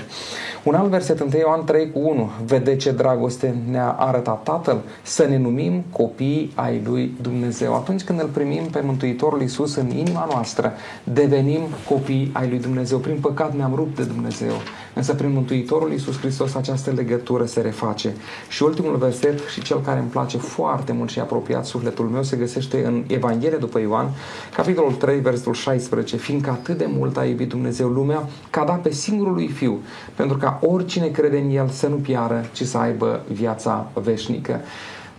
Un 0.64 0.74
alt 0.74 0.90
verset, 0.90 1.20
1 1.20 1.30
Ioan 1.40 1.64
3 1.64 1.92
cu 1.92 2.00
1. 2.00 2.30
Vede 2.46 2.76
ce 2.76 2.92
dragoste 2.92 3.56
ne-a 3.70 3.90
arătat 3.90 4.44
Tatăl? 4.44 4.82
Să 5.02 5.26
ne 5.26 5.38
numim 5.38 5.84
copii 5.92 6.52
ai 6.56 6.82
Lui 6.86 7.18
Dumnezeu. 7.22 7.76
Atunci 7.76 8.04
când 8.04 8.20
îl 8.20 8.28
primim 8.28 8.64
pe 8.64 8.82
Mântuitorul 8.86 9.42
Iisus 9.42 9.76
în 9.76 9.90
inima 9.90 10.28
noastră, 10.32 10.74
devenim 11.32 11.62
copii 11.90 12.30
ai 12.34 12.50
Lui 12.50 12.60
Dumnezeu. 12.60 12.98
Prin 12.98 13.18
păcat 13.22 13.56
ne-am 13.56 13.76
rupt 13.76 13.96
de 13.96 14.04
Dumnezeu. 14.04 14.54
Însă 14.94 15.14
prin 15.14 15.32
Mântuitorul 15.32 15.92
Iisus 15.92 16.20
Hristos 16.20 16.56
această 16.56 16.92
legătură 16.96 17.46
se 17.46 17.62
reface. 17.62 18.14
Și 18.50 18.64
ultimul 18.64 18.96
verset 18.96 19.40
și 19.54 19.62
cel 19.62 19.82
care 19.82 20.00
îmi 20.00 20.10
place 20.10 20.38
foarte 20.38 20.92
mult 20.92 21.10
și 21.10 21.20
apropiat 21.20 21.66
sufletul 21.66 22.06
meu 22.06 22.24
se 22.24 22.36
găsește 22.36 22.86
în 22.86 23.04
Evanghelie 23.08 23.58
după 23.58 23.80
Ioan, 23.80 24.10
capitolul 24.56 24.92
3, 24.92 25.20
versetul 25.20 25.54
16, 25.54 26.18
fiindcă 26.18 26.50
atât 26.50 26.78
de 26.78 26.86
mult 26.98 27.18
a 27.18 27.26
iubit 27.26 27.50
Dumnezeu 27.50 27.88
lumea, 27.88 28.30
că 28.50 28.60
a 28.60 28.66
dat 28.66 28.82
pe 28.82 28.92
singurul 28.92 29.34
lui 29.34 29.48
Fiu, 29.48 29.80
pentru 30.16 30.38
ca 30.38 30.60
oricine 30.62 31.08
crede 31.08 31.38
în 31.38 31.50
El 31.50 31.68
să 31.68 31.88
nu 31.88 31.96
piară, 31.96 32.46
ci 32.54 32.64
să 32.64 32.78
aibă 32.78 33.24
viața 33.32 33.92
veșnică. 33.94 34.62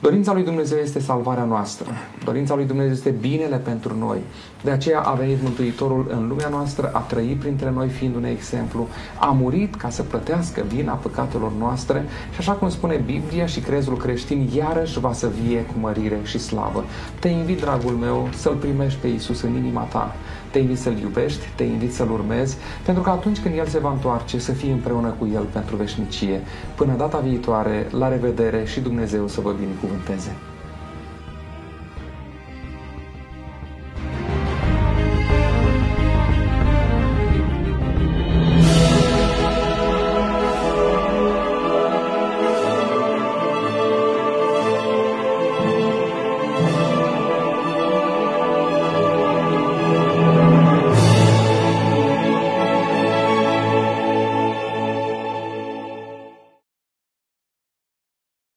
Dorința 0.02 0.32
lui 0.32 0.42
Dumnezeu 0.42 0.78
este 0.78 1.00
salvarea 1.00 1.44
noastră. 1.44 1.86
Dorința 2.24 2.54
lui 2.54 2.64
Dumnezeu 2.64 2.92
este 2.92 3.10
binele 3.10 3.56
pentru 3.56 3.96
noi. 3.98 4.18
De 4.62 4.70
aceea 4.70 5.00
a 5.00 5.12
venit 5.12 5.42
Mântuitorul 5.42 6.06
în 6.10 6.28
lumea 6.28 6.48
noastră, 6.48 6.90
a 6.92 6.98
trăit 6.98 7.38
printre 7.38 7.70
noi 7.70 7.88
fiind 7.88 8.14
un 8.14 8.24
exemplu, 8.24 8.88
a 9.18 9.26
murit 9.26 9.74
ca 9.74 9.90
să 9.90 10.02
plătească 10.02 10.64
vina 10.68 10.92
păcatelor 10.92 11.52
noastre 11.58 12.04
și 12.32 12.38
așa 12.38 12.52
cum 12.52 12.68
spune 12.68 13.02
Biblia 13.06 13.46
și 13.46 13.60
crezul 13.60 13.96
creștin, 13.96 14.48
iarăși 14.54 15.00
va 15.00 15.12
să 15.12 15.30
vie 15.42 15.60
cu 15.60 15.74
mărire 15.80 16.20
și 16.22 16.38
slavă. 16.38 16.84
Te 17.18 17.28
invit, 17.28 17.60
dragul 17.60 17.92
meu, 17.92 18.28
să-L 18.36 18.54
primești 18.54 19.00
pe 19.00 19.06
Iisus 19.06 19.42
în 19.42 19.56
inima 19.56 19.82
ta. 19.82 20.14
Te 20.52 20.58
invit 20.58 20.78
să-L 20.78 20.98
iubești, 20.98 21.46
te 21.54 21.62
invit 21.62 21.92
să-L 21.92 22.10
urmezi, 22.10 22.56
pentru 22.84 23.02
că 23.02 23.10
atunci 23.10 23.40
când 23.40 23.56
El 23.56 23.66
se 23.66 23.78
va 23.78 23.90
întoarce, 23.90 24.38
să 24.38 24.52
fii 24.52 24.70
împreună 24.70 25.14
cu 25.18 25.28
El 25.34 25.42
pentru 25.52 25.76
veșnicie. 25.76 26.40
Până 26.74 26.94
data 26.96 27.18
viitoare, 27.18 27.86
la 27.90 28.08
revedere 28.08 28.64
și 28.64 28.80
Dumnezeu 28.80 29.28
să 29.28 29.40
vă 29.40 29.52
binecuvânteze. 29.58 30.36